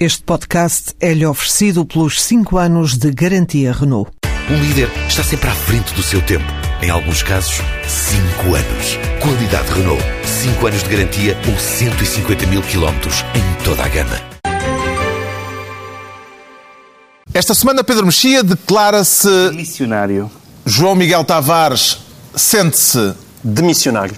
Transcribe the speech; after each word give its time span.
Este 0.00 0.22
podcast 0.22 0.94
é-lhe 1.00 1.26
oferecido 1.26 1.84
pelos 1.84 2.22
5 2.22 2.56
anos 2.56 2.96
de 2.96 3.10
garantia 3.10 3.72
Renault. 3.72 4.08
Um 4.48 4.62
líder 4.62 4.88
está 5.08 5.24
sempre 5.24 5.50
à 5.50 5.52
frente 5.52 5.92
do 5.92 6.04
seu 6.04 6.22
tempo. 6.22 6.44
Em 6.80 6.88
alguns 6.88 7.24
casos, 7.24 7.54
5 7.88 8.54
anos. 8.54 8.96
Qualidade 9.20 9.68
Renault. 9.72 10.00
5 10.24 10.66
anos 10.68 10.84
de 10.84 10.88
garantia 10.88 11.36
ou 11.48 11.58
150 11.58 12.46
mil 12.46 12.62
quilómetros 12.62 13.24
em 13.34 13.64
toda 13.64 13.82
a 13.82 13.88
gama. 13.88 14.20
Esta 17.34 17.52
semana, 17.52 17.82
Pedro 17.82 18.06
Mexia 18.06 18.44
declara-se. 18.44 19.50
Missionário. 19.52 20.30
João 20.64 20.94
Miguel 20.94 21.24
Tavares 21.24 21.98
sente-se. 22.36 23.14
Demissionário. 23.42 24.14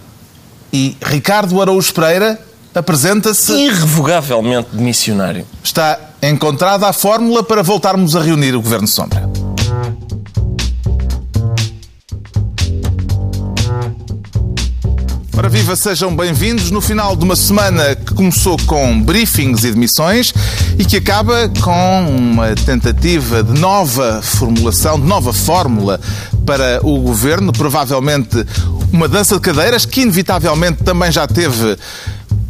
E 0.70 0.94
Ricardo 1.00 1.58
Araújo 1.62 1.94
Pereira 1.94 2.49
apresenta-se. 2.74 3.52
irrevogavelmente 3.52 4.68
demissionário. 4.72 5.46
Está 5.62 5.98
encontrada 6.22 6.88
a 6.88 6.92
fórmula 6.92 7.42
para 7.42 7.62
voltarmos 7.62 8.14
a 8.14 8.20
reunir 8.22 8.54
o 8.54 8.62
Governo 8.62 8.86
Sombra. 8.86 9.28
Ora 15.36 15.48
viva, 15.48 15.76
sejam 15.76 16.14
bem-vindos 16.14 16.70
no 16.70 16.80
final 16.80 17.14
de 17.14 17.24
uma 17.24 17.36
semana 17.36 17.94
que 17.94 18.14
começou 18.14 18.56
com 18.66 19.00
briefings 19.00 19.62
e 19.62 19.70
demissões 19.70 20.34
e 20.76 20.84
que 20.84 20.96
acaba 20.96 21.48
com 21.62 22.16
uma 22.18 22.54
tentativa 22.56 23.42
de 23.42 23.58
nova 23.58 24.20
formulação, 24.22 25.00
de 25.00 25.06
nova 25.06 25.32
fórmula 25.32 26.00
para 26.44 26.80
o 26.82 26.98
governo, 27.00 27.52
provavelmente 27.52 28.44
uma 28.92 29.06
dança 29.06 29.36
de 29.36 29.40
cadeiras 29.40 29.86
que 29.86 30.02
inevitavelmente 30.02 30.82
também 30.82 31.12
já 31.12 31.26
teve 31.26 31.78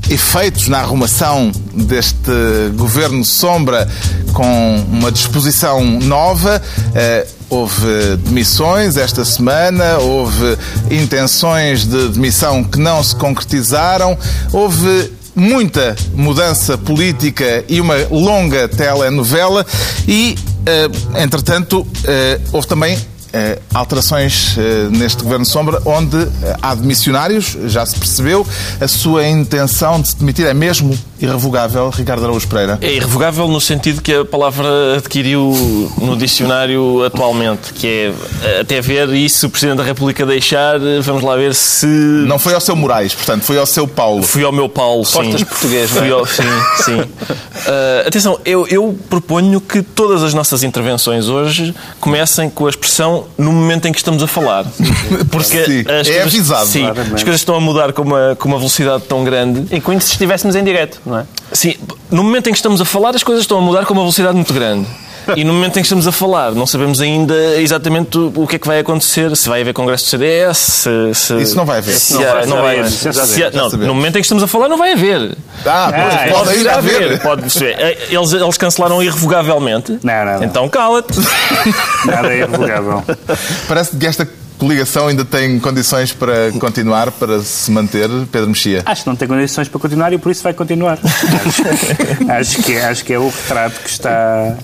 efeitos 0.09 0.67
na 0.67 0.79
arrumação 0.79 1.53
deste 1.75 2.33
governo 2.77 3.25
sombra 3.25 3.89
com 4.33 4.85
uma 4.91 5.13
disposição 5.13 5.85
nova. 6.01 6.61
Eh, 6.95 7.27
houve 7.51 8.17
demissões 8.19 8.97
esta 8.97 9.25
semana, 9.25 9.99
houve 9.99 10.57
intenções 10.91 11.85
de 11.85 12.09
demissão 12.09 12.63
que 12.63 12.79
não 12.79 13.03
se 13.03 13.15
concretizaram, 13.17 14.17
houve 14.53 15.13
muita 15.35 15.97
mudança 16.15 16.79
política 16.79 17.65
e 17.69 17.81
uma 17.81 17.97
longa 18.11 18.69
telenovela 18.69 19.67
e, 20.07 20.37
eh, 20.67 20.89
entretanto, 21.23 21.87
eh, 22.05 22.41
houve 22.53 22.67
também 22.67 22.99
eh, 23.33 23.61
alterações 23.73 24.57
eh, 24.59 24.89
neste 24.91 25.23
Governo 25.23 25.47
Sombra, 25.47 25.81
onde 25.85 26.17
eh, 26.17 26.57
há 26.61 26.75
demissionários, 26.75 27.57
já 27.67 27.87
se 27.87 27.97
percebeu, 27.97 28.45
a 28.81 28.89
sua 28.89 29.27
intenção 29.27 30.01
de 30.01 30.09
se 30.09 30.17
demitir 30.17 30.47
é 30.47 30.55
mesmo 30.55 30.99
irrevogável, 31.21 31.91
Ricardo 31.91 32.25
Araújo 32.25 32.49
Pereira? 32.49 32.79
É 32.81 32.93
irrevogável 32.93 33.47
no 33.49 33.61
sentido 33.61 34.01
que 34.01 34.13
a 34.15 34.25
palavra 34.25 34.97
adquiriu 34.97 35.53
no 35.99 36.17
dicionário 36.17 37.05
atualmente, 37.05 37.73
que 37.73 37.87
é 37.87 38.61
até 38.61 38.81
ver 38.81 39.09
e 39.11 39.29
se 39.29 39.45
o 39.47 39.51
Presidente 39.51 39.79
da 39.79 39.85
República 39.85 40.25
deixar, 40.25 40.79
vamos 41.03 41.23
lá 41.23 41.37
ver 41.37 41.55
se... 41.55 41.87
Não 41.87 42.39
foi 42.39 42.55
ao 42.55 42.61
seu 42.61 42.75
Moraes, 42.75 43.15
portanto, 43.15 43.43
foi 43.43 43.59
ao 43.59 43.67
seu 43.67 43.87
Paulo. 43.87 44.23
Fui 44.23 44.43
ao 44.45 44.53
meu 44.53 44.69
Paulo, 44.69 45.05
sim. 45.05 45.15
Portas 45.23 45.43
português, 45.45 45.91
não 45.93 45.99
é? 45.99 46.01
Fui 46.05 46.13
ao- 46.13 46.27
Sim, 46.27 46.43
sim. 46.85 47.01
Ah, 47.67 48.05
atenção, 48.09 48.39
eu, 48.45 48.67
eu 48.69 48.97
proponho 49.09 49.61
que 49.61 49.83
todas 49.83 50.23
as 50.23 50.33
nossas 50.35 50.63
intervenções 50.63 51.29
hoje 51.29 51.75
comecem 52.01 52.49
com 52.49 52.67
a 52.67 52.71
expressão 52.71 53.27
no 53.37 53.53
momento 53.53 53.87
em 53.89 53.93
que 53.93 53.99
estamos 53.99 54.23
a 54.23 54.27
falar. 54.27 54.65
Porque 55.31 55.65
Sim, 55.65 55.81
as 55.81 56.09
é 56.09 56.13
coisas, 56.13 56.27
avisado, 56.27 56.67
Sim, 56.67 56.81
claramente. 56.83 57.15
as 57.17 57.23
coisas 57.23 57.41
estão 57.41 57.55
a 57.55 57.61
mudar 57.61 57.93
com 57.93 58.03
uma, 58.03 58.37
com 58.39 58.49
uma 58.49 58.57
velocidade 58.59 59.05
tão 59.09 59.25
grande 59.25 59.67
E 59.75 59.81
como 59.81 60.01
se 60.01 60.13
estivéssemos 60.13 60.55
em 60.57 60.65
direto, 60.65 61.01
não 61.11 61.19
é? 61.19 61.25
Sim, 61.53 61.75
no 62.11 62.23
momento 62.23 62.49
em 62.49 62.53
que 62.53 62.59
estamos 62.59 62.81
a 62.81 62.85
falar, 62.85 63.15
as 63.15 63.23
coisas 63.23 63.43
estão 63.45 63.59
a 63.59 63.61
mudar 63.61 63.85
com 63.85 63.93
uma 63.93 64.03
velocidade 64.03 64.35
muito 64.35 64.53
grande. 64.55 64.87
E 65.37 65.45
no 65.45 65.53
momento 65.53 65.77
em 65.77 65.81
que 65.83 65.87
estamos 65.87 66.09
a 66.09 66.13
falar, 66.13 66.53
não 66.53 66.67
sabemos 66.67 66.99
ainda 67.01 67.35
exatamente 67.61 68.19
o 68.19 68.47
que 68.49 68.57
é 68.57 68.59
que 68.59 68.67
vai 68.67 68.81
acontecer. 68.81 69.37
Se 69.37 69.51
vai 69.51 69.61
haver 69.61 69.75
congresso 69.75 70.07
do 70.07 70.09
CDS, 70.09 70.57
se, 70.59 71.15
se- 71.15 71.37
Isso 71.43 71.57
não 71.57 71.67
vai 71.67 71.79
haver. 71.79 71.93
se 71.95 72.15
Não 72.15 72.23
há- 72.23 72.33
vai 72.33 72.47
não 72.47 72.63
vai 72.63 72.81
haver. 72.81 72.91
Se 72.91 73.39
já 73.39 73.51
não, 73.51 73.69
no 73.69 73.95
momento 73.95 74.17
em 74.17 74.21
que 74.23 74.25
estamos 74.27 74.43
a 74.43 74.47
falar, 74.47 74.67
não 74.69 74.79
vai 74.79 74.93
haver. 74.95 75.37
Ah, 75.65 75.93
pois, 75.95 76.15
Ah, 76.15 76.19
pode 76.33 76.47
Pode 76.49 76.59
ir 76.61 76.69
a 76.69 76.77
haver. 76.79 76.97
haver. 77.05 77.21
Pode, 77.23 77.47
isto 77.47 77.63
é, 77.63 77.99
eles, 78.09 78.33
eles 78.33 78.57
cancelaram 78.57 79.01
irrevogavelmente. 79.03 79.99
Não, 80.03 80.25
não, 80.25 80.33
não. 80.39 80.43
Então 80.45 80.69
cala-te. 80.71 81.13
Nada 82.07 82.33
é 82.33 82.39
irrevogável. 82.39 83.05
Parece 83.69 83.97
que 83.97 84.07
esta 84.07 84.27
coligação 84.61 85.09
ainda 85.09 85.25
tem 85.25 85.59
condições 85.59 86.13
para 86.13 86.53
continuar, 86.61 87.11
para 87.11 87.41
se 87.41 87.71
manter, 87.71 88.09
Pedro 88.31 88.49
Mexia. 88.49 88.83
Acho 88.85 89.03
que 89.03 89.09
não 89.09 89.17
tem 89.17 89.27
condições 89.27 89.69
para 89.69 89.81
continuar 89.81 90.13
e 90.13 90.19
por 90.19 90.31
isso 90.31 90.43
vai 90.43 90.53
continuar. 90.53 90.99
Acho, 91.03 91.63
acho 92.31 92.63
que, 92.63 92.77
acho 92.77 93.05
que 93.05 93.13
é 93.15 93.19
o 93.19 93.29
retrato 93.29 93.81
que 93.81 93.89
está. 93.89 94.55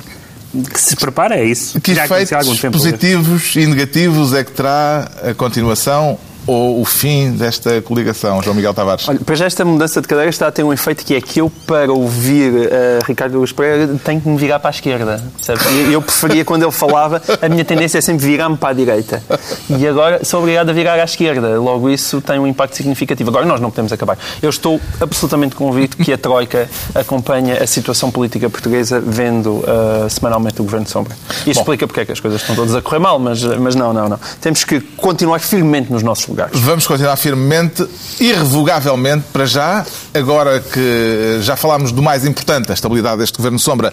que 0.73 0.81
se 0.81 0.97
prepara, 0.97 1.37
é 1.37 1.45
isso. 1.45 1.81
Que 1.81 1.95
Já 1.95 2.05
efeitos 2.05 2.33
algum 2.35 2.55
tempo. 2.55 2.77
positivos 2.77 3.57
e 3.57 3.67
negativos 3.67 4.35
é 4.35 4.45
que 4.45 4.53
terá 4.53 5.11
a 5.31 5.35
continuação 5.35 6.19
ou 6.47 6.81
o 6.81 6.85
fim 6.85 7.33
desta 7.33 7.83
coligação, 7.83 8.43
João 8.43 8.55
Miguel 8.55 8.73
Tavares? 8.73 9.09
Olha, 9.09 9.19
para 9.19 9.35
já 9.35 9.47
esta 9.47 9.65
mudança 9.65 10.01
de 10.01 10.07
cadeira 10.07 10.31
está 10.31 10.47
a 10.47 10.53
ter 10.53 10.63
um 10.63 10.73
efeito 10.73 11.05
que 11.05 11.15
é 11.15 11.21
que 11.21 11.41
eu, 11.41 11.51
para 11.67 11.93
ouvir 11.93 12.69
eh, 12.71 12.99
Ricardo 13.07 13.39
Luís 13.39 13.53
Pereira, 13.53 13.95
tenho 14.05 14.21
que 14.21 14.29
me 14.29 14.37
virar 14.37 14.59
para 14.61 14.71
a 14.71 14.73
esquerda. 14.73 15.23
Sabe? 15.41 15.61
E 15.89 15.93
Eu 15.93 16.03
preferia, 16.03 16.45
quando 16.45 16.63
ele 16.63 16.73
falava, 16.73 17.21
a 17.41 17.49
minha 17.49 17.65
tendência 17.65 17.99
é 17.99 18.01
sempre 18.01 18.27
virar-me 18.27 18.57
para 18.57 18.71
a 18.71 18.73
direita. 18.73 19.23
E 19.69 19.87
agora 19.87 20.25
sou 20.25 20.41
obrigado 20.41 20.71
a 20.71 20.73
virar 20.73 20.95
à 20.95 21.05
esquerda. 21.05 21.59
Logo, 21.59 21.91
isso 21.91 22.21
tem 22.21 22.39
um 22.39 22.47
impacto 22.47 22.77
significativo. 22.77 23.31
Agora, 23.31 23.45
nós 23.45 23.61
não 23.61 23.71
podemos 23.71 23.93
acabar. 23.93 24.19
Eu 24.41 24.51
estou 24.51 24.81
absolutamente 25.01 25.57
convicto 25.57 25.97
que 25.97 26.13
a 26.13 26.19
Troika 26.19 26.69
acompanha 26.95 27.63
a 27.63 27.67
situação 27.67 28.11
política 28.11 28.49
portuguesa 28.49 29.01
vendo 29.01 29.65
eh, 29.67 30.09
semanalmente 30.09 30.61
o 30.61 30.65
Governo 30.65 30.85
de 30.85 30.93
Sombra. 30.93 31.17
Isto 31.39 31.45
Bom. 31.45 31.51
explica 31.61 31.87
porque 31.87 32.01
é 32.01 32.05
que 32.05 32.13
as 32.13 32.21
coisas 32.21 32.41
estão 32.41 32.55
todas 32.55 32.75
a 32.75 32.83
correr 32.83 32.99
mal, 32.99 33.19
mas, 33.19 33.43
mas 33.43 33.75
não, 33.75 33.93
não, 33.93 34.09
não. 34.09 34.21
Temos 34.41 34.65
que 34.65 34.81
continuar 34.81 35.41
firmemente 35.41 35.93
nos 35.93 36.03
nossos 36.03 36.27
lugares. 36.37 36.61
Vamos 36.61 36.87
continuar 36.87 37.17
firmemente, 37.17 37.87
irrevogavelmente, 38.21 39.25
para 39.33 39.47
já. 39.47 39.85
Agora 40.13 40.61
que 40.61 41.39
já 41.41 41.57
falámos 41.57 41.91
do 41.91 42.03
mais 42.03 42.27
importante, 42.27 42.71
a 42.71 42.75
estabilidade 42.75 43.19
deste 43.19 43.37
Governo 43.39 43.59
Sombra, 43.59 43.93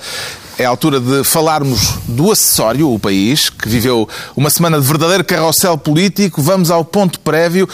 é 0.57 0.65
a 0.65 0.69
altura 0.69 0.99
de 0.99 1.23
falarmos 1.23 1.93
do 2.05 2.31
acessório, 2.31 2.91
o 2.91 2.99
país, 2.99 3.49
que 3.49 3.69
viveu 3.69 4.07
uma 4.35 4.49
semana 4.49 4.79
de 4.79 4.85
verdadeiro 4.85 5.23
carrossel 5.23 5.77
político. 5.77 6.41
Vamos 6.41 6.69
ao 6.69 6.83
ponto 6.83 7.19
prévio. 7.21 7.67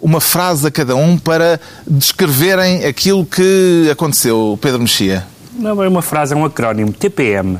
Uma 0.00 0.20
frase 0.20 0.66
a 0.66 0.70
cada 0.70 0.94
um 0.96 1.18
para 1.18 1.60
descreverem 1.86 2.84
aquilo 2.84 3.24
que 3.24 3.88
aconteceu. 3.90 4.58
Pedro 4.60 4.80
Mexia. 4.80 5.26
Não 5.58 5.82
é 5.82 5.88
uma 5.88 6.02
frase, 6.02 6.32
é 6.32 6.36
um 6.36 6.44
acrónimo. 6.44 6.92
TPM. 6.92 7.58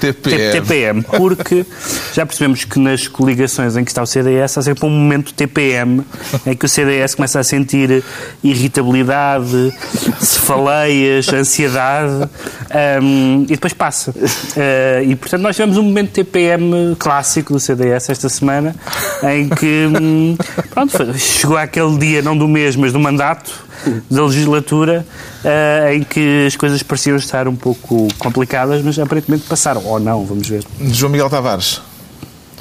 TPM. 0.00 0.52
TPM, 0.52 1.02
porque 1.02 1.64
já 2.12 2.24
percebemos 2.26 2.64
que 2.64 2.78
nas 2.78 3.08
coligações 3.08 3.76
em 3.76 3.84
que 3.84 3.90
está 3.90 4.02
o 4.02 4.06
CDS 4.06 4.58
há 4.58 4.62
sempre 4.62 4.86
um 4.86 4.90
momento 4.90 5.32
TPM 5.32 6.02
em 6.46 6.56
que 6.56 6.64
o 6.64 6.68
CDS 6.68 7.14
começa 7.14 7.40
a 7.40 7.44
sentir 7.44 8.02
irritabilidade, 8.42 9.72
cefaleias, 10.20 11.32
ansiedade 11.32 12.28
hum, 13.02 13.44
e 13.44 13.52
depois 13.52 13.72
passa. 13.72 14.14
Eh, 14.56 15.04
e 15.08 15.16
portanto 15.16 15.42
nós 15.42 15.56
tivemos 15.56 15.76
um 15.76 15.82
momento 15.82 16.12
TPM 16.12 16.94
clássico 16.98 17.52
do 17.52 17.60
CDS 17.60 18.10
esta 18.10 18.28
semana 18.28 18.74
em 19.22 19.48
que 19.48 19.86
hum, 19.86 20.36
pronto, 20.70 21.18
chegou 21.18 21.56
aquele 21.56 21.96
dia, 21.98 22.22
não 22.22 22.36
do 22.36 22.46
mês, 22.46 22.76
mas 22.76 22.92
do 22.92 23.00
mandato 23.00 23.52
da 24.10 24.24
legislatura 24.24 25.06
eh, 25.44 25.94
em 25.96 26.02
que 26.02 26.46
as 26.46 26.56
coisas 26.56 26.82
pareciam 26.82 27.16
estar 27.16 27.46
um 27.46 27.54
pouco 27.56 28.08
complicadas, 28.18 28.82
mas 28.82 28.98
aparentemente 28.98 29.44
passaram. 29.48 29.84
Ou 29.84 30.00
não, 30.00 30.24
vamos 30.24 30.48
ver. 30.48 30.64
João 30.80 31.10
Miguel 31.12 31.30
Tavares, 31.30 31.80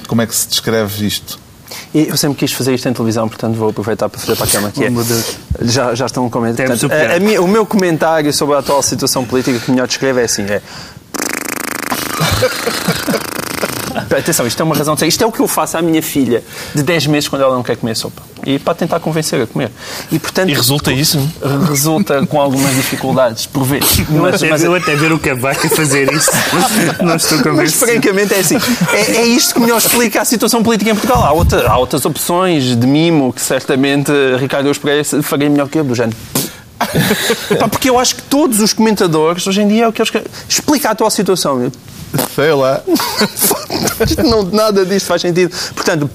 como 0.07 0.21
é 0.21 0.27
que 0.27 0.35
se 0.35 0.47
descreve 0.47 1.05
isto? 1.07 1.39
Eu 1.93 2.15
sempre 2.17 2.37
quis 2.37 2.51
fazer 2.51 2.73
isto 2.75 2.87
em 2.87 2.93
televisão, 2.93 3.27
portanto 3.27 3.55
vou 3.55 3.69
aproveitar 3.69 4.07
para 4.07 4.19
fazer 4.19 4.35
para 4.35 4.45
a 4.45 4.49
cama, 4.49 4.71
que 4.71 4.79
Oh, 4.81 5.63
é... 5.63 5.65
Já, 5.65 5.95
já 5.95 6.05
estão 6.05 6.29
com 6.29 6.39
medo. 6.39 6.55
Temos 6.55 6.79
Portanto, 6.79 6.91
superado. 6.91 7.13
a- 7.13 7.17
a 7.17 7.19
minha- 7.19 7.41
o 7.41 7.47
meu 7.47 7.65
comentário 7.65 8.31
sobre 8.31 8.55
a 8.55 8.59
atual 8.59 8.81
situação 8.83 9.25
política 9.25 9.57
que 9.59 9.71
melhor 9.71 9.87
descreve 9.87 10.21
é 10.21 10.25
assim, 10.25 10.43
é... 10.43 10.61
Atenção, 14.17 14.45
isto 14.47 14.59
é 14.59 14.63
uma 14.63 14.75
razão 14.75 14.93
de 14.95 14.99
ser. 15.01 15.07
Isto 15.07 15.23
é 15.23 15.27
o 15.27 15.31
que 15.31 15.39
eu 15.39 15.47
faço 15.47 15.77
à 15.77 15.81
minha 15.81 16.01
filha 16.01 16.43
de 16.73 16.81
10 16.83 17.07
meses 17.07 17.29
quando 17.29 17.41
ela 17.43 17.53
não 17.55 17.63
quer 17.63 17.75
comer 17.77 17.95
sopa. 17.95 18.21
E 18.45 18.59
para 18.59 18.73
tentar 18.73 18.99
convencer 18.99 19.41
a 19.41 19.47
comer. 19.47 19.71
E, 20.11 20.19
portanto, 20.19 20.49
E 20.49 20.53
resulta 20.53 20.91
isso? 20.91 21.19
resulta 21.69 22.25
com 22.25 22.41
algumas 22.41 22.75
dificuldades, 22.75 23.45
por 23.45 23.63
vezes. 23.63 23.99
Eu 23.99 24.05
Mas- 24.21 24.35
até, 24.35 24.49
mas- 24.49 24.63
eu 24.63 24.75
até 24.75 24.95
ver 24.95 25.11
o 25.13 25.19
Cavaco 25.19 25.67
a 25.67 25.69
fazer 25.69 26.11
isso, 26.11 26.29
não 27.01 27.15
estou 27.15 27.37
mas 27.37 27.41
convencido. 27.43 27.85
francamente 27.85 28.33
é 28.33 28.39
assim. 28.39 28.57
É, 28.91 29.17
é 29.17 29.25
isto 29.27 29.53
que 29.53 29.59
melhor 29.61 29.77
explica 29.77 30.21
a 30.21 30.25
situação 30.25 30.61
política 30.61 30.91
em 30.91 30.95
Portugal. 30.95 31.23
Há, 31.23 31.31
outra- 31.31 31.69
há 31.69 31.77
outras 31.77 32.05
opções 32.05 32.75
de 32.75 32.85
mimo 32.87 33.31
que 33.31 33.41
certamente 33.41 34.11
Ricardo 34.39 34.67
Eus 34.67 34.77
Pereira 34.77 35.03
faria 35.23 35.49
melhor 35.49 35.69
que 35.69 35.79
eu, 35.79 35.83
do 35.83 35.95
género. 35.95 36.17
Pá, 37.59 37.67
porque 37.69 37.89
eu 37.89 37.97
acho 37.97 38.15
que 38.15 38.21
todos 38.23 38.59
os 38.59 38.73
comentadores, 38.73 39.47
hoje 39.47 39.61
em 39.61 39.67
dia, 39.69 39.85
é 39.85 39.87
o 39.87 39.93
que 39.93 40.01
eles 40.01 40.09
querem. 40.11 40.27
Explica 40.49 40.89
a 40.89 40.91
atual 40.91 41.09
situação. 41.09 41.71
Sei 42.35 42.51
lá. 42.53 42.81
Não, 44.23 44.43
nada 44.43 44.85
disto 44.85 45.07
faz 45.07 45.21
sentido. 45.21 45.55
Portanto, 45.73 46.09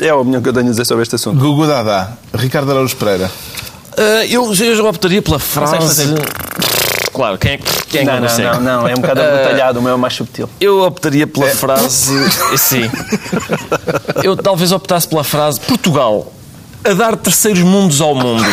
é 0.00 0.08
a 0.08 0.16
opinião 0.16 0.40
que 0.42 0.48
eu 0.48 0.52
tenho 0.52 0.66
a 0.66 0.70
dizer 0.70 0.84
sobre 0.86 1.02
este 1.02 1.14
assunto. 1.14 1.38
Gugu 1.38 1.66
Dada, 1.66 2.16
Ricardo 2.34 2.70
Araújo 2.70 2.96
Pereira. 2.96 3.30
Ah, 3.96 4.24
eu, 4.26 4.52
eu 4.54 4.76
já 4.76 4.82
optaria 4.82 5.20
pela 5.20 5.38
frase. 5.38 5.76
fazer? 5.76 6.18
Claro, 7.12 7.36
quem 7.38 7.52
é 7.52 7.56
que, 7.58 7.64
quem 7.86 8.00
é 8.00 8.04
Não, 8.04 8.12
não, 8.14 8.20
não, 8.20 8.28
consegue? 8.28 8.48
não, 8.48 8.60
não, 8.60 8.88
é 8.88 8.92
um 8.92 9.00
bocado 9.00 9.20
abrutalhado, 9.20 9.78
o 9.80 9.82
meu 9.82 9.94
é 9.94 9.96
mais 9.96 10.14
subtil. 10.14 10.48
Eu 10.60 10.82
optaria 10.84 11.26
pela 11.26 11.48
frase. 11.48 12.14
Sim. 12.56 12.90
Eu 14.22 14.36
talvez 14.36 14.72
optasse 14.72 15.08
pela 15.08 15.24
frase 15.24 15.60
Portugal. 15.60 16.32
A 16.82 16.94
dar 16.94 17.16
terceiros 17.16 17.62
mundos 17.62 18.00
ao 18.00 18.14
mundo. 18.14 18.44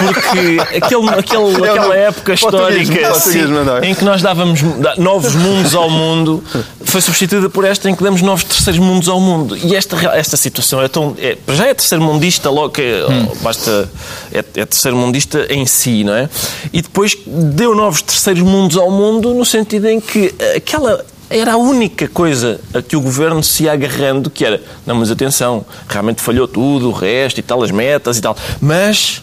Porque 0.00 0.58
aquele, 0.76 1.08
aquele, 1.10 1.68
aquela 1.70 1.94
época 1.94 2.34
histórica 2.34 2.92
português, 2.92 3.16
sim, 3.18 3.42
não 3.44 3.76
é? 3.76 3.88
em 3.88 3.94
que 3.94 4.04
nós 4.04 4.20
dávamos 4.20 4.60
novos 4.96 5.34
mundos 5.34 5.74
ao 5.74 5.88
mundo 5.88 6.42
foi 6.84 7.00
substituída 7.00 7.48
por 7.48 7.64
esta 7.64 7.88
em 7.88 7.94
que 7.94 8.02
damos 8.02 8.22
novos 8.22 8.44
terceiros 8.44 8.80
mundos 8.80 9.08
ao 9.08 9.20
mundo. 9.20 9.56
E 9.56 9.76
esta, 9.76 9.96
esta 10.16 10.36
situação 10.36 10.82
é 10.82 10.88
tão. 10.88 11.14
É, 11.18 11.36
para 11.36 11.54
já 11.54 11.66
é 11.66 11.74
terceiro 11.74 12.02
mundista, 12.02 12.50
logo 12.50 12.70
que 12.70 12.82
é, 12.82 13.04
basta. 13.42 13.88
É, 14.32 14.38
é 14.38 14.64
terceiro 14.64 14.96
mundista 14.96 15.46
em 15.50 15.66
si, 15.66 16.02
não 16.02 16.14
é? 16.14 16.28
E 16.72 16.82
depois 16.82 17.16
deu 17.26 17.74
novos 17.74 18.02
terceiros 18.02 18.42
mundos 18.42 18.76
ao 18.76 18.90
mundo 18.90 19.34
no 19.34 19.44
sentido 19.44 19.88
em 19.88 20.00
que 20.00 20.34
aquela 20.56 21.04
era 21.30 21.52
a 21.52 21.56
única 21.56 22.08
coisa 22.08 22.60
a 22.74 22.80
que 22.82 22.96
o 22.96 23.00
governo 23.00 23.42
se 23.42 23.64
ia 23.64 23.72
agarrando, 23.72 24.30
que 24.30 24.44
era, 24.44 24.62
não, 24.86 24.94
mas 24.96 25.10
atenção, 25.10 25.64
realmente 25.88 26.22
falhou 26.22 26.48
tudo, 26.48 26.88
o 26.88 26.92
resto 26.92 27.38
e 27.38 27.42
tal, 27.42 27.62
as 27.62 27.70
metas 27.70 28.16
e 28.18 28.20
tal, 28.20 28.36
mas 28.60 29.22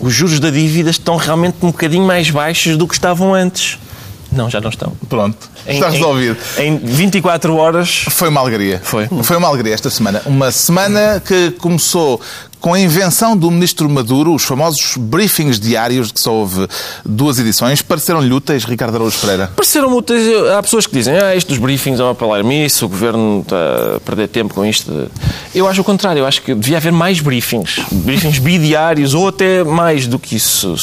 os 0.00 0.12
juros 0.12 0.38
da 0.40 0.50
dívida 0.50 0.90
estão 0.90 1.16
realmente 1.16 1.56
um 1.62 1.68
bocadinho 1.68 2.06
mais 2.06 2.30
baixos 2.30 2.76
do 2.76 2.86
que 2.86 2.94
estavam 2.94 3.34
antes. 3.34 3.78
Não, 4.30 4.50
já 4.50 4.60
não 4.60 4.68
estão. 4.68 4.92
Pronto, 5.08 5.38
Em- 5.66 5.76
está 5.76 5.88
em- 5.88 5.92
resolvido. 5.92 6.36
Em, 6.58 6.76
24 6.76 7.56
horas. 7.56 8.04
Foi 8.10 8.28
uma 8.28 8.40
alegria. 8.42 8.78
Foi. 8.84 9.08
Foi 9.22 9.36
uma 9.38 9.48
alegria 9.48 9.72
esta 9.72 9.88
semana. 9.88 10.20
Uma 10.26 10.52
semana 10.52 11.18
que 11.26 11.52
começou 11.52 12.20
com 12.60 12.74
a 12.74 12.80
invenção 12.80 13.36
do 13.36 13.50
ministro 13.50 13.88
Maduro, 13.88 14.34
os 14.34 14.44
famosos 14.44 14.96
briefings 14.96 15.58
diários, 15.60 16.12
que 16.12 16.20
só 16.20 16.32
houve 16.32 16.66
duas 17.04 17.38
edições, 17.38 17.82
pareceram-lhe 17.82 18.32
úteis, 18.32 18.64
Ricardo 18.64 18.96
Araújo 18.96 19.18
Pereira. 19.18 19.50
Pareceram 19.54 19.94
úteis. 19.96 20.26
Há 20.56 20.62
pessoas 20.62 20.86
que 20.86 20.92
dizem, 20.92 21.16
ah, 21.16 21.34
isto 21.34 21.48
dos 21.48 21.58
briefings 21.58 22.00
é 22.00 22.04
uma 22.04 22.14
palermice, 22.14 22.84
o 22.84 22.88
governo 22.88 23.40
está 23.40 23.96
a 23.96 24.00
perder 24.00 24.28
tempo 24.28 24.54
com 24.54 24.64
isto. 24.64 25.10
Eu 25.54 25.66
acho 25.68 25.80
o 25.80 25.84
contrário, 25.84 26.20
eu 26.20 26.26
acho 26.26 26.42
que 26.42 26.54
devia 26.54 26.76
haver 26.76 26.92
mais 26.92 27.20
briefings. 27.20 27.80
Briefings 27.90 28.38
bidiários 28.38 29.14
ou 29.14 29.28
até 29.28 29.64
mais 29.64 30.06
do 30.06 30.18
que 30.18 30.36
isso. 30.36 30.74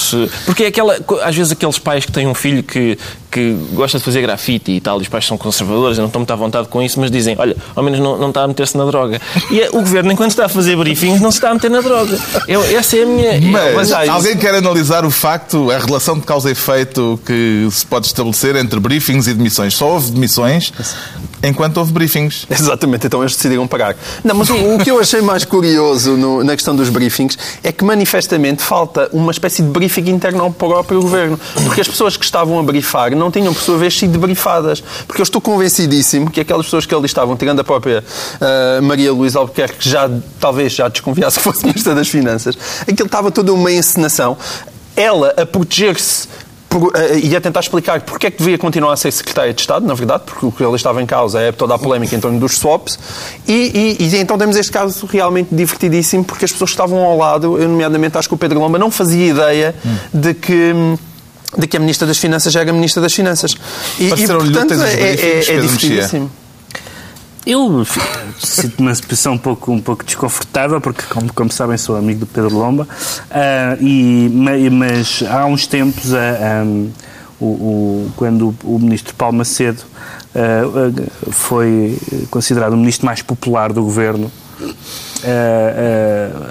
Porque 0.46 0.64
é 0.64 0.68
aquela, 0.68 0.98
às 1.24 1.36
vezes 1.36 1.52
aqueles 1.52 1.80
pais 1.80 2.06
que 2.06 2.12
têm 2.12 2.28
um 2.28 2.34
filho 2.34 2.64
que, 2.64 2.98
que 3.36 3.54
gosta 3.74 3.98
de 3.98 4.04
fazer 4.06 4.22
grafite 4.22 4.72
e 4.72 4.80
tal, 4.80 5.00
e 5.00 5.02
os 5.02 5.10
pais 5.10 5.26
são 5.28 5.38
conservadores 5.38 5.98
e 5.98 6.00
não 6.00 6.08
estão 6.08 6.20
muito 6.22 6.32
à 6.32 6.36
vontade 6.38 6.70
com 6.70 6.82
isso, 6.82 6.98
mas 7.02 7.12
dizem, 7.12 7.36
olha, 7.38 7.54
ao 7.76 7.84
menos 7.84 8.00
não, 8.00 8.18
não 8.18 8.30
está 8.30 8.44
a 8.44 8.48
meter-se 8.48 8.78
na 8.78 8.86
droga. 8.86 9.20
E 9.52 9.60
é- 9.60 9.68
o 9.70 9.82
governo, 9.82 10.10
enquanto 10.14 10.30
está 10.32 10.46
a 10.46 10.50
fazer 10.50 10.78
briefings, 10.78 11.20
não 11.20 11.32
se 11.32 11.38
está 11.38 11.50
a 11.50 11.54
meter 11.54 11.70
na 11.70 11.82
droga. 11.82 12.18
Eu, 12.48 12.64
essa 12.64 12.96
é 12.98 13.04
a 13.04 13.06
minha... 13.06 13.32
Mas, 13.76 13.92
há 13.92 14.04
isso. 14.06 14.14
alguém 14.14 14.38
quer 14.38 14.56
analisar 14.56 15.04
o 15.04 15.12
facto, 15.12 15.70
a 15.70 15.78
relação 15.78 16.18
de 16.18 16.26
causa 16.26 16.48
e 16.48 16.54
efeito 16.54 17.20
que 17.26 17.68
se 17.70 17.86
pode 17.86 18.08
estabelecer 18.08 18.56
entre 18.56 18.80
briefings 18.80 19.28
e 19.28 19.34
demissões? 19.34 19.74
Só 19.76 19.90
houve 19.90 20.12
demissões 20.12 20.72
enquanto 21.44 21.78
houve 21.78 21.92
briefings. 21.92 22.46
Exatamente, 22.50 23.06
então 23.08 23.22
eles 23.22 23.36
decidiram 23.36 23.68
parar. 23.68 23.96
Não, 24.24 24.34
mas 24.36 24.50
o, 24.50 24.76
o 24.76 24.80
que 24.80 24.90
eu 24.90 25.00
achei 25.00 25.22
mais 25.22 25.44
curioso 25.44 26.12
no- 26.12 26.42
na 26.44 26.54
questão 26.54 26.74
dos 26.76 26.90
briefings 26.90 27.38
é 27.62 27.72
que 27.72 27.84
manifestamente 27.84 28.64
falta 28.64 29.10
uma 29.12 29.32
espécie 29.32 29.62
de 29.62 29.68
briefing 29.70 30.10
interno 30.10 30.44
ao 30.44 30.52
próprio 30.52 31.02
governo. 31.02 31.38
Porque 31.66 31.82
as 31.82 31.88
pessoas 31.88 32.16
que 32.18 32.24
estavam 32.26 32.58
a 32.60 32.64
brifar 32.64 33.16
não 33.16 33.25
tinham, 33.32 33.54
por 33.54 33.62
sua 33.62 33.78
vez, 33.78 33.98
sido 33.98 34.18
brifadas. 34.20 34.84
Porque 35.08 35.22
eu 35.22 35.24
estou 35.24 35.40
convencidíssimo 35.42 36.30
que 36.32 36.40
aquelas 36.42 36.66
pessoas 36.66 36.86
que 36.86 36.94
ali 36.96 37.06
estavam, 37.06 37.36
tirando 37.36 37.60
a 37.60 37.64
própria 37.64 38.04
ah, 38.42 38.80
Maria 38.82 39.12
Luísa 39.12 39.40
Albuquerque, 39.40 39.78
que 39.80 39.90
já 39.90 40.10
talvez 40.40 40.74
já 40.74 40.88
desconfiasse 40.88 41.38
que 41.40 41.44
fosse 41.44 41.66
Ministra 41.66 41.96
das 41.96 42.08
Finanças, 42.08 42.58
aquilo 42.82 43.06
estava 43.08 43.32
toda 43.32 43.54
uma 43.54 43.72
encenação. 43.72 44.38
Ela 44.96 45.34
a 45.38 45.46
proteger-se 45.46 46.28
eh, 46.96 47.20
e 47.24 47.36
a 47.36 47.42
tentar 47.42 47.60
explicar 47.62 48.02
porque 48.02 48.28
é 48.28 48.32
que 48.32 48.38
devia 48.38 48.58
continuar 48.58 48.94
a 48.94 48.98
ser 48.98 49.12
secretária 49.12 49.54
de 49.54 49.60
Estado, 49.62 49.86
na 49.86 49.94
verdade, 49.94 50.24
porque 50.26 50.46
o 50.46 50.52
que 50.52 50.64
ele 50.64 50.76
estava 50.76 51.02
em 51.02 51.06
causa 51.06 51.40
é 51.42 51.52
toda 51.52 51.74
a 51.76 51.78
polémica 51.80 52.16
em 52.16 52.20
torno 52.20 52.40
dos 52.40 52.58
swaps. 52.58 52.98
E, 53.48 53.98
e- 54.00 54.04
e 54.06 54.16
então 54.18 54.38
temos 54.38 54.56
este 54.58 54.72
caso 54.72 55.06
realmente 55.06 55.54
divertidíssimo, 55.54 56.24
porque 56.24 56.46
as 56.46 56.52
pessoas 56.52 56.70
que 56.72 56.76
estavam 56.76 57.04
ao 57.04 57.18
lado, 57.18 57.58
eu 57.62 57.68
nomeadamente 57.68 58.18
acho 58.18 58.28
que 58.30 58.36
o 58.36 58.38
Pedro 58.38 58.60
Lomba 58.60 58.78
não 58.80 58.90
fazia 58.92 59.26
ideia 59.28 59.76
de 60.14 60.34
que. 60.34 60.74
De 61.58 61.68
que 61.68 61.78
a 61.78 61.80
Ministra 61.80 62.08
das 62.08 62.18
Finanças 62.18 62.52
já 62.54 62.62
era 62.62 62.74
Ministra 62.74 63.02
das 63.02 63.14
Finanças. 63.14 63.56
E, 64.00 64.08
e 64.08 64.28
portanto, 64.28 64.74
é, 64.74 64.94
é, 64.94 65.40
é 65.40 65.60
divertidíssimo. 65.62 66.32
Eu 67.46 67.86
sinto-me 68.40 68.86
numa 68.88 68.96
situação 68.96 69.34
um 69.34 69.38
pouco, 69.38 69.72
um 69.72 69.80
pouco 69.80 70.04
desconfortável, 70.04 70.82
porque, 70.82 71.04
como, 71.08 71.32
como 71.32 71.52
sabem, 71.52 71.78
sou 71.78 71.96
amigo 71.96 72.22
do 72.22 72.26
Pedro 72.26 72.56
Lomba, 72.58 72.88
ah, 73.30 73.78
e, 73.80 74.28
ma- 74.34 74.58
mas 74.72 75.24
há 75.30 75.46
uns 75.46 75.68
tempos, 75.68 76.12
ah, 76.16 76.18
ah, 76.42 76.66
o, 77.40 77.46
o- 77.46 78.12
quando 78.18 78.48
o, 78.64 78.76
o 78.76 78.80
ministro 78.80 79.14
Paulo 79.14 79.38
Macedo 79.38 79.84
ah, 80.34 81.32
foi 81.32 81.96
considerado 82.32 82.74
o 82.74 82.78
ministro 82.78 83.06
mais 83.06 83.22
popular 83.22 83.72
do 83.72 83.84
governo, 83.84 84.32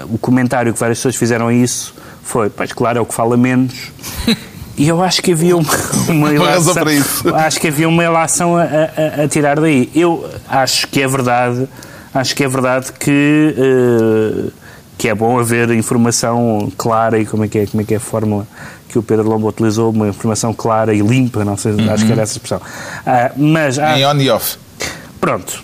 o 0.09 0.17
comentário 0.17 0.73
que 0.73 0.79
várias 0.79 0.97
pessoas 0.99 1.15
fizeram 1.17 1.47
a 1.49 1.53
isso 1.53 1.93
foi, 2.23 2.49
pois 2.49 2.71
claro, 2.71 2.99
é 2.99 3.01
o 3.01 3.05
que 3.05 3.13
fala 3.13 3.35
menos. 3.37 3.73
E 4.77 4.87
eu 4.87 5.01
acho 5.01 5.21
que 5.21 5.31
havia 5.31 5.55
uma, 5.55 5.71
uma 6.09 6.33
ilação, 6.33 6.73
para 6.73 6.93
isso. 6.93 7.33
acho 7.33 7.59
que 7.61 7.67
havia 7.67 7.87
uma 7.87 8.03
a, 8.57 8.63
a- 8.63 9.23
a 9.23 9.27
tirar 9.27 9.59
daí. 9.59 9.89
Eu 9.95 10.29
acho 10.49 10.87
que 10.89 11.01
é 11.01 11.07
verdade, 11.07 11.67
acho 12.13 12.35
que 12.35 12.43
é 12.43 12.47
verdade 12.47 12.91
que, 12.99 13.55
eh, 13.57 14.49
que 14.97 15.07
é 15.07 15.15
bom 15.15 15.39
haver 15.39 15.69
informação 15.71 16.71
clara 16.77 17.17
e 17.19 17.25
como 17.25 17.45
é 17.45 17.47
que 17.47 17.59
é, 17.59 17.65
como 17.67 17.81
é 17.81 17.85
que 17.85 17.93
é 17.93 17.97
a 17.97 18.01
fórmula 18.01 18.45
que 18.89 18.99
o 18.99 19.03
Pedro 19.03 19.27
Lombo 19.29 19.47
utilizou, 19.47 19.91
uma 19.91 20.07
informação 20.09 20.53
clara 20.53 20.93
e 20.93 20.99
limpa, 20.99 21.43
não 21.45 21.57
sei, 21.57 21.71
acho 21.89 22.05
que 22.05 22.11
era 22.11 22.21
essa 22.21 22.33
a 22.33 22.35
expressão. 22.35 22.61
Ah, 23.05 23.31
mas 23.35 23.79
há- 23.79 23.97
Em 23.99 24.05
on 24.05 24.15
e 24.19 24.29
off. 24.29 24.57
Pronto. 25.21 25.61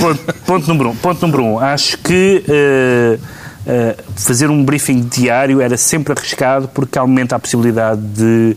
ponto, 0.00 0.34
ponto 0.46 0.68
número 0.68 0.90
um. 0.90 0.96
Ponto 0.96 1.22
número 1.26 1.44
um. 1.44 1.58
Acho 1.60 1.96
que 1.98 2.42
eh, 2.48 3.18
eh, 3.66 3.96
fazer 4.16 4.50
um 4.50 4.64
briefing 4.64 5.00
diário 5.02 5.60
era 5.60 5.76
sempre 5.76 6.12
arriscado 6.12 6.68
porque 6.68 6.98
aumenta 6.98 7.36
a 7.36 7.38
possibilidade 7.38 8.00
de 8.00 8.56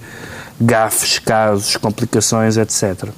gafes, 0.59 1.19
casos, 1.19 1.77
complicações, 1.77 2.57
etc. 2.57 3.09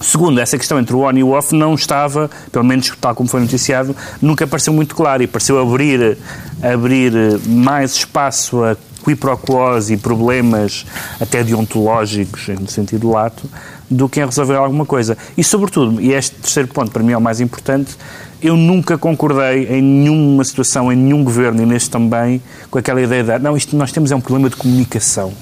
Segundo, 0.00 0.40
essa 0.40 0.58
questão 0.58 0.78
entre 0.78 0.94
o 0.94 1.00
on 1.00 1.12
e 1.12 1.22
o 1.22 1.30
off 1.30 1.54
não 1.54 1.74
estava, 1.74 2.30
pelo 2.50 2.64
menos 2.64 2.92
tal 3.00 3.14
como 3.14 3.28
foi 3.28 3.40
noticiado, 3.40 3.94
nunca 4.20 4.46
pareceu 4.46 4.72
muito 4.72 4.94
claro 4.94 5.22
e 5.22 5.26
pareceu 5.26 5.58
abrir, 5.60 6.18
abrir 6.62 7.12
mais 7.46 7.92
espaço 7.94 8.62
a 8.64 8.76
quiproquos 9.04 9.90
e 9.90 9.96
problemas 9.96 10.84
até 11.20 11.44
deontológicos, 11.44 12.48
no 12.48 12.68
sentido 12.68 13.10
lato, 13.10 13.48
do 13.88 14.08
que 14.08 14.20
em 14.20 14.24
resolver 14.24 14.56
alguma 14.56 14.86
coisa. 14.86 15.16
E, 15.36 15.44
sobretudo, 15.44 16.00
e 16.00 16.12
este 16.12 16.34
terceiro 16.36 16.68
ponto 16.68 16.90
para 16.90 17.02
mim 17.02 17.12
é 17.12 17.16
o 17.16 17.20
mais 17.20 17.40
importante, 17.40 17.96
eu 18.44 18.56
nunca 18.56 18.98
concordei 18.98 19.66
em 19.66 19.82
nenhuma 19.82 20.44
situação, 20.44 20.92
em 20.92 20.96
nenhum 20.96 21.24
governo, 21.24 21.62
e 21.62 21.66
neste 21.66 21.90
também, 21.90 22.42
com 22.70 22.78
aquela 22.78 23.00
ideia 23.00 23.24
de, 23.24 23.38
não, 23.38 23.56
isto 23.56 23.74
nós 23.76 23.90
temos 23.90 24.12
é 24.12 24.16
um 24.16 24.20
problema 24.20 24.50
de 24.50 24.56
comunicação 24.56 25.32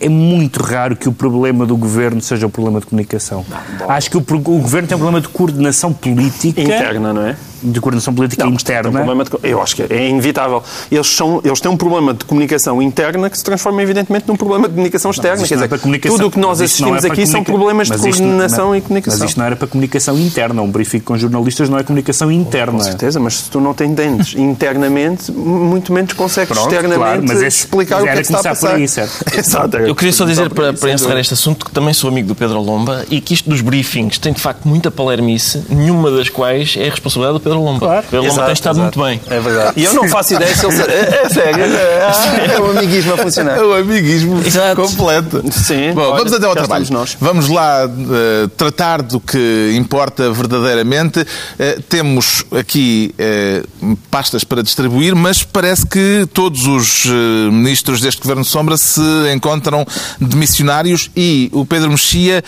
é 0.00 0.08
muito 0.08 0.62
raro 0.62 0.96
que 0.96 1.08
o 1.08 1.12
problema 1.12 1.64
do 1.64 1.76
governo 1.76 2.20
seja 2.20 2.46
o 2.46 2.50
problema 2.50 2.80
de 2.80 2.86
comunicação. 2.86 3.44
Acho 3.88 4.10
que 4.10 4.16
o, 4.16 4.20
o 4.20 4.58
governo 4.58 4.86
tem 4.86 4.96
um 4.96 5.00
problema 5.00 5.20
de 5.20 5.28
coordenação 5.28 5.92
política. 5.92 6.60
Interna, 6.60 7.12
não 7.12 7.22
é? 7.22 7.36
De 7.64 7.80
coordenação 7.80 8.14
política 8.14 8.44
Não, 8.44 8.52
interna. 8.52 8.90
um 8.90 8.92
problema 8.92 9.24
de- 9.24 9.30
eu 9.42 9.60
acho 9.62 9.74
que 9.76 9.82
é 9.82 10.08
inevitável. 10.08 10.62
Eles, 10.90 11.06
são, 11.06 11.40
eles 11.44 11.60
têm 11.60 11.70
um 11.70 11.76
problema 11.76 12.12
de 12.12 12.24
comunicação 12.24 12.80
interna 12.82 13.30
que 13.30 13.38
se 13.38 13.44
transforma, 13.44 13.82
evidentemente, 13.82 14.26
num 14.28 14.36
problema 14.36 14.68
de 14.68 14.74
comunicação 14.74 15.10
externa. 15.10 15.38
Mas 15.40 15.48
Quer 15.48 15.56
não 15.56 15.64
é 15.64 15.66
dizer, 15.66 15.78
comunicação. 15.80 16.16
tudo 16.18 16.26
o 16.28 16.30
que 16.30 16.38
nós 16.38 16.58
não 16.58 16.62
é 16.62 16.66
assistimos 16.66 17.00
para 17.02 17.12
aqui 17.12 17.26
são 17.26 17.42
problemas 17.44 17.88
de 17.88 17.96
coordenação 17.98 18.66
não- 18.66 18.76
e 18.76 18.80
comunicação. 18.80 19.18
Mas 19.20 19.30
isto 19.30 19.38
não 19.38 19.46
era 19.46 19.56
para 19.56 19.66
comunicação 19.66 20.18
interna. 20.18 20.62
Um 20.62 20.70
briefing 20.70 21.00
com 21.00 21.16
jornalistas 21.16 21.68
não 21.68 21.78
é 21.78 21.82
comunicação 21.82 22.30
interna. 22.30 22.72
Com 22.78 22.84
certeza, 22.84 23.18
mas 23.18 23.34
se 23.38 23.50
tu 23.50 23.60
não 23.60 23.72
te 23.74 23.84
entendes 23.84 24.34
internamente, 24.38 25.32
muito 25.32 25.92
menos 25.92 26.12
consegues 26.12 26.48
Pronto, 26.50 26.66
externamente 26.68 26.98
claro, 26.98 27.22
mas 27.26 27.42
esse- 27.42 27.58
explicar 27.64 28.00
o 28.00 28.02
que 28.04 28.08
era 28.08 28.20
é 28.20 28.22
que 28.22 28.26
está 28.32 28.38
a 28.38 28.42
começar 28.42 28.54
por 28.60 28.66
passar. 28.66 28.76
aí, 28.76 28.88
certo? 28.88 29.24
Exato. 29.38 29.76
Eu 29.78 29.94
queria 29.94 30.12
só 30.12 30.24
dizer, 30.24 30.50
para, 30.50 30.72
para 30.72 30.92
encerrar 30.92 31.18
este 31.20 31.34
assunto, 31.34 31.64
que 31.66 31.72
também 31.72 31.94
sou 31.94 32.08
amigo 32.10 32.28
do 32.28 32.34
Pedro 32.34 32.60
Lomba 32.60 33.04
e 33.10 33.20
que 33.20 33.34
isto 33.34 33.48
dos 33.48 33.60
briefings 33.60 34.18
tem 34.18 34.32
de 34.32 34.40
facto 34.40 34.66
muita 34.66 34.90
palermice, 34.90 35.62
nenhuma 35.68 36.10
das 36.10 36.28
quais 36.28 36.74
é 36.78 36.88
responsabilidade 36.88 37.38
do 37.38 37.42
Pedro 37.42 37.53
Lomba. 37.62 37.86
Claro. 37.86 38.00
O 38.00 38.10
Pedro 38.10 38.18
Lomba 38.20 38.32
Exato, 38.32 38.46
tem 38.46 38.52
estado 38.54 38.80
exato. 38.80 38.98
muito 38.98 39.10
bem. 39.10 39.36
É 39.36 39.40
verdade. 39.40 39.72
E 39.76 39.84
eu 39.84 39.94
não 39.94 40.08
faço 40.08 40.34
ideia 40.34 40.54
se 40.54 40.66
ele... 40.66 40.82
É, 40.82 41.22
é 41.24 41.28
sério. 41.28 41.64
É, 41.64 42.54
é 42.54 42.60
o 42.60 42.70
amiguismo 42.70 43.14
a 43.14 43.16
funcionar. 43.18 43.56
É 43.58 43.62
o 43.62 43.74
amiguismo 43.74 44.40
Exato. 44.44 44.82
completo. 44.82 45.44
Sim, 45.52 45.92
Bom, 45.92 46.02
olha, 46.02 46.16
vamos 46.18 46.32
até 46.32 46.46
ao 46.46 46.54
trabalho. 46.54 46.86
nós. 46.90 47.16
Vamos 47.20 47.48
lá 47.48 47.84
eh, 47.84 48.48
tratar 48.56 49.02
do 49.02 49.20
que 49.20 49.72
importa 49.76 50.30
verdadeiramente. 50.32 51.26
Eh, 51.58 51.78
temos 51.88 52.44
aqui 52.50 53.14
eh, 53.18 53.62
pastas 54.10 54.44
para 54.44 54.62
distribuir, 54.62 55.14
mas 55.14 55.42
parece 55.42 55.86
que 55.86 56.26
todos 56.32 56.66
os 56.66 57.06
ministros 57.52 58.00
deste 58.00 58.20
Governo 58.20 58.44
Sombra 58.44 58.76
se 58.76 59.00
encontram 59.34 59.86
demissionários 60.20 61.10
e 61.16 61.50
o 61.52 61.64
Pedro 61.64 61.90
Mexia 61.90 62.42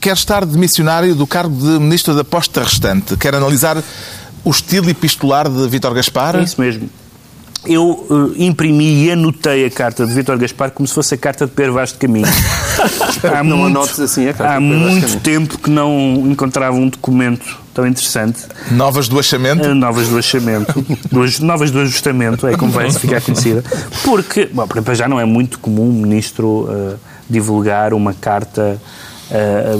quer 0.00 0.14
estar 0.14 0.44
demissionário 0.46 1.14
do 1.14 1.26
cargo 1.26 1.54
de 1.56 1.78
Ministro 1.80 2.14
da 2.14 2.24
Posta 2.24 2.62
restante. 2.62 3.16
Quer 3.16 3.34
analisar 3.34 3.82
o 4.44 4.50
estilo 4.50 4.88
epistolar 4.90 5.48
de 5.48 5.68
Vítor 5.68 5.94
Gaspar? 5.94 6.36
É 6.36 6.42
isso 6.42 6.60
mesmo. 6.60 6.88
eu 7.66 8.34
eh, 8.38 8.44
imprimi 8.44 9.04
e 9.04 9.10
anotei 9.10 9.64
a 9.66 9.70
carta 9.70 10.06
de 10.06 10.12
Vítor 10.12 10.38
Gaspar 10.38 10.70
como 10.70 10.86
se 10.86 10.94
fosse 10.94 11.14
a 11.14 11.18
carta 11.18 11.46
de 11.46 11.52
Pedro 11.52 11.74
Vaz 11.74 11.92
de 11.92 11.98
Caminho. 11.98 12.26
há 13.36 13.42
Não 13.42 13.58
muito, 13.58 13.76
anotes 13.78 14.00
assim 14.00 14.28
a 14.28 14.32
carta 14.34 14.54
há 14.54 14.60
muito 14.60 15.20
tempo 15.20 15.58
que 15.58 15.68
não 15.70 16.24
encontrava 16.26 16.76
um 16.76 16.88
documento 16.88 17.58
tão 17.74 17.86
interessante. 17.86 18.40
Novas 18.70 19.08
do 19.08 19.18
achamento. 19.18 19.64
Eh, 19.64 19.74
Novas 19.74 20.08
do 20.08 20.18
achamento, 20.18 20.72
do 21.10 21.44
novas 21.44 21.70
do 21.70 21.80
ajustamento, 21.80 22.46
é 22.46 22.56
como 22.56 22.72
vai 22.72 22.90
ficar 22.90 23.20
conhecida. 23.20 23.62
Porque, 24.04 24.46
bom, 24.52 24.66
para 24.66 24.94
já 24.94 25.08
não 25.08 25.20
é 25.20 25.24
muito 25.24 25.58
comum 25.58 25.88
um 25.88 25.92
ministro 26.02 26.68
eh, 26.70 26.94
divulgar 27.28 27.92
uma 27.92 28.14
carta 28.14 28.80
eh, 29.30 29.74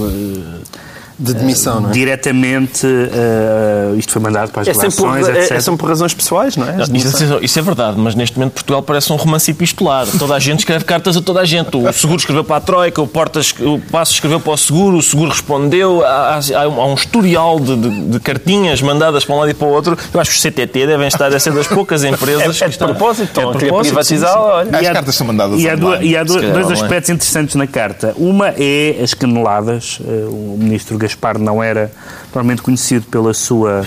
De 1.18 1.34
demissão, 1.34 1.80
não 1.80 1.90
é? 1.90 1.92
diretamente, 1.92 2.87
eh, 2.87 3.94
isto 3.96 4.12
foi 4.12 4.22
mandado 4.22 4.50
para 4.52 4.62
as 4.62 4.68
É 4.68 4.75
sempre, 4.75 4.96
por, 4.96 5.10
relações, 5.10 5.37
é, 5.37 5.40
etc. 5.40 5.50
é 5.56 5.60
sempre 5.60 5.80
por 5.80 5.88
razões 5.88 6.14
pessoais, 6.14 6.56
não 6.56 6.68
é? 6.68 6.76
Não, 6.76 6.96
Isso, 6.96 7.25
é- 7.34 7.38
isso 7.44 7.58
é 7.58 7.62
verdade, 7.62 7.98
mas 7.98 8.14
neste 8.14 8.38
momento 8.38 8.52
Portugal 8.54 8.82
parece 8.82 9.12
um 9.12 9.16
romance 9.16 9.50
epistolar. 9.50 10.06
Toda 10.18 10.34
a 10.34 10.38
gente 10.38 10.60
escreve 10.60 10.84
cartas 10.84 11.16
a 11.16 11.20
toda 11.20 11.40
a 11.40 11.44
gente. 11.44 11.76
O 11.76 11.92
seguro 11.92 12.18
escreveu 12.18 12.44
para 12.44 12.56
a 12.56 12.60
Troika, 12.60 13.02
o, 13.02 13.06
Portas, 13.06 13.52
o 13.60 13.80
Passo 13.90 14.12
escreveu 14.12 14.38
para 14.40 14.52
o 14.52 14.56
seguro, 14.56 14.96
o 14.98 15.02
seguro 15.02 15.30
respondeu. 15.30 16.04
Há, 16.04 16.37
há- 16.37 16.62
há 16.62 16.68
um- 16.68 16.80
há 16.80 16.87
um 16.87 16.94
historial 16.94 17.58
de, 17.58 17.76
de- 17.76 18.00
de 18.10 18.20
cartinhas 18.20 18.80
mandadas 18.80 19.25
para 19.25 19.34
um 19.34 19.38
lado 19.40 19.50
e 19.50 19.54
para 19.54 19.66
o 19.66 19.70
outro. 19.70 19.96
Eu 20.14 20.20
acho 20.20 20.30
que 20.30 20.37
os 20.37 20.42
CTT 20.42 20.87
devem 20.87 21.08
estar 21.08 21.34
a 21.34 21.40
ser 21.40 21.52
das 21.52 21.66
poucas 21.66 22.04
empresas. 22.04 22.60
É, 22.60 22.64
é 22.64 22.68
de 22.68 22.75
estão- 22.75 22.88
propósito, 22.88 23.22
É 23.22 23.25
estão 23.25 23.44
de 23.50 23.56
a 23.56 23.58
querer 23.58 23.68
propósito, 23.70 23.94
privatizar, 23.94 24.30
sim, 24.30 24.37
sim. 24.38 24.44
olha. 24.44 24.78
As 24.78 24.87
há- 24.87 24.92
cartas 24.92 25.14
são 25.16 25.26
mandadas 25.26 25.60
E 25.60 25.68
há, 25.68 25.75
online. 25.75 26.06
e 26.06 26.16
há 26.16 26.25
calhar, 26.25 26.52
dois 26.52 26.66
não 26.66 26.70
é? 26.70 26.75
aspectos 26.75 27.10
interessantes 27.10 27.54
na 27.56 27.66
carta. 27.66 28.14
Uma 28.16 28.48
é 28.56 29.00
as 29.02 29.14
caneladas. 29.14 29.98
Eh, 30.06 30.28
O 30.28 30.56
ministro 30.58 30.96
Gaspar 31.08 31.38
não 31.38 31.62
era 31.62 31.90
provavelmente 32.30 32.60
conhecido 32.62 33.06
pela 33.06 33.32
sua, 33.32 33.86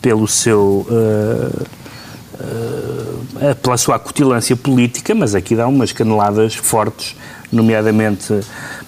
pelo 0.00 0.28
seu, 0.28 0.86
eh, 0.90 1.64
eh, 3.40 3.54
pela 3.54 3.76
sua 3.76 3.96
acutilância 3.96 4.54
política, 4.56 5.14
mas 5.14 5.34
aqui 5.34 5.54
dá 5.56 5.66
umas 5.66 5.90
caneladas 5.92 6.54
fortes, 6.54 7.16
nomeadamente, 7.50 8.40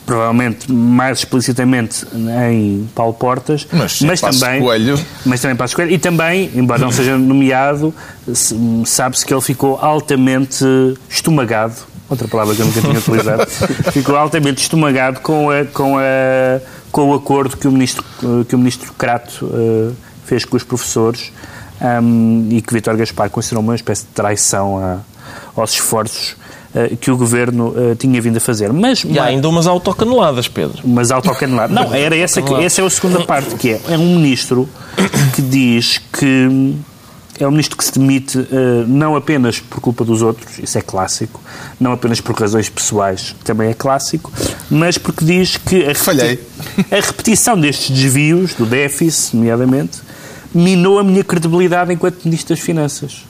provavelmente 0.06 0.70
mais 0.72 1.18
explicitamente 1.18 2.06
em 2.50 2.88
Paulo 2.94 3.12
Portas, 3.14 3.66
Mas 3.72 4.20
Passos 4.20 4.40
também, 4.40 4.60
Coelho. 4.60 4.98
mas 5.26 5.40
também 5.40 5.56
Passos 5.56 5.74
Coelho, 5.74 5.92
e 5.92 5.98
também, 5.98 6.50
embora 6.54 6.80
não 6.80 6.92
seja 6.92 7.18
nomeado, 7.18 7.92
se- 8.32 8.56
sabe-se 8.86 9.24
que 9.26 9.34
ele 9.34 9.42
ficou 9.42 9.78
altamente 9.80 10.64
estomagado, 11.10 11.74
outra 12.08 12.26
palavra 12.28 12.54
que 12.54 12.60
eu 12.62 12.66
nunca 12.66 12.80
tinha 12.80 12.98
utilizado, 12.98 13.46
ficou 13.92 14.16
altamente 14.16 14.62
estomagado 14.62 15.20
com, 15.20 15.50
a, 15.50 15.64
com, 15.66 15.98
a, 15.98 16.60
com 16.94 17.10
o 17.10 17.14
acordo 17.14 17.56
que 17.56 17.66
o 17.66 17.72
ministro, 17.72 18.04
que 18.48 18.54
o 18.54 18.58
ministro 18.58 18.92
Crato 18.96 19.50
eh, 19.52 19.90
fez 20.24 20.44
com 20.44 20.56
os 20.56 20.62
professores 20.62 21.32
ahm, 21.80 22.46
e 22.52 22.62
que 22.62 22.72
Vítor 22.72 22.96
Gaspar 22.96 23.28
considerou 23.30 23.64
uma 23.64 23.74
espécie 23.74 24.02
de 24.02 24.10
traição 24.14 24.78
a- 24.78 24.98
aos 25.56 25.72
esforços 25.72 26.36
eh, 26.72 26.92
que 27.00 27.10
o 27.10 27.16
governo 27.16 27.74
eh, 27.76 27.96
tinha 27.96 28.20
vindo 28.22 28.36
a 28.36 28.40
fazer. 28.40 28.72
Mas, 28.72 29.02
E 29.02 29.18
há 29.18 29.24
ainda 29.24 29.48
umas 29.48 29.66
autocaneladas, 29.66 30.46
Pedro. 30.46 30.82
mas 30.84 31.10
autocanelado. 31.10 31.74
Não, 31.74 31.92
era 31.92 32.16
essa, 32.16 32.40
que, 32.40 32.54
essa 32.54 32.80
é 32.80 32.86
a 32.86 32.90
segunda 32.90 33.24
parte, 33.24 33.56
que 33.56 33.70
é, 33.70 33.80
é 33.88 33.98
um 33.98 34.14
ministro 34.14 34.68
que 35.34 35.42
diz 35.42 36.00
que 36.12 36.76
é 37.38 37.46
um 37.46 37.50
ministro 37.50 37.76
que 37.76 37.84
se 37.84 37.98
demite 37.98 38.38
eh, 38.38 38.84
não 38.86 39.16
apenas 39.16 39.58
por 39.58 39.80
culpa 39.80 40.04
dos 40.04 40.22
outros, 40.22 40.58
isso 40.58 40.78
é 40.78 40.80
clássico, 40.80 41.40
não 41.80 41.92
apenas 41.92 42.20
por 42.20 42.34
razões 42.38 42.68
pessoais, 42.68 43.34
também 43.44 43.70
é 43.70 43.74
clássico, 43.74 44.32
mas 44.70 44.98
porque 44.98 45.24
diz 45.24 45.56
que 45.56 45.84
a, 45.84 45.94
Falhei. 45.94 46.38
a 46.90 46.96
repetição 46.96 47.58
destes 47.58 47.90
desvios, 47.90 48.54
do 48.54 48.64
déficit, 48.64 49.36
nomeadamente, 49.36 49.98
minou 50.54 50.98
a 50.98 51.04
minha 51.04 51.24
credibilidade 51.24 51.92
enquanto 51.92 52.24
Ministro 52.24 52.54
das 52.54 52.64
Finanças. 52.64 53.24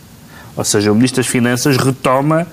Ou 0.57 0.65
seja, 0.65 0.93
o 0.93 0.95
Ministro 0.95 1.23
das 1.23 1.27
Finanças 1.27 1.77
retoma 1.77 2.47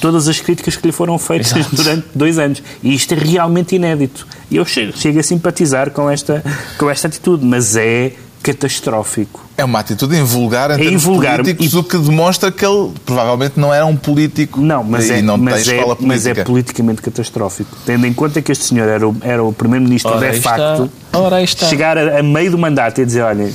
todas 0.00 0.28
as 0.28 0.40
críticas 0.40 0.76
que 0.76 0.86
lhe 0.86 0.92
foram 0.92 1.18
feitas 1.18 1.52
Exato. 1.52 1.76
durante 1.76 2.06
dois 2.14 2.38
anos. 2.38 2.62
E 2.82 2.94
isto 2.94 3.14
é 3.14 3.16
realmente 3.16 3.76
inédito. 3.76 4.26
E 4.50 4.56
eu 4.56 4.64
chego, 4.64 4.96
chego 4.96 5.18
a 5.18 5.22
simpatizar 5.22 5.90
com 5.90 6.10
esta, 6.10 6.44
com 6.76 6.90
esta 6.90 7.08
atitude, 7.08 7.44
mas 7.44 7.76
é 7.76 8.12
catastrófico. 8.42 9.40
É 9.56 9.64
uma 9.64 9.80
atitude 9.80 10.16
invulgar 10.16 10.70
em 10.70 10.76
termos 10.76 10.92
invulgar. 11.02 11.38
políticos, 11.40 11.72
E- 11.72 11.76
o 11.76 11.82
que 11.82 11.98
demonstra 11.98 12.50
que 12.52 12.64
ele 12.64 12.92
provavelmente 13.04 13.54
não 13.58 13.72
era 13.74 13.84
um 13.84 13.96
político 13.96 14.60
Não, 14.60 14.84
mas, 14.84 15.08
e 15.08 15.14
é, 15.14 15.22
não 15.22 15.36
mas, 15.36 15.64
tem 15.64 15.74
é, 15.74 15.76
escola 15.78 15.96
mas 16.00 16.20
é 16.26 16.30
política. 16.30 16.44
politicamente 16.44 17.02
catastrófico. 17.02 17.76
Tendo 17.84 18.06
em 18.06 18.12
conta 18.12 18.40
que 18.40 18.52
este 18.52 18.64
senhor 18.64 18.88
era 18.88 19.08
o, 19.08 19.16
era 19.20 19.42
o 19.42 19.52
primeiro-ministro 19.52 20.16
de 20.18 20.26
aí 20.26 20.40
facto, 20.40 20.84
está. 21.06 21.18
Ora, 21.18 21.42
está. 21.42 21.66
chegar 21.66 21.98
a, 21.98 22.20
a 22.20 22.22
meio 22.22 22.50
do 22.50 22.58
mandato 22.58 23.00
e 23.00 23.04
dizer, 23.06 23.22
olha, 23.22 23.50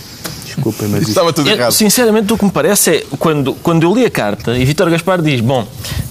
desculpem, 0.45 0.87
mas 0.89 1.01
isto 1.01 1.09
Estava 1.11 1.31
tudo 1.31 1.49
Eu, 1.49 1.55
errado. 1.55 1.71
sinceramente, 1.71 2.31
o 2.33 2.37
que 2.37 2.45
me 2.45 2.51
parece 2.51 2.89
é, 2.97 3.03
quando, 3.17 3.53
quando 3.55 3.83
eu 3.83 3.93
li 3.95 4.05
a 4.05 4.11
carta 4.11 4.57
e 4.57 4.65
Vítor 4.65 4.89
Gaspar 4.89 5.21
diz, 5.21 5.39
bom, 5.41 5.65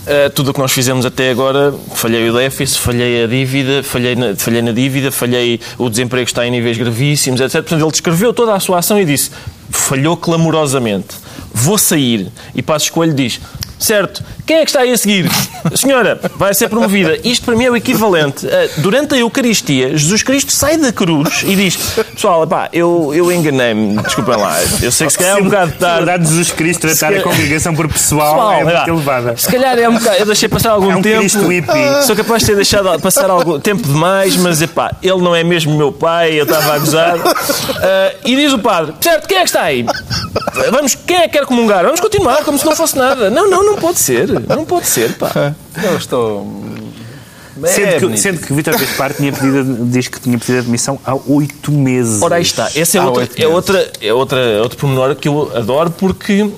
eh, 0.06 0.28
tudo 0.28 0.50
o 0.50 0.54
que 0.54 0.60
nós 0.60 0.72
fizemos 0.72 1.06
até 1.06 1.30
agora, 1.30 1.72
falhei 1.94 2.28
o 2.28 2.32
déficit, 2.32 2.78
falhei 2.80 3.24
a 3.24 3.26
dívida, 3.26 3.82
falhei 3.82 4.16
na, 4.16 4.34
falhei 4.34 4.62
na 4.62 4.72
dívida, 4.72 5.12
falhei 5.12 5.60
o 5.78 5.88
desemprego 5.88 6.26
está 6.26 6.46
em 6.46 6.50
níveis 6.50 6.76
gravíssimos, 6.76 7.40
etc. 7.40 7.54
Portanto, 7.62 7.82
ele 7.82 7.90
descreveu 7.90 8.32
toda 8.32 8.54
a 8.54 8.60
sua 8.60 8.78
ação 8.78 9.00
e 9.00 9.04
disse, 9.04 9.30
falhou 9.70 10.16
clamorosamente, 10.16 11.14
vou 11.54 11.78
sair. 11.78 12.28
E 12.54 12.62
Passos 12.62 12.90
Coelho 12.90 13.14
diz, 13.14 13.40
certo, 13.84 14.22
quem 14.46 14.56
é 14.58 14.60
que 14.64 14.70
está 14.70 14.80
aí 14.80 14.92
a 14.92 14.98
seguir? 14.98 15.30
A 15.72 15.76
senhora 15.76 16.20
vai 16.36 16.52
ser 16.54 16.68
promovida. 16.68 17.16
Isto 17.24 17.44
para 17.44 17.54
mim 17.56 17.64
é 17.64 17.70
o 17.70 17.76
equivalente. 17.76 18.46
a, 18.46 18.80
durante 18.80 19.14
a 19.14 19.18
Eucaristia, 19.18 19.96
Jesus 19.96 20.22
Cristo 20.22 20.52
sai 20.52 20.76
da 20.76 20.92
cruz 20.92 21.42
e 21.46 21.54
diz, 21.54 21.76
pessoal, 22.14 22.46
pá, 22.46 22.68
eu, 22.72 23.12
eu 23.14 23.30
enganei-me, 23.30 23.96
desculpem 24.02 24.36
lá, 24.36 24.58
eu 24.82 24.90
sei 24.90 25.06
que 25.06 25.12
se 25.12 25.18
calhar 25.18 25.38
é 25.38 25.40
um 25.40 25.44
bocado 25.44 25.72
A 25.72 25.74
tarde. 25.78 25.96
verdade 26.04 26.22
de 26.24 26.28
Jesus 26.30 26.50
Cristo 26.50 26.80
tratar 26.80 26.96
Se 26.96 27.04
a 27.04 27.08
calhar- 27.08 27.22
congregação 27.24 27.74
por 27.74 27.88
pessoal, 27.88 28.34
Pessoal, 28.34 28.52
é 28.52 28.64
muito 28.64 28.88
elevada. 28.90 29.36
Se 29.36 29.48
calhar 29.48 29.78
é 29.78 29.88
um 29.88 29.94
bocado. 29.98 30.16
Eu 30.18 30.26
deixei 30.26 30.48
passar 30.48 30.70
algum 30.72 30.90
É 30.90 30.96
um 30.96 31.02
tempo. 31.02 31.22
Hippie. 31.48 32.04
Sou 32.06 32.16
capaz 32.16 32.40
de 32.42 32.46
ter 32.48 32.56
deixado 32.56 33.00
passar 33.00 33.30
algum 33.30 33.58
tempo 33.60 33.82
demais, 33.86 34.36
mas 34.36 34.60
epá, 34.62 34.90
ele 35.02 35.18
não 35.22 35.34
é 35.34 35.42
mesmo 35.44 35.76
meu 35.76 35.92
pai, 35.92 36.32
eu 36.38 36.44
estava 36.44 36.74
a 36.74 36.78
gozar. 36.78 37.16
Ah, 37.82 38.12
e 38.24 38.34
diz 38.36 38.52
o 38.52 38.58
padre: 38.58 38.94
certo, 39.00 39.26
quem 39.28 39.38
é 39.38 39.40
que 39.40 39.46
está 39.46 39.62
aí? 39.62 39.84
Vamos, 40.70 40.94
quem 40.94 41.16
é 41.16 41.22
que 41.22 41.38
quer 41.38 41.46
comungar? 41.46 41.84
Vamos 41.84 42.00
continuar 42.00 42.44
como 42.44 42.58
se 42.58 42.64
não 42.64 42.76
fosse 42.76 42.96
nada. 42.96 43.30
Não, 43.30 43.48
não, 43.48 43.64
não 43.64 43.71
pode 43.76 43.98
ser. 43.98 44.28
Não 44.48 44.64
pode 44.64 44.86
ser, 44.86 45.12
pá. 45.14 45.54
Eu 45.82 45.96
estou. 45.96 46.46
Sendo, 47.66 47.86
É 47.86 47.92
que, 47.94 48.00
bonito. 48.00 48.20
sendo 48.20 48.40
que 48.40 48.52
Vítor 48.54 48.78
Gaspar 48.78 49.12
tinha 49.12 49.30
pedido, 49.30 49.84
diz 49.84 50.08
que 50.08 50.18
tinha 50.18 50.38
pedido 50.38 50.60
admissão 50.60 50.98
há 51.04 51.14
oito 51.26 51.70
meses. 51.70 52.22
Ora, 52.22 52.36
aí 52.36 52.42
está. 52.42 52.70
Essa 52.74 52.96
é 52.96 53.00
Há 53.00 53.04
outra, 53.06 53.28
é 53.36 53.46
outra, 53.46 53.92
é 54.00 54.12
outra, 54.12 54.40
é 54.40 54.60
outro 54.60 54.78
pormenor 54.78 55.14
que 55.14 55.28
eu 55.28 55.52
adoro 55.54 55.90
porque 55.90 56.50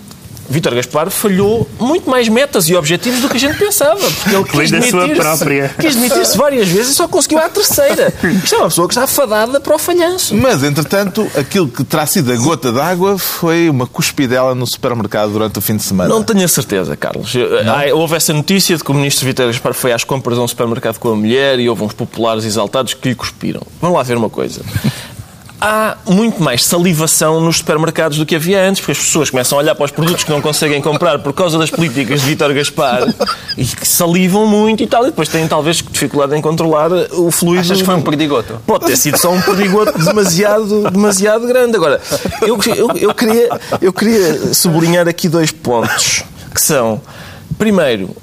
Vítor 0.49 0.75
Gaspar 0.75 1.11
falhou 1.11 1.69
muito 1.79 2.09
mais 2.09 2.29
metas 2.29 2.69
e 2.69 2.75
objetivos 2.75 3.21
do 3.21 3.29
que 3.29 3.37
a 3.37 3.41
gente 3.41 3.59
pensava. 3.59 4.01
Porque 4.01 4.37
ele 4.37 4.45
quis 4.45 4.71
demitir-se 4.71 5.15
própria. 5.21 5.75
quis 5.81 5.95
demitir-se 5.97 6.37
várias 6.37 6.69
vezes 6.69 6.93
e 6.93 6.95
só 6.95 7.09
conseguiu 7.09 7.39
à 7.39 7.49
terceira. 7.49 8.13
Isto 8.43 8.55
é 8.55 8.59
uma 8.59 8.69
pessoa 8.69 8.89
que 8.89 8.95
está 8.95 9.07
fadada 9.07 9.61
para 9.61 9.75
o 9.75 9.79
falhanço. 9.79 10.35
Mas, 10.35 10.63
entretanto, 10.63 11.29
aquilo 11.37 11.69
que 11.69 11.85
terá 11.85 12.07
sido 12.07 12.33
a 12.33 12.37
gota 12.37 12.73
d'água 12.73 13.19
foi 13.19 13.69
uma 13.69 13.87
cuspidela 13.87 14.55
no 14.55 14.67
supermercado 14.67 15.33
durante 15.33 15.59
o 15.59 15.63
fim 15.63 15.77
de 15.77 15.83
semana. 15.83 16.09
Não 16.09 16.23
tenho 16.23 16.45
a 16.45 16.49
certeza, 16.49 16.97
Carlos. 16.97 17.33
Ah, 17.67 17.95
houve 17.95 18.17
essa 18.17 18.33
notícia 18.33 18.77
de 18.77 18.85
que 18.85 18.91
o 18.91 18.95
ministro 18.95 19.27
Vítor 19.27 19.47
Gaspar 19.47 19.75
foi 19.75 19.93
às 19.93 20.05
compras 20.05 20.39
a 20.39 20.43
um 20.43 20.49
supermercado 20.49 20.99
com 20.99 21.11
a 21.11 21.17
mulher 21.17 21.59
e 21.59 21.69
houve 21.69 21.83
uns 21.83 21.93
populares 21.93 22.45
exaltados 22.45 22.95
que 22.95 23.09
lhe 23.09 23.15
cuspiram. 23.15 23.63
Vamos 23.81 23.97
lá 23.97 24.03
ver 24.03 24.17
uma 24.17 24.31
coisa. 24.31 24.63
Há 25.67 25.97
muito 26.05 26.43
mais 26.43 26.63
salivação 26.63 27.41
nos 27.41 27.57
supermercados 27.57 28.19
do 28.19 28.27
que 28.27 28.37
havia 28.37 28.69
antes, 28.69 28.83
porque 28.83 28.93
as 28.93 28.99
pessoas 28.99 29.31
começam 29.31 29.57
a 29.57 29.63
olhar 29.63 29.75
para 29.75 29.87
os 29.87 29.91
produtos 29.91 30.23
que 30.23 30.31
não 30.31 30.43
conseguem 30.43 30.79
comprar 30.83 31.19
por 31.21 31.33
causa 31.33 31.59
das 31.59 31.71
políticas 31.71 32.21
de 32.21 32.27
Vítor 32.27 32.53
Gaspar 32.53 33.09
e 33.57 33.65
que 33.65 33.89
salivam 33.89 34.47
muito 34.47 34.83
e 34.83 34.87
tal, 34.87 35.05
e 35.05 35.07
depois 35.07 35.27
têm 35.27 35.49
talvez 35.49 35.79
dificuldade 35.79 36.37
em 36.37 36.43
controlar 36.43 36.93
o 37.13 37.31
fluido. 37.31 37.63
Achas 37.63 37.79
que 37.79 37.87
foi 37.87 37.95
um 37.95 38.03
perdigoto? 38.03 38.61
Pode 38.67 38.85
ter 38.85 38.97
sido 38.99 39.17
só 39.17 39.33
um 39.33 39.41
perdigoto 39.41 39.99
demasiado, 39.99 40.91
demasiado 40.91 41.47
grande. 41.47 41.77
Agora, 41.77 41.99
eu, 42.43 42.59
eu, 42.77 42.91
eu, 42.99 43.15
queria, 43.15 43.49
eu 43.81 43.91
queria 43.91 44.53
sublinhar 44.53 45.09
aqui 45.09 45.31
dois 45.31 45.51
pontos, 45.51 46.25
que 46.55 46.61
são, 46.61 47.01
primeiro, 47.57 48.15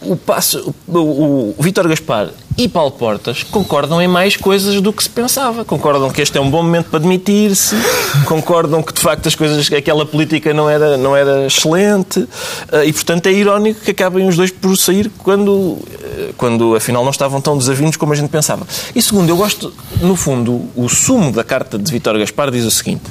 o, 0.00 0.14
passo, 0.14 0.72
o, 0.86 0.96
o, 0.96 1.54
o 1.58 1.60
Vítor 1.60 1.88
Gaspar 1.88 2.28
e 2.58 2.68
Paulo 2.68 2.90
Portas 2.90 3.42
concordam 3.42 4.00
em 4.00 4.08
mais 4.08 4.36
coisas 4.36 4.80
do 4.80 4.92
que 4.92 5.02
se 5.02 5.10
pensava. 5.10 5.64
Concordam 5.64 6.10
que 6.10 6.22
este 6.22 6.38
é 6.38 6.40
um 6.40 6.50
bom 6.50 6.62
momento 6.62 6.90
para 6.90 7.00
demitir-se, 7.00 7.76
concordam 8.24 8.82
que 8.82 8.92
de 8.92 9.00
facto 9.00 9.26
as 9.26 9.34
coisas, 9.34 9.70
aquela 9.72 10.06
política 10.06 10.54
não 10.54 10.68
era, 10.68 10.96
não 10.96 11.14
era 11.14 11.46
excelente 11.46 12.26
eh, 12.72 12.86
e 12.86 12.92
portanto 12.92 13.26
é 13.26 13.32
irónico 13.32 13.80
que 13.80 13.90
acabem 13.90 14.26
os 14.26 14.36
dois 14.36 14.50
por 14.50 14.76
sair 14.76 15.10
quando, 15.18 15.78
eh, 16.02 16.30
quando 16.36 16.74
afinal 16.74 17.04
não 17.04 17.10
estavam 17.10 17.40
tão 17.40 17.58
desavindos 17.58 17.96
como 17.96 18.12
a 18.12 18.16
gente 18.16 18.30
pensava. 18.30 18.66
E 18.94 19.02
segundo, 19.02 19.28
eu 19.28 19.36
gosto, 19.36 19.72
no 20.00 20.16
fundo, 20.16 20.68
o 20.74 20.88
sumo 20.88 21.30
da 21.30 21.44
carta 21.44 21.78
de 21.78 21.92
Vítor 21.92 22.18
Gaspar 22.18 22.50
diz 22.50 22.64
o 22.64 22.70
seguinte: 22.70 23.04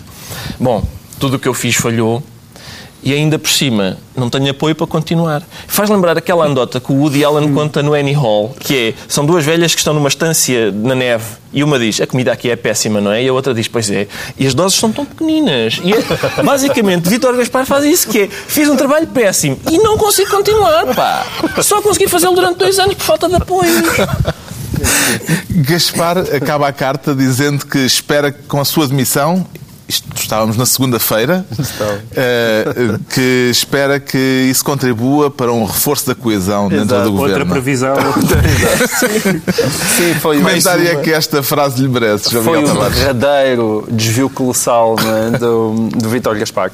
Bom, 0.60 0.84
tudo 1.20 1.36
o 1.36 1.40
que 1.40 1.48
eu 1.48 1.54
fiz 1.54 1.76
falhou 1.76 2.24
e 3.06 3.14
ainda 3.14 3.38
por 3.38 3.52
cima 3.52 3.98
não 4.18 4.32
tenho 4.32 4.50
apoio 4.50 4.74
para 4.74 4.88
continuar. 4.88 5.44
Faz 5.68 5.92
lembrar 5.92 6.18
aquela 6.18 6.46
andota 6.46 6.80
que 6.80 6.92
o 6.92 6.96
Woody 6.96 7.24
Allen 7.24 7.54
conta 7.54 7.84
no 7.84 7.94
Annie 7.94 8.14
Hall, 8.14 8.56
que 8.60 8.76
é, 8.76 8.94
são 9.08 9.24
duas 9.26 9.46
velhas 9.46 9.76
que 9.76 9.80
estão 9.80 9.94
numa 9.94 10.08
estância 10.08 10.72
na 10.72 10.96
neve 10.96 11.24
e 11.54 11.64
uma 11.64 11.78
diz, 11.78 12.02
a 12.02 12.08
comida 12.08 12.32
aqui 12.32 12.50
é 12.50 12.56
péssima, 12.56 13.00
não 13.00 13.12
é? 13.12 13.24
E 13.24 13.28
a 13.28 13.34
outra 13.34 13.54
diz, 13.54 13.68
pois 13.68 13.90
é. 13.92 14.08
E 14.38 14.48
as 14.48 14.56
doses 14.56 14.78
são 14.78 14.92
tão 14.92 15.06
pequeninas. 15.06 15.80
E 15.84 15.94
é, 15.94 16.04
basicamente, 16.44 17.08
Vítor 17.08 17.38
Gaspar 17.38 17.66
faz 17.66 17.86
isso, 17.86 18.10
que 18.10 18.22
é, 18.24 18.28
fiz 18.28 18.68
um 18.68 18.76
trabalho 18.76 19.08
péssimo 19.08 19.58
e 19.72 19.78
não 19.78 19.98
consigo 19.98 20.32
continuar, 20.32 20.88
pá. 20.96 21.26
Só 21.62 21.82
consegui 21.82 22.08
fazê-lo 22.08 22.34
durante 22.34 22.58
dois 22.58 22.80
anos 22.80 22.96
por 22.96 23.04
falta 23.04 23.30
de 23.30 23.36
apoio. 23.36 23.72
Gaspar 25.50 26.18
acaba 26.18 26.68
a 26.68 26.74
carta 26.74 27.14
dizendo 27.14 27.66
que 27.66 27.78
espera 27.80 28.32
que 28.32 28.44
com 28.44 28.60
a 28.60 28.66
sua 28.66 28.88
demissão 28.88 29.46
isto 29.88 30.08
estávamos 30.16 30.58
na 30.58 30.66
segunda-feira, 30.66 31.46
eh, 32.16 32.66
que 33.14 33.50
espera 33.52 34.00
que 34.00 34.18
isso 34.50 34.64
contribua 34.66 35.30
para 35.30 35.52
um 35.52 35.66
reforço 35.66 36.08
da 36.08 36.16
coesão 36.16 36.70
dentro 36.70 36.86
Exato. 36.86 37.04
do 37.06 37.12
governo. 37.12 37.34
Outra 37.40 37.46
previsão. 37.46 37.96
Sim, 39.96 40.14
foi 40.20 40.38
comentário 40.38 40.88
é 40.88 40.94
uma- 40.94 41.02
que 41.02 41.12
esta 41.12 41.44
frase 41.44 41.82
lhe 41.82 41.88
merece, 41.88 42.32
João 42.32 42.44
Foi 42.44 42.62
Miguel 42.62 42.76
um 42.76 42.90
verdadeiro 42.90 43.88
desvio 43.92 44.30
colossal 44.30 44.96
né, 44.96 45.38
do, 45.38 45.90
do 45.96 46.10
Vítor 46.10 46.38
Gaspar. 46.38 46.72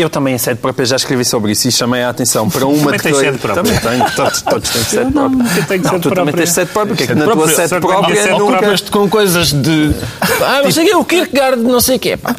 Eu 0.00 0.08
também, 0.08 0.34
em 0.34 0.38
sede 0.38 0.58
própria, 0.60 0.86
já 0.86 0.96
escrevi 0.96 1.26
sobre 1.26 1.52
isso 1.52 1.68
e 1.68 1.70
chamei 1.70 2.02
a 2.02 2.08
atenção 2.08 2.48
para 2.48 2.66
uma 2.66 2.84
Também 2.84 3.00
tens 3.00 3.16
sede 3.18 3.36
própria. 3.38 3.62
Também 3.62 3.78
tenho, 3.78 4.10
todos, 4.16 4.40
todos 4.40 4.70
têm 4.70 4.82
sede 4.82 5.04
não, 5.04 5.30
própria. 5.30 5.36
nunca 5.36 5.62
tenho 5.66 5.82
não, 5.82 5.90
sede 5.90 6.02
tu 6.02 6.10
também 6.10 6.34
tens 6.34 6.52
sede 6.52 6.70
própria, 6.70 6.96
porque 6.96 7.02
é 7.02 7.06
que 7.06 7.14
na 7.14 7.24
própria. 7.24 7.44
tua 7.44 7.54
sede 7.54 7.68
Só 7.68 7.80
própria 7.80 8.22
sede 8.22 8.38
nunca... 8.38 8.56
Próprias 8.56 8.80
com 8.80 9.10
coisas 9.10 9.52
de... 9.52 9.94
Ah, 10.40 10.62
não 10.64 10.70
sei 10.70 10.84
o 10.84 10.88
quê, 10.88 10.96
o 10.96 11.04
Kierkegaard, 11.04 11.62
não 11.62 11.80
sei 11.80 11.96
o 11.96 11.98
quê. 11.98 12.16
Pá. 12.16 12.34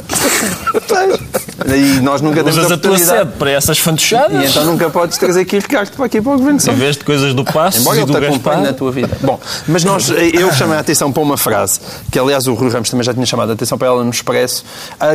E 1.68 2.00
nós 2.02 2.22
nunca 2.22 2.44
temos 2.44 2.58
Usas 2.58 2.72
a 2.72 2.78
tua 2.78 2.98
sede 2.98 3.32
para 3.38 3.52
essas 3.52 3.78
fantochadas. 3.78 4.44
E 4.44 4.48
então 4.48 4.66
nunca 4.66 4.90
podes 4.90 5.18
trazer 5.18 5.46
Kierkegaard 5.46 5.92
para 5.92 6.06
aqui 6.06 6.20
para 6.20 6.32
o 6.32 6.38
Governo 6.38 6.58
de 6.58 6.70
Em 6.70 6.74
vez 6.74 6.98
de 6.98 7.06
coisas 7.06 7.34
do 7.36 7.46
passo 7.46 7.82
Embora 7.82 8.00
e 8.00 8.02
ele 8.02 8.12
te 8.12 8.18
acompanhe 8.18 8.64
na 8.64 8.74
tua 8.74 8.92
vida. 8.92 9.16
Bom, 9.22 9.40
mas 9.68 9.84
nós, 9.84 10.10
eu 10.10 10.52
chamei 10.54 10.78
a 10.78 10.80
atenção 10.80 11.12
para 11.12 11.22
uma 11.22 11.38
frase, 11.38 11.80
que 12.12 12.18
aliás 12.18 12.48
o 12.48 12.54
Rui 12.56 12.70
Ramos 12.72 12.90
também 12.90 13.04
já 13.04 13.14
tinha 13.14 13.26
chamado 13.26 13.52
a 13.52 13.54
atenção 13.54 13.78
para 13.78 13.88
ela 13.88 14.04
no 14.04 14.10
Expresso, 14.10 14.66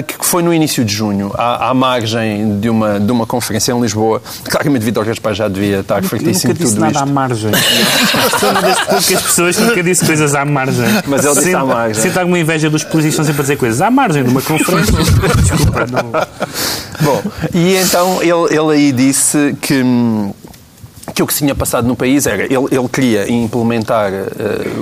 que 0.07 0.25
foi 0.25 0.43
no 0.43 0.55
início 0.55 0.85
de 0.85 0.95
junho, 0.95 1.33
à, 1.37 1.71
à 1.71 1.75
margem 1.75 2.36
de 2.61 2.69
uma, 2.71 2.99
de 3.01 3.11
uma 3.13 3.27
conferência 3.27 3.73
em 3.73 3.81
Lisboa. 3.81 4.23
Claramente 4.45 4.83
Vitor 4.85 5.05
Gaspar 5.05 5.35
já 5.35 5.49
devia 5.49 5.81
estar 5.81 6.03
Eu 6.03 6.09
fortíssimo 6.09 6.53
nunca 6.53 6.55
de 6.55 6.59
disse 6.65 6.75
tudo 6.75 6.81
nada 6.81 6.93
isto. 6.93 7.03
à 7.03 7.07
margem. 7.07 7.51
Sou 8.41 8.51
uma 8.51 8.63
das 8.63 8.79
poucas 8.81 9.23
pessoas 9.23 9.57
que 9.57 9.63
nunca 9.65 9.83
disse 9.83 10.05
coisas 10.07 10.35
à 10.35 10.45
margem. 10.45 10.85
Mas 11.07 11.25
ele 11.25 11.35
disse 11.35 11.47
Sinto- 11.47 11.57
à 11.59 11.65
margem. 11.67 12.03
Sinto 12.03 12.19
alguma 12.19 12.39
inveja 12.39 12.71
dos 12.71 12.85
polícias 12.85 13.15
que 13.15 13.21
estão 13.21 13.25
sempre 13.25 13.41
a 13.41 13.43
dizer 13.43 13.57
coisas 13.57 13.81
à 13.81 13.91
margem 13.91 14.25
de 14.25 14.31
uma 14.31 14.43
conferência. 14.43 14.93
Desculpa, 14.95 15.87
não. 15.91 16.11
Bom, 17.03 17.23
e 17.55 17.77
então 17.77 18.21
ele, 18.23 18.55
ele 18.59 18.73
aí 18.73 18.93
disse 18.93 19.57
que, 19.61 19.83
hum, 19.83 20.33
que 21.15 21.23
o 21.23 21.27
que 21.27 21.33
se 21.33 21.39
tinha 21.41 21.55
passado 21.55 21.87
no 21.87 21.95
país 21.95 22.27
era, 22.27 22.43
ele, 22.45 22.67
ele 22.71 22.89
queria 22.93 23.31
implementar 23.31 24.13
eh, 24.13 24.27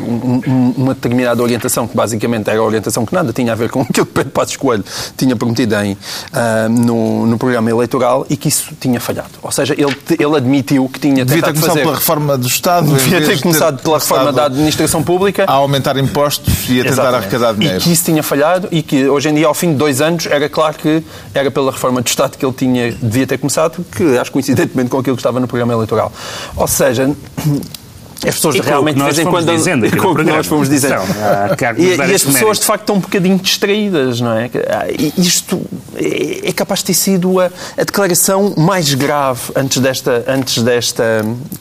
um- 0.09 0.40
um- 0.47 0.75
uma 0.78 0.95
determinada 0.95 1.43
orientação, 1.43 1.87
que 1.87 1.95
basicamente 1.97 2.49
era 2.49 2.59
a 2.59 2.62
orientação 2.62 3.04
que 3.04 3.12
nada 3.14 3.33
tinha 3.33 3.52
a 3.52 3.54
ver 3.54 3.69
com 3.71 3.83
aquilo 3.83 4.07
que 4.07 4.12
Pedro 4.12 4.31
Passos 4.33 4.57
Coelho 4.57 4.85
tinha 5.16 5.37
prometido 5.37 5.75
em, 5.76 5.97
ah, 6.33 6.66
no, 6.69 7.26
no 7.26 7.38
programa 7.38 7.71
eleitoral 7.71 8.26
e 8.31 8.37
que 8.37 8.49
isso 8.49 8.73
tinha 8.81 8.99
falhado. 9.00 9.28
Ou 9.43 9.52
seja, 9.52 9.75
ele, 9.75 9.95
ele 10.19 10.37
admitiu 10.37 10.88
que 10.88 10.99
tinha 10.99 11.25
Devia 11.25 11.43
ter 11.43 11.52
tentado 11.52 11.54
começado 11.54 11.69
fazer... 11.69 11.83
pela 11.83 11.95
reforma 11.97 12.38
do 12.38 12.47
Estado. 12.47 12.87
Devia 12.95 13.25
ter 13.26 13.40
começado 13.40 13.83
pela 13.83 13.99
reforma 13.99 14.33
da 14.33 14.47
administração 14.47 15.02
pública. 15.02 15.45
A 15.47 15.52
aumentar 15.52 15.97
impostos 15.99 16.69
e 16.69 16.81
a 16.81 16.85
tentar 16.85 16.88
Exatamente. 16.93 17.16
arrecadar 17.23 17.54
dinheiro. 17.54 17.78
E 17.78 17.81
que 17.83 17.93
isso 17.93 18.04
tinha 18.04 18.23
falhado 18.23 18.69
e 18.73 18.83
que 18.83 19.07
hoje 19.09 19.28
em 19.28 19.35
dia, 19.35 19.47
ao 19.47 19.54
fim 19.54 19.73
de 19.73 19.76
dois 19.76 20.00
anos, 20.00 20.26
era 20.26 20.49
claro 20.49 20.75
que 20.78 21.02
era 21.35 21.50
pela 21.50 21.71
reforma 21.71 22.00
do 22.00 22.07
Estado 22.07 22.37
que 22.38 22.45
ele 22.47 22.54
tinha, 22.54 22.93
devia 22.93 23.26
ter 23.26 23.37
começado, 23.38 23.85
que 23.95 24.16
acho 24.19 24.33
coincidentemente 24.33 24.88
com 24.88 24.99
aquilo 24.99 25.16
que 25.16 25.21
estava 25.21 25.38
no 25.38 25.47
programa 25.47 25.73
eleitoral. 25.75 26.11
Ou 26.56 26.66
seja, 26.66 27.14
as 28.26 28.35
pessoas 28.37 28.54
E 28.56 28.61
realmente 28.61 28.97
de 28.97 29.02
vez 29.02 29.18
em 29.18 29.25
quando. 29.25 29.50
dizendo 29.50 29.97
com 29.97 30.09
o 30.09 30.14
que 30.14 30.23
nós 30.23 30.47
fomos 30.47 30.68
dizendo. 30.68 30.94
E, 31.76 31.83
e 31.87 31.92
as 31.92 32.23
pessoas 32.23 32.35
méritos. 32.35 32.59
de 32.61 32.64
facto 32.66 32.80
estão 32.83 32.97
um 32.97 33.00
bocadinho 33.00 33.38
distraídas, 33.38 34.21
não 34.21 34.33
é? 34.33 34.50
Ah, 34.68 34.87
e 34.90 35.12
Isto 35.18 35.61
é 35.97 36.35
é 36.49 36.52
capaz 36.52 36.80
de 36.80 36.87
ter 36.87 36.94
sido 36.94 37.40
a, 37.40 37.47
a 37.76 37.85
declaração 37.85 38.54
mais 38.56 38.92
grave 38.94 39.40
antes 39.56 39.78
desta, 39.80 40.25
antes 40.26 40.62
desta 40.62 41.04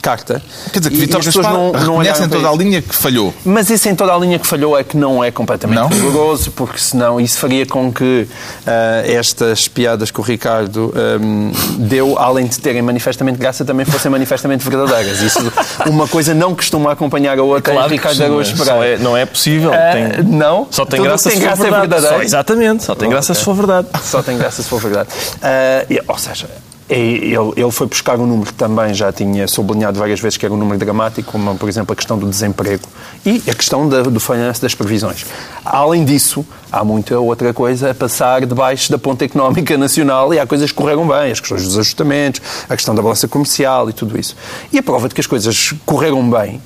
carta. 0.02 0.42
Quer 0.72 0.78
dizer, 0.80 0.90
que 0.90 0.96
E- 0.96 1.04
e 1.04 1.06
pessoas 1.06 1.26
Gaspar 1.36 1.52
não- 1.52 1.72
não 1.72 2.02
em 2.02 2.28
toda 2.28 2.48
a 2.48 2.54
linha 2.54 2.82
que 2.82 2.94
falhou. 2.94 3.32
Mas 3.44 3.70
isso 3.70 3.88
em 3.88 3.94
toda 3.94 4.12
a 4.14 4.18
linha 4.18 4.38
que 4.38 4.46
falhou 4.46 4.76
é 4.78 4.84
que 4.84 4.96
não 4.96 5.22
é 5.24 5.30
completamente 5.30 5.78
Não? 5.78 5.88
rigoroso, 5.88 6.50
porque 6.52 6.78
senão 6.78 7.20
isso 7.20 7.38
faria 7.38 7.64
com 7.66 7.92
que 7.92 8.26
ah, 8.66 9.02
estas 9.06 9.66
piadas 9.68 10.10
que 10.10 10.20
o 10.20 10.22
Ricardo 10.22 10.92
ahm, 10.96 11.52
deu, 11.78 12.18
além 12.18 12.46
de 12.46 12.58
terem 12.58 12.82
manifestamente 12.82 13.38
graça, 13.38 13.64
também 13.64 13.84
fossem 13.86 14.10
manifestamente 14.10 14.64
verdadeiras. 14.68 15.20
Isso, 15.20 15.38
uma 15.86 16.06
coisa 16.08 16.34
não 16.34 16.43
costuma 16.52 16.90
acompanhar 16.90 17.38
a 17.38 17.42
outra 17.44 17.72
Claro 17.72 17.86
em 17.86 17.96
que 17.96 18.02
Ricardo. 18.08 18.24
Araújo 18.24 18.56
Pereira. 18.56 18.86
é- 18.86 18.98
não 18.98 19.16
é 19.16 19.24
possível. 19.24 19.70
Tem- 19.70 20.24
não? 20.24 20.66
Só 20.68 20.84
tem 20.84 21.00
graça 21.00 21.28
tem 21.30 21.38
se 21.38 21.44
for 21.44 21.46
graça 21.46 21.62
é 21.62 21.70
verdade. 21.70 21.88
verdadeiro? 21.88 22.16
Só- 22.16 22.22
exatamente, 22.22 22.82
só 22.82 22.94
tem 22.96 23.08
graça 23.08 23.34
se 23.34 23.44
for 23.44 23.54
verdade. 23.54 23.88
Só 24.02 24.22
tem 24.22 24.36
graça 24.36 24.62
se 24.64 24.68
for 24.68 24.80
verdade. 24.80 25.08
Ah, 25.40 25.84
e- 25.88 26.02
ou 26.08 26.18
seja, 26.18 26.48
ele, 26.88 27.52
ele 27.56 27.70
foi 27.70 27.86
buscar 27.86 28.18
um 28.18 28.26
número 28.26 28.46
que 28.48 28.54
também 28.54 28.92
já 28.92 29.10
tinha 29.12 29.48
sublinhado 29.48 29.98
várias 29.98 30.20
vezes 30.20 30.36
que 30.36 30.44
era 30.44 30.52
um 30.54 30.56
número 30.58 30.78
dramático, 30.78 31.32
como, 31.32 31.56
por 31.56 31.68
exemplo, 31.68 31.92
a 31.92 31.96
questão 31.96 32.18
do 32.18 32.28
desemprego 32.28 32.82
e 33.24 33.42
a 33.48 33.54
questão 33.54 33.88
da- 33.88 34.02
do 34.02 34.20
falhanço 34.20 34.60
das 34.60 34.74
previsões. 34.74 35.24
Além 35.64 36.04
disso, 36.04 36.44
há 36.70 36.84
muita 36.84 37.18
outra 37.18 37.54
coisa 37.54 37.90
a 37.90 37.94
passar 37.94 38.44
debaixo 38.44 38.90
da 38.90 38.98
ponta 38.98 39.24
económica 39.24 39.78
nacional 39.78 40.34
e 40.34 40.38
há 40.38 40.46
coisas 40.46 40.70
que 40.70 40.76
correram 40.76 41.08
bem, 41.08 41.32
as 41.32 41.40
questões 41.40 41.62
dos 41.64 41.78
ajustamentos, 41.78 42.42
a 42.68 42.76
questão 42.76 42.94
da 42.94 43.00
balança 43.00 43.26
comercial 43.26 43.88
e 43.88 43.92
tudo 43.94 44.18
isso. 44.20 44.36
E 44.70 44.76
a 44.78 44.82
prova 44.82 45.08
de 45.08 45.14
que 45.14 45.20
as 45.22 45.26
coisas 45.26 45.72
correram 45.86 46.28
bem 46.30 46.60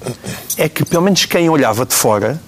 é 0.57 0.69
que, 0.69 0.85
pelo 0.85 1.03
menos 1.05 1.25
quem 1.27 1.49
olhava 1.49 1.87
de 1.87 1.95
fora, 1.95 2.41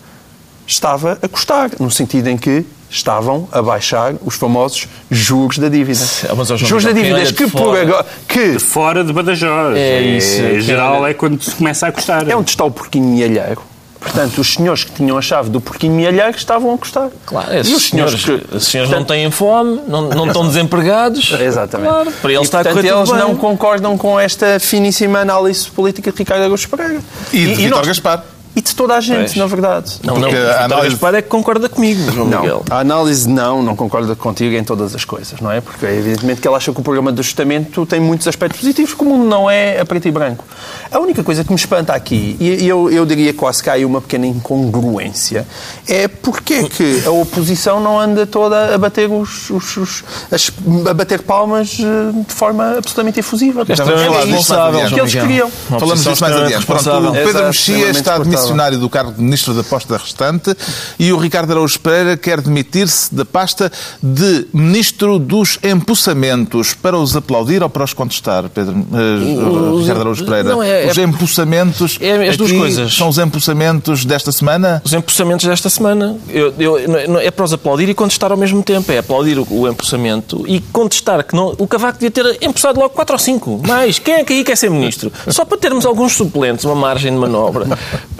estava 0.67 1.19
a 1.23 1.29
custar, 1.29 1.71
no 1.79 1.91
sentido 1.91 2.29
em 2.29 2.37
que 2.37 2.65
estavam 2.91 3.49
a 3.53 3.63
baixar 3.63 4.15
os 4.25 4.35
famosos 4.35 4.89
juros 5.11 5.59
da 5.59 5.69
dívida. 5.69 6.05
Ah, 6.29 6.35
mas, 6.37 6.49
João 6.49 6.59
juros 6.59 6.85
da 6.85 6.93
dívida 6.93 7.21
que 7.33 7.45
de 7.47 7.51
por 7.51 7.61
fora- 7.63 7.83
agora 7.83 8.07
que 8.29 8.59
Fora 8.59 9.05
de 9.05 9.13
Badajoz. 9.13 9.77
É 9.77 10.01
isso, 10.03 10.43
Em 10.43 10.61
geral 10.61 11.07
é 11.07 11.15
quando 11.15 11.41
se 11.43 11.53
começa 11.55 11.87
a 11.87 11.93
custar. 11.93 12.29
é 12.29 12.35
onde 12.37 12.51
está 12.51 12.65
o 12.65 12.71
porquinho 12.71 13.07
mielheiro. 13.07 13.63
Portanto, 14.01 14.39
os 14.41 14.55
senhores 14.55 14.83
que 14.83 14.93
tinham 14.93 15.19
a 15.19 15.21
chave 15.21 15.51
do 15.51 15.61
porquinho 15.61 15.93
mielheiro 15.93 16.31
estavam 16.35 16.73
a 16.73 16.79
custar. 16.79 17.11
Claro, 17.27 17.53
e 17.53 17.59
esses 17.59 17.77
os 17.77 17.83
senhores, 17.91 18.23
senhores, 18.23 18.47
que, 18.49 18.57
esses 18.57 18.69
senhores 18.69 18.91
não 18.91 19.05
têm 19.05 19.31
fome, 19.31 19.79
não, 19.87 20.09
não 20.09 20.27
estão 20.27 20.47
desempregados. 20.49 21.31
Exatamente. 21.39 21.91
Claro, 21.91 22.11
para 22.13 22.31
eles 22.33 22.41
e, 22.41 22.45
está 22.45 22.63
portanto, 22.65 22.83
eles 22.85 23.11
bem. 23.11 23.19
não 23.19 23.37
concordam 23.37 23.99
com 23.99 24.19
esta 24.19 24.59
finíssima 24.59 25.19
análise 25.19 25.69
política 25.69 26.11
de 26.11 26.17
Ricardo 26.17 26.41
Araújo 26.45 26.67
Pereira. 26.71 26.99
E 27.31 27.37
de 27.45 27.55
Vítor 27.55 27.77
nós- 27.79 27.87
Gaspar. 27.89 28.25
E 28.55 28.61
de 28.61 28.75
toda 28.75 28.95
a 28.97 29.01
gente, 29.01 29.19
Pois. 29.27 29.37
na 29.37 29.47
verdade. 29.47 30.01
Não, 30.03 30.15
não, 30.15 30.23
Porque 30.23 30.37
o 30.37 30.51
a 30.51 30.65
análise- 30.65 30.89
Gaspar 30.91 31.15
é 31.15 31.23
que 31.23 31.29
concorda 31.29 31.69
comigo, 31.69 32.11
João 32.11 32.27
Miguel. 32.27 32.65
Não, 32.69 32.77
a 32.77 32.81
análise 32.81 33.29
não, 33.29 33.63
não 33.63 33.77
concorda 33.77 34.17
contigo 34.17 34.57
em 34.57 34.65
todas 34.65 34.93
as 34.93 35.05
coisas, 35.05 35.41
não 35.41 35.53
é? 35.53 35.61
Porque 35.61 35.87
é 35.87 35.95
evidentemente 35.97 36.41
que 36.41 36.49
ela 36.49 36.57
acha 36.57 36.73
que 36.73 36.81
o 36.81 36.83
programa 36.83 37.13
de 37.13 37.21
ajustamento 37.21 37.87
tem 37.87 38.01
muitos 38.01 38.27
aspectos 38.27 38.59
positivos, 38.61 38.93
como 38.93 39.15
o 39.15 39.19
mundo 39.19 39.29
não 39.29 39.49
é 39.49 39.79
a 39.81 39.85
preto 39.85 40.09
e 40.09 40.11
branco. 40.11 40.45
A 40.91 40.99
única 40.99 41.23
coisa 41.23 41.45
que 41.45 41.51
me 41.51 41.57
espanta 41.57 41.93
aqui, 41.93 42.37
e 42.41 42.67
eu, 42.67 42.91
eu 42.91 43.07
diria 43.07 43.33
quase 43.33 43.63
que 43.63 43.71
há 43.71 43.75
aí 43.75 43.85
uma 43.85 44.01
pequena 44.01 44.27
incongruência, 44.27 45.47
é 45.89 46.09
porque 46.09 46.55
é 46.55 46.63
que 46.69 47.03
a 47.07 47.11
oposição 47.11 47.81
não 47.81 48.01
anda 48.01 48.27
toda 48.27 48.75
a 48.75 48.79
bater, 48.79 49.09
os, 49.09 49.49
os- 49.51 49.77
os- 49.77 50.05
as- 50.31 50.51
a 50.89 50.93
bater 50.95 51.23
palmas 51.23 51.79
eh, 51.81 52.25
de 52.27 52.35
forma 52.35 52.77
absolutamente 52.79 53.21
efusiva. 53.21 53.65
Vamos 53.65 53.81
É 53.81 53.85
mais 53.85 54.51
adiante. 54.51 54.95
que 54.95 55.01
eles 55.01 55.15
queriam. 55.15 55.51
Falamos 55.51 56.03
disso 56.05 56.21
mais 56.21 56.35
adiante. 56.37 56.67
Pronto, 56.67 56.79
responsável. 56.79 57.11
o 57.11 57.13
Pedro 57.13 57.47
Mexia 57.47 57.91
está 57.91 58.19
desconfortável. 58.19 58.40
Demissionário 58.41 58.79
do 58.79 58.89
cargo 58.89 59.13
de 59.13 59.23
Ministro 59.23 59.55
da 59.55 59.63
Posta 59.63 59.97
Restante 59.97 60.55
e 60.99 61.13
o 61.13 61.17
Ricardo 61.19 61.53
Araújo 61.53 61.79
Pereira 61.81 62.17
quer 62.17 62.41
demitir-se 62.41 63.15
da 63.15 63.25
pasta 63.25 63.71
de 64.03 64.47
Ministro 64.53 65.19
dos 65.19 65.59
Empossamentos. 65.63 66.75
Para 66.75 66.99
os 66.99 67.15
aplaudir 67.17 67.63
ou 67.63 67.69
para 67.69 67.85
os 67.85 67.93
contestar, 67.93 68.49
Pedro, 68.49 68.75
eh, 68.93 69.73
Os- 69.73 69.83
Ricardo 69.83 70.01
Araújo 70.01 70.25
Pereira? 70.25 70.51
não, 70.51 70.63
é- 70.63 70.87
os 70.91 70.97
é- 70.99 71.03
empossamentos 71.03 71.99
é 72.01 72.29
as 72.29 72.37
duas 72.37 72.53
coisas. 72.53 72.95
são 72.97 73.09
os 73.09 73.19
empossamentos 73.19 74.05
desta 74.05 74.33
semana? 74.33 74.81
Os 74.85 74.93
empossamentos 74.93 75.47
desta 75.47 75.69
semana. 75.69 76.17
Eu- 76.29 76.55
eu- 76.59 77.19
é- 77.19 77.31
para 77.31 77.45
os 77.45 77.53
aplaudir 77.53 77.89
e 77.89 77.95
contestar 77.95 78.31
ao 78.33 78.37
mesmo 78.39 78.63
tempo. 78.63 78.91
É 78.93 78.99
aplaudir 78.99 79.39
o, 79.39 79.47
o 79.51 79.69
empossamento 79.69 80.45
e 80.47 80.61
contestar 80.61 81.25
que 81.25 81.35
não, 81.35 81.55
o 81.59 81.67
Cavaco 81.67 81.99
devia 81.99 82.11
ter 82.11 82.39
empossado 82.43 82.79
logo 82.81 82.91
4 82.95 83.15
ou 83.15 83.19
5. 83.19 83.61
Mais, 83.67 83.99
quem 83.99 84.15
é 84.15 84.25
que 84.25 84.33
aí 84.33 84.45
quer 84.45 84.57
ser 84.57 84.71
ministro? 84.71 85.13
Só 85.29 85.45
para 85.45 85.59
termos 85.59 85.85
alguns 85.85 86.13
suplentes, 86.15 86.65
uma 86.65 86.75
margem 86.75 87.13
de 87.13 87.19
manobra. 87.19 87.67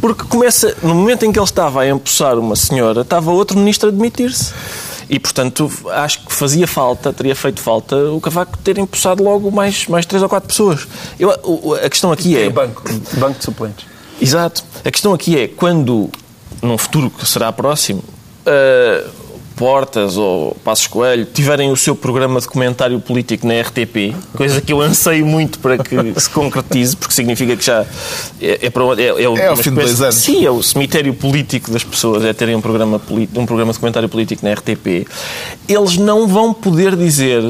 Porque 0.01 0.10
começa, 0.15 0.77
no 0.83 0.95
momento 0.95 1.25
em 1.25 1.33
que 1.33 1.39
ele 1.39 1.45
estava 1.45 1.83
a 1.83 1.89
empossar 1.89 2.39
uma 2.39 2.57
senhora, 2.57 3.03
estava 3.03 3.31
outro 3.31 3.59
ministro 3.59 3.89
a 3.89 3.93
demitir-se. 3.93 4.53
E, 5.09 5.19
portanto, 5.19 5.71
acho 5.91 6.25
que 6.25 6.33
fazia 6.33 6.69
falta, 6.69 7.13
teria 7.13 7.35
feito 7.35 7.61
falta, 7.61 7.97
o 7.97 8.21
Cavaco 8.21 8.57
ter 8.59 8.79
empossado 8.79 9.23
logo 9.25 9.51
mais, 9.51 9.87
mais 9.89 10.07
três 10.07 10.23
ou 10.23 10.29
quatro 10.29 10.49
pessoas. 10.49 10.87
Eu, 11.19 11.31
o- 11.43 11.75
a 11.75 11.91
questão 11.91 12.13
aqui 12.13 12.37
é... 12.37 12.47
E 12.47 12.51
banco, 12.51 12.83
banco 13.15 13.39
de 13.39 13.45
suplentes. 13.45 13.87
Exato. 14.21 14.63
A 14.85 14.91
questão 14.91 15.13
aqui 15.13 15.37
é 15.37 15.49
quando, 15.49 16.09
num 16.63 16.79
futuro 16.79 17.11
que 17.11 17.27
será 17.27 17.51
próximo, 17.51 18.05
uh, 18.47 19.11
Portas 19.61 20.17
ou 20.17 20.57
Passos 20.65 20.87
Coelho 20.87 21.27
tiverem 21.27 21.71
o 21.71 21.77
seu 21.77 21.95
programa 21.95 22.41
de 22.41 22.49
comentário 22.49 22.99
político 22.99 23.47
na 23.47 23.61
RTP, 23.61 24.17
coisa 24.35 24.59
que 24.59 24.73
eu 24.73 24.81
anseio 24.81 25.27
muito 25.27 25.59
para 25.59 25.77
que 25.77 25.95
se 26.19 26.31
concretize, 26.31 26.97
porque 26.97 27.13
significa 27.13 27.55
que 27.55 27.63
já 27.63 27.85
é, 28.41 28.59
é, 28.63 28.71
para, 28.71 28.85
é, 28.99 29.23
é, 29.23 29.23
É 29.23 29.49
ao 29.49 29.57
fim 29.59 29.69
de 29.69 29.77
dois 29.77 30.01
anos. 30.01 30.15
Sim, 30.15 30.47
é 30.47 30.51
o 30.51 30.63
cemitério 30.63 31.13
político 31.13 31.71
das 31.71 31.85
pessoas, 31.85 32.25
é 32.25 32.33
terem 32.33 32.55
um 32.55 32.63
programa, 32.63 32.99
um 33.37 33.45
programa 33.45 33.71
de 33.71 33.79
comentário 33.79 34.09
político 34.09 34.47
na 34.47 34.55
RTP. 34.55 35.07
Eles 35.69 35.99
não 35.99 36.27
vão 36.27 36.55
poder 36.55 36.97
dizer 36.97 37.43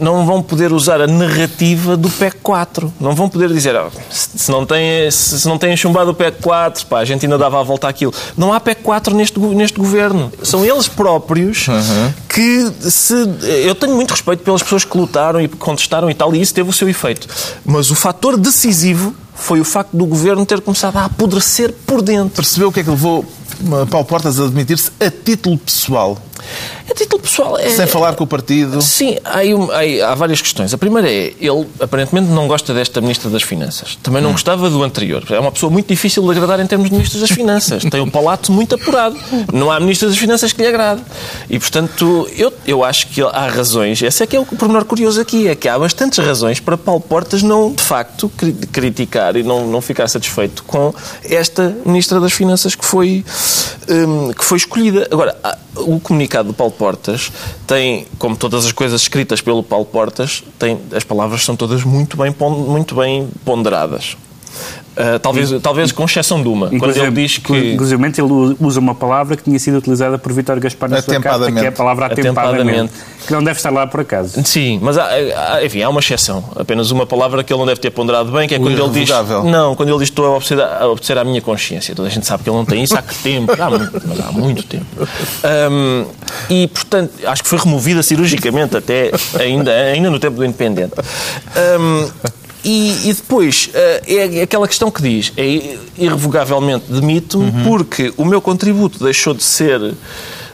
não 0.00 0.24
vão 0.26 0.42
poder 0.42 0.72
usar 0.72 1.00
a 1.00 1.06
narrativa 1.06 1.96
do 1.96 2.08
PEC 2.10 2.36
4. 2.42 2.92
Não 3.00 3.14
vão 3.14 3.28
poder 3.28 3.48
dizer, 3.52 3.76
"Ah, 3.76 3.88
se 4.10 4.50
não 4.50 4.64
têm 4.66 5.10
se 5.10 5.46
não 5.46 5.58
têm 5.58 5.76
chumbado 5.76 6.10
o 6.10 6.14
PEC 6.14 6.42
4, 6.42 6.86
pá, 6.86 7.00
a 7.00 7.04
gente 7.04 7.24
ainda 7.26 7.38
dava 7.38 7.60
a 7.60 7.62
volta 7.62 7.88
àquilo. 7.88 8.12
Não 8.36 8.52
há 8.52 8.60
PEC 8.60 8.82
4 8.82 9.14
neste, 9.14 9.38
neste 9.38 9.78
governo. 9.78 10.32
São 10.42 10.64
eles 10.64 10.88
próprios 10.88 11.66
que 12.28 12.72
se... 12.90 13.14
Eu 13.64 13.74
tenho 13.74 13.94
muito 13.94 14.10
respeito 14.10 14.42
pelas 14.42 14.62
pessoas 14.62 14.84
que 14.84 14.96
lutaram 14.96 15.40
e 15.40 15.48
contestaram 15.48 16.10
e 16.10 16.14
tal, 16.14 16.34
e 16.34 16.40
isso 16.40 16.54
teve 16.54 16.70
o 16.70 16.72
seu 16.72 16.88
efeito. 16.88 17.28
Mas 17.64 17.90
o 17.90 17.94
fator 17.94 18.36
decisivo 18.36 19.14
foi 19.34 19.60
o 19.60 19.64
facto 19.64 19.96
do 19.96 20.04
governo 20.06 20.44
ter 20.44 20.60
começado 20.60 20.96
a 20.96 21.06
apodrecer 21.06 21.72
por 21.86 22.02
dentro. 22.02 22.36
Percebeu 22.36 22.68
o 22.68 22.72
que 22.72 22.80
é 22.80 22.84
que 22.84 22.90
levou 22.90 23.20
uh, 23.20 23.86
Paulo 23.86 24.06
Portas 24.06 24.38
a 24.38 24.44
admitir-se 24.44 24.90
a 25.00 25.10
título 25.10 25.56
pessoal, 25.58 26.18
A 26.90 26.94
título 26.94 27.22
pessoal... 27.22 27.58
É... 27.58 27.68
sem 27.70 27.86
falar 27.86 28.14
com 28.14 28.24
o 28.24 28.26
partido? 28.26 28.80
Sim, 28.82 29.16
há, 29.24 29.38
aí 29.38 29.54
um- 29.54 29.70
aí- 29.70 30.00
há 30.02 30.14
várias 30.14 30.40
questões. 30.40 30.72
A 30.74 30.78
primeira 30.78 31.10
é, 31.10 31.32
ele 31.40 31.66
aparentemente 31.80 32.28
não 32.28 32.46
gosta 32.48 32.74
desta 32.74 33.00
Ministra 33.00 33.30
das 33.30 33.42
Finanças. 33.42 33.96
Também 34.02 34.22
não 34.22 34.32
gostava 34.32 34.68
do 34.68 34.82
anterior. 34.82 35.24
É 35.30 35.38
uma 35.38 35.52
pessoa 35.52 35.70
muito 35.70 35.86
difícil 35.88 36.22
de 36.24 36.30
agradar 36.30 36.60
em 36.60 36.66
termos 36.66 36.88
de 36.88 36.92
Ministros 36.94 37.20
das 37.20 37.30
Finanças. 37.30 37.84
Tem 37.84 38.00
o 38.00 38.10
palato 38.10 38.52
muito 38.52 38.74
apurado. 38.74 39.16
Não 39.52 39.70
há 39.70 39.78
Ministro 39.80 40.08
das 40.08 40.18
Finanças 40.18 40.52
que 40.52 40.60
lhe 40.62 40.68
agrade. 40.68 41.00
E, 41.48 41.58
portanto, 41.58 42.28
eu, 42.36 42.52
eu 42.66 42.84
acho 42.84 43.06
que 43.08 43.20
há 43.22 43.48
razões. 43.48 44.02
Esse 44.02 44.22
é 44.22 44.26
que 44.26 44.36
é 44.36 44.40
o 44.40 44.46
pormenor 44.46 44.84
curioso 44.84 45.20
aqui. 45.20 45.48
É 45.48 45.54
que 45.54 45.68
há 45.68 45.78
bastantes 45.78 46.18
razões 46.24 46.60
para 46.60 46.76
Paulo 46.76 47.00
Portas 47.00 47.42
não, 47.42 47.72
de 47.72 47.82
facto, 47.82 48.28
cri- 48.36 48.52
criticar 48.72 49.36
e 49.36 49.42
não, 49.42 49.66
não 49.66 49.80
ficar 49.80 50.08
satisfeito 50.08 50.64
com 50.64 50.92
esta 51.24 51.74
Ministra 51.84 52.18
das 52.20 52.32
Finanças 52.32 52.74
que 52.74 52.84
foi, 52.84 53.24
hum, 53.88 54.32
que 54.32 54.44
foi 54.44 54.58
escolhida. 54.58 55.08
Agora, 55.10 55.36
há- 55.42 55.56
o 55.76 55.98
comunicado 56.00 56.29
do 56.44 56.54
Paulo 56.54 56.72
Portas 56.72 57.30
tem, 57.66 58.06
como 58.18 58.36
todas 58.36 58.64
as 58.64 58.72
coisas 58.72 59.02
escritas 59.02 59.40
pelo 59.40 59.62
Paulo 59.62 59.84
Portas, 59.84 60.42
tem, 60.58 60.78
as 60.92 61.04
palavras 61.04 61.44
são 61.44 61.56
todas 61.56 61.84
muito 61.84 62.16
bem, 62.16 62.34
muito 62.66 62.94
bem 62.94 63.28
ponderadas. 63.44 64.16
Ah, 64.96 65.18
talvez, 65.18 65.50
talvez 65.62 65.92
com 65.92 66.04
exceção 66.04 66.42
de 66.42 66.48
uma. 66.48 66.68
Quando 66.68 66.96
ele 66.96 67.10
diz 67.12 67.38
que. 67.38 67.72
Inclusive, 67.72 68.04
ele 68.04 68.56
usa 68.60 68.80
uma 68.80 68.94
palavra 68.94 69.36
que 69.36 69.44
tinha 69.44 69.58
sido 69.58 69.78
utilizada 69.78 70.18
por 70.18 70.32
Vítor 70.32 70.58
Gaspar 70.60 70.90
na 70.90 71.00
sua 71.00 71.14
carta, 71.14 71.28
Atempadamente. 71.28 71.60
que 71.60 71.64
é 71.66 71.68
a 71.68 71.72
palavra 71.72 72.06
atempadamente, 72.06 72.58
Atempadamente. 72.68 72.92
que 73.26 73.32
não 73.32 73.42
deve 73.42 73.56
estar 73.56 73.70
lá 73.70 73.86
por 73.86 74.00
acaso. 74.00 74.42
Sim, 74.44 74.78
mas 74.82 74.98
há, 74.98 75.06
há- 75.06 75.64
enfim, 75.64 75.82
há 75.82 75.88
uma 75.88 76.00
exceção. 76.00 76.44
Apenas 76.56 76.90
uma 76.90 77.06
palavra 77.06 77.42
que 77.44 77.52
ele 77.52 77.58
não 77.60 77.66
deve 77.66 77.80
ter 77.80 77.90
ponderado 77.90 78.30
bem, 78.32 78.48
que 78.48 78.54
é 78.54 78.58
O 78.58 78.60
quando 78.62 78.78
ele 78.78 78.90
diz. 79.04 79.08
Não, 79.44 79.74
quando 79.76 79.88
ele 79.88 79.98
diz 79.98 80.08
estou 80.08 80.26
a 80.26 80.30
obedecer, 80.30 80.60
a 80.60 80.86
obedecer 80.88 81.16
à 81.16 81.24
minha 81.24 81.40
consciência. 81.40 81.94
Toda 81.94 82.08
a 82.08 82.10
gente 82.10 82.26
sabe 82.26 82.42
que 82.42 82.50
ele 82.50 82.56
não 82.56 82.64
tem 82.64 82.82
isso 82.82 82.98
há 82.98 83.02
que 83.02 83.14
tempo. 83.14 83.52
Há 83.58 83.70
muito, 83.70 84.02
mas 84.06 84.20
há 84.20 84.32
muito 84.32 84.62
tempo. 84.64 84.84
Hum, 85.70 86.04
e, 86.50 86.66
portanto, 86.68 87.12
acho 87.26 87.42
que 87.42 87.48
foi 87.48 87.58
removida 87.58 88.02
cirurgicamente 88.02 88.76
até 88.76 89.10
ainda, 89.38 89.70
ainda 89.72 90.10
no 90.10 90.18
tempo 90.18 90.36
do 90.36 90.44
Independente. 90.44 90.92
Hum, 91.78 92.08
e, 92.64 93.08
e 93.08 93.12
depois, 93.12 93.70
eh, 93.72 94.36
é 94.38 94.42
aquela 94.42 94.68
questão 94.68 94.90
que 94.90 95.00
diz, 95.02 95.32
é 95.36 95.76
irrevogavelmente 95.96 96.84
demito-me 96.88 97.64
porque 97.64 98.12
o 98.16 98.24
meu 98.24 98.40
contributo 98.40 99.02
deixou 99.02 99.34
de 99.34 99.42
ser 99.42 99.94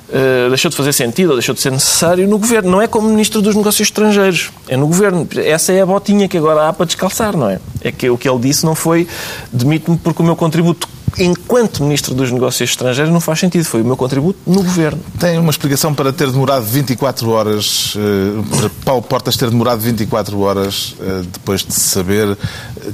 Uh, 0.08 0.48
deixou 0.50 0.70
de 0.70 0.76
fazer 0.76 0.92
sentido, 0.92 1.30
ou 1.30 1.34
deixou 1.34 1.52
de 1.52 1.60
ser 1.60 1.72
necessário 1.72 2.28
no 2.28 2.38
governo. 2.38 2.70
Não 2.70 2.80
é 2.80 2.86
como 2.86 3.08
Ministro 3.08 3.42
dos 3.42 3.56
Negócios 3.56 3.88
Estrangeiros, 3.88 4.52
é 4.68 4.76
no 4.76 4.86
governo. 4.86 5.26
Essa 5.44 5.72
é 5.72 5.80
a 5.80 5.86
botinha 5.86 6.28
que 6.28 6.38
agora 6.38 6.68
há 6.68 6.72
para 6.72 6.86
descalçar, 6.86 7.36
não 7.36 7.50
é? 7.50 7.58
É 7.82 7.90
que 7.90 8.08
o 8.08 8.16
que 8.16 8.28
ele 8.28 8.38
disse 8.38 8.64
não 8.64 8.76
foi 8.76 9.08
demite-me 9.52 9.96
porque 9.96 10.22
o 10.22 10.24
meu 10.24 10.36
contributo 10.36 10.88
enquanto 11.18 11.82
Ministro 11.82 12.14
dos 12.14 12.30
Negócios 12.30 12.70
Estrangeiros 12.70 13.12
não 13.12 13.20
faz 13.20 13.40
sentido. 13.40 13.64
Foi 13.64 13.82
o 13.82 13.84
meu 13.84 13.96
contributo 13.96 14.38
no 14.46 14.62
governo. 14.62 15.00
Tem 15.18 15.38
uma 15.38 15.50
explicação 15.50 15.94
para 15.94 16.12
ter 16.12 16.30
demorado 16.30 16.64
24 16.64 17.30
horas, 17.30 17.94
eh, 17.96 18.56
para 18.56 18.70
Paulo 18.84 19.02
Portas 19.02 19.36
ter 19.36 19.50
demorado 19.50 19.80
24 19.80 20.38
horas 20.40 20.94
eh, 21.00 21.22
depois 21.32 21.64
de 21.64 21.72
saber 21.72 22.36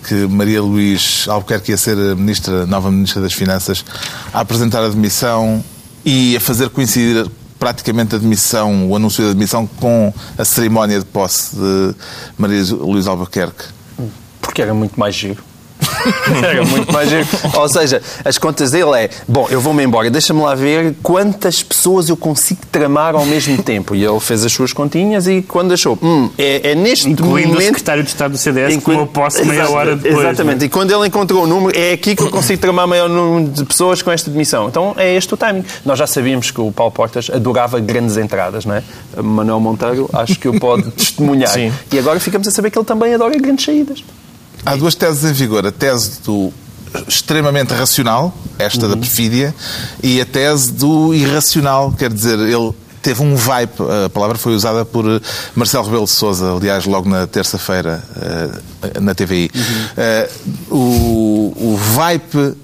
que 0.07 0.15
Maria 0.27 0.63
Luís 0.63 1.27
Albuquerque 1.29 1.73
ia 1.73 1.77
ser 1.77 1.97
a 1.99 2.15
ministra, 2.15 2.67
nova 2.67 2.91
Ministra 2.91 3.21
das 3.21 3.33
Finanças, 3.33 3.85
a 4.33 4.41
apresentar 4.41 4.83
a 4.83 4.89
demissão 4.89 5.63
e 6.05 6.37
a 6.37 6.41
fazer 6.41 6.69
coincidir 6.71 7.27
praticamente 7.59 8.17
a 8.17 8.19
demissão, 8.19 8.91
o 8.91 8.97
anúncio 8.97 9.25
da 9.25 9.33
demissão 9.33 9.67
com 9.67 10.13
a 10.37 10.45
cerimónia 10.45 10.99
de 10.99 11.05
posse 11.05 11.55
de 11.55 11.95
Maria 12.37 12.63
Luís 12.75 13.07
Albuquerque. 13.07 13.67
Porque 14.41 14.61
era 14.61 14.75
muito 14.75 14.99
mais 14.99 15.15
giro. 15.15 15.52
Era 16.45 16.65
muito 16.65 16.93
mais 16.93 17.09
giro. 17.09 17.27
Ou 17.55 17.69
seja, 17.69 18.03
as 18.25 18.39
contas 18.39 18.71
dele 18.71 18.93
é: 18.97 19.11
bom, 19.29 19.47
eu 19.51 19.61
vou-me 19.61 19.83
embora, 19.85 20.11
deixa-me 20.11 20.41
lá 20.43 20.55
ver 20.55 20.95
quantas 21.03 21.63
pessoas 21.63 22.09
eu 22.09 22.17
consigo 22.17 22.61
tramar 22.71 23.15
ao 23.15 23.25
mesmo 23.27 23.63
tempo. 23.63 23.95
E 23.95 24.05
ele 24.05 24.21
fez 24.21 24.45
as 24.45 24.53
suas 24.53 24.73
continhas 24.73 25.27
e 25.27 25.43
quando 25.43 25.73
achou, 25.73 25.99
hum, 26.03 26.31
é, 26.39 26.73
é 26.73 26.75
neste 26.75 27.09
Incluindo 27.11 27.49
o 27.51 27.53
momento. 27.53 27.67
secretário 27.67 28.03
de 28.03 28.09
Estado 28.09 28.33
do 28.33 28.39
CDS, 28.39 28.69
que 28.69 28.75
Enquanto- 28.79 28.97
tomou 28.97 29.07
posse 29.07 29.45
meia 29.45 29.69
hora 29.71 29.97
depois. 29.97 30.25
Exatamente. 30.25 30.61
né? 30.61 30.67
E 30.67 30.69
quando 30.69 30.91
ele 30.93 31.07
encontrou 31.07 31.45
o 31.45 31.47
número, 31.47 31.79
é 31.79 31.93
aqui 31.93 32.15
que 32.17 32.23
eu 32.23 32.31
consigo 32.31 32.61
tramar 32.61 32.87
maior 32.87 33.09
número 33.09 33.51
de 33.53 33.65
pessoas 33.65 34.03
com 34.03 34.11
esta 34.11 34.31
demissão. 34.31 34.69
Então 34.69 34.95
é 34.97 35.15
este 35.15 35.33
o 35.35 35.37
timing. 35.37 35.65
Nós 35.85 35.99
já 35.99 36.07
sabíamos 36.07 36.51
que 36.51 36.61
o 36.61 36.71
Paulo 36.73 36.93
Portas 36.93 37.31
adorava 37.33 37.79
grandes 37.81 38.17
entradas, 38.17 38.65
não 38.65 38.75
é? 38.75 38.83
Manuel 39.23 39.61
Monteiro, 39.61 40.09
acho 40.13 40.39
que 40.39 40.49
o 40.49 40.59
pode 40.59 40.91
testemunhar. 40.93 41.51
Sim. 41.51 41.73
E 41.93 41.99
agora 41.99 42.19
ficamos 42.21 42.47
a 42.49 42.51
saber 42.51 42.71
que 42.71 42.79
ele 42.79 42.85
também 42.87 43.15
adora 43.15 43.37
grandes 43.39 43.65
saídas. 43.65 44.03
Há 44.65 44.77
duas 44.77 44.95
teses 44.95 45.25
em 45.29 45.33
vigor. 45.33 45.67
A 45.67 45.73
tese 45.73 46.21
do 46.25 46.53
extremamente 47.09 47.73
racional, 47.73 48.35
esta 48.59 48.87
da 48.87 48.97
perfídia, 48.97 49.55
e 50.03 50.21
a 50.21 50.27
tese 50.27 50.73
do 50.73 51.15
irracional. 51.15 51.93
Quer 51.93 52.13
dizer, 52.13 52.39
ele 52.39 52.73
teve 53.03 53.23
um 53.23 53.35
vibe, 53.35 53.73
a 54.07 54.09
palavra 54.09 54.39
foi 54.39 54.55
usada 54.55 54.85
por 54.85 55.05
eh, 55.05 55.21
Marcelo 55.57 55.85
Rebelo 55.85 56.05
de 56.05 56.11
Sousa, 56.11 56.53
aliás, 56.53 56.87
logo 56.87 57.09
na 57.09 57.27
terça-feira, 57.27 58.03
eh, 58.17 59.01
na 59.01 59.15
TVI. 59.15 59.51
Eh, 59.97 60.31
O, 60.71 61.53
o 61.57 61.77
vibe 61.77 62.57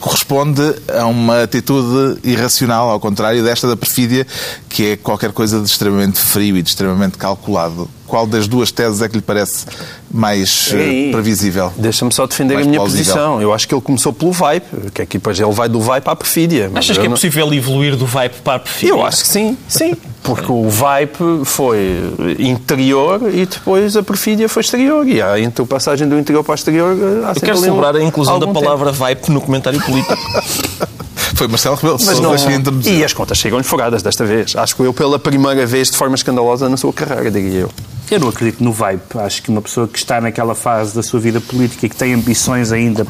corresponde 0.00 0.62
a 0.88 1.04
uma 1.04 1.42
atitude 1.42 2.18
irracional, 2.24 2.88
ao 2.88 2.98
contrário 2.98 3.44
desta 3.44 3.68
da 3.68 3.76
perfídia, 3.76 4.26
que 4.70 4.92
é 4.92 4.96
qualquer 4.96 5.32
coisa 5.32 5.60
de 5.60 5.66
extremamente 5.66 6.18
frio 6.18 6.56
e 6.56 6.62
de 6.62 6.70
extremamente 6.70 7.18
calculado. 7.18 7.86
Qual 8.06 8.26
das 8.26 8.46
duas 8.46 8.70
teses 8.70 9.02
é 9.02 9.08
que 9.08 9.16
lhe 9.16 9.22
parece 9.22 9.66
mais 10.10 10.70
eh, 10.72 10.76
Ei, 10.78 11.10
previsível? 11.10 11.72
Deixa-me 11.76 12.12
só 12.12 12.26
defender 12.26 12.54
Mais 12.54 12.66
a 12.66 12.70
minha 12.70 12.80
plausível. 12.80 13.04
posição. 13.14 13.42
Eu 13.42 13.52
acho 13.52 13.66
que 13.66 13.74
ele 13.74 13.82
começou 13.82 14.12
pelo 14.12 14.32
vibe, 14.32 14.64
que 14.94 15.02
aqui 15.02 15.18
depois 15.18 15.38
ele 15.40 15.50
vai 15.52 15.68
do 15.68 15.80
vibe 15.80 16.02
para 16.04 16.12
a 16.12 16.16
perfídia. 16.16 16.70
Achas 16.74 16.96
que 16.96 17.04
é 17.04 17.08
não- 17.08 17.14
possível 17.16 17.52
evoluir 17.52 17.96
do 17.96 18.06
vibe 18.06 18.34
para 18.44 18.54
a 18.54 18.58
perfídia? 18.60 18.92
Eu 18.92 19.04
acho 19.04 19.22
que 19.22 19.28
sim, 19.28 19.56
sim. 19.68 19.94
Porque 20.22 20.50
o 20.50 20.68
vibe 20.68 21.44
foi 21.44 22.00
interior 22.38 23.20
e 23.32 23.46
depois 23.46 23.96
a 23.96 24.02
perfídia 24.02 24.48
foi 24.48 24.60
exterior. 24.62 25.06
E 25.06 25.22
há 25.22 25.38
entre 25.38 25.62
a 25.62 25.66
passagem 25.66 26.08
do 26.08 26.18
interior 26.18 26.42
para 26.42 26.52
o 26.52 26.54
exterior. 26.54 26.96
Há 27.24 27.30
Eu 27.30 27.40
quero 27.40 27.58
um- 27.58 27.60
celebrar 27.62 27.94
a 27.96 28.02
inclusão 28.02 28.38
da 28.38 28.46
palavra 28.48 28.90
vibe 28.92 29.20
no 29.28 29.40
comentário 29.40 29.80
político. 29.82 30.16
Foi 31.36 31.48
Marcelo 31.48 31.76
Rebelo 31.76 31.98
de 31.98 32.06
Mas 32.06 32.16
Sousa 32.16 32.44
não... 32.44 32.46
que 32.50 32.54
introduziu. 32.58 32.94
E 32.94 33.04
as 33.04 33.12
contas 33.12 33.36
chegam-lhe 33.36 33.62
foradas 33.64 34.02
desta 34.02 34.24
vez. 34.24 34.56
Acho 34.56 34.74
que 34.74 34.82
eu 34.82 34.94
pela 34.94 35.18
primeira 35.18 35.66
vez 35.66 35.90
de 35.90 35.96
forma 35.96 36.14
escandalosa 36.14 36.66
na 36.68 36.78
sua 36.78 36.92
carreira, 36.94 37.30
diria 37.30 37.60
eu. 37.60 37.70
Eu 38.10 38.20
não 38.20 38.28
acredito 38.28 38.62
no 38.62 38.72
vibe. 38.72 39.02
Acho 39.16 39.42
que 39.42 39.50
uma 39.50 39.60
pessoa 39.60 39.88
que 39.88 39.98
está 39.98 40.20
naquela 40.20 40.54
fase 40.54 40.94
da 40.94 41.02
sua 41.02 41.18
vida 41.18 41.40
política 41.40 41.86
e 41.86 41.88
que 41.88 41.96
tem 41.96 42.14
ambições 42.14 42.70
ainda 42.70 43.04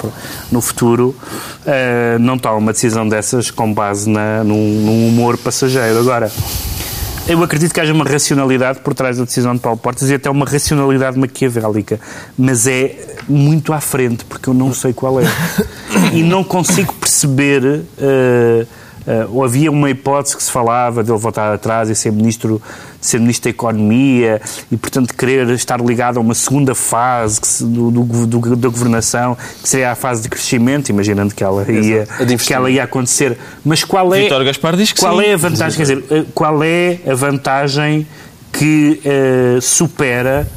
no 0.51 0.61
futuro 0.63 1.15
eh, 1.67 2.17
não 2.19 2.39
toma 2.39 2.57
uma 2.57 2.73
decisão 2.73 3.07
dessas 3.07 3.51
com 3.51 3.73
base 3.73 4.09
na, 4.09 4.43
num, 4.43 4.81
num 4.81 5.09
humor 5.09 5.37
passageiro. 5.37 5.99
Agora, 5.99 6.33
eu 7.29 7.43
acredito 7.43 7.75
que 7.75 7.81
haja 7.81 7.93
uma 7.93 8.05
racionalidade 8.05 8.79
por 8.81 8.95
trás 8.95 9.19
da 9.19 9.25
decisão 9.25 9.55
de 9.55 9.61
Paulo 9.61 9.79
Portas 9.79 10.09
e 10.09 10.15
até 10.15 10.31
uma 10.31 10.47
racionalidade 10.47 11.19
maquiavélica, 11.19 12.01
mas 12.39 12.67
é 12.67 13.17
muito 13.29 13.75
à 13.75 13.81
frente, 13.81 14.25
porque 14.25 14.49
eu 14.49 14.55
não 14.55 14.73
sei 14.73 14.93
qual 14.93 15.21
é. 15.21 15.25
E 16.13 16.23
não 16.23 16.45
consigo 16.45 16.93
perceber. 16.95 17.83
eh, 17.99 18.67
ou 19.31 19.45
havia 19.45 19.71
uma 19.71 19.89
hipótese 19.91 20.37
que 20.37 20.43
se 20.43 20.51
falava 20.51 21.03
de 21.05 21.11
ele 21.13 21.19
voltar 21.19 21.53
atrás 21.53 21.89
e 21.89 21.95
ser 21.95 22.11
ministro, 22.13 22.61
ser 23.01 23.21
ministro 23.21 23.45
da 23.45 23.51
Economia 23.51 24.41
e, 24.71 24.77
portanto, 24.77 25.15
querer 25.15 25.49
estar 25.51 25.81
ligado 25.81 26.19
a 26.19 26.21
uma 26.21 26.35
segunda 26.35 26.75
fase 26.75 27.41
que 27.41 27.47
se- 27.47 27.65
do, 27.65 27.91
do- 27.91 28.27
do- 28.27 28.57
da 28.57 28.69
governação, 28.69 29.37
que 29.63 29.69
seria 29.69 29.93
a 29.93 29.95
fase 29.95 30.23
de 30.23 30.29
crescimento, 30.29 30.89
imaginando 30.89 31.35
que 31.35 31.45
ela 31.45 31.63
ia, 31.71 32.03
Exato. 32.03 32.37
Que 32.45 32.53
ela 32.55 32.71
ia 32.71 32.83
acontecer. 32.85 33.39
Mas 33.65 33.85
qual 33.85 34.13
é, 34.15 34.23
Vítor 34.23 34.45
Gaspar 34.45 34.77
diz 34.77 34.91
que 34.93 35.01
qual 35.01 35.19
sim. 35.21 35.25
é 35.27 35.35
a 35.35 35.37
vantagem? 35.37 35.77
Quer 35.77 35.83
dizer, 35.83 36.05
eh, 36.11 36.25
qual 36.35 36.63
é 36.65 36.99
a 37.07 37.15
vantagem 37.15 38.07
que 38.53 39.01
eh, 39.05 39.59
supera 39.61 40.49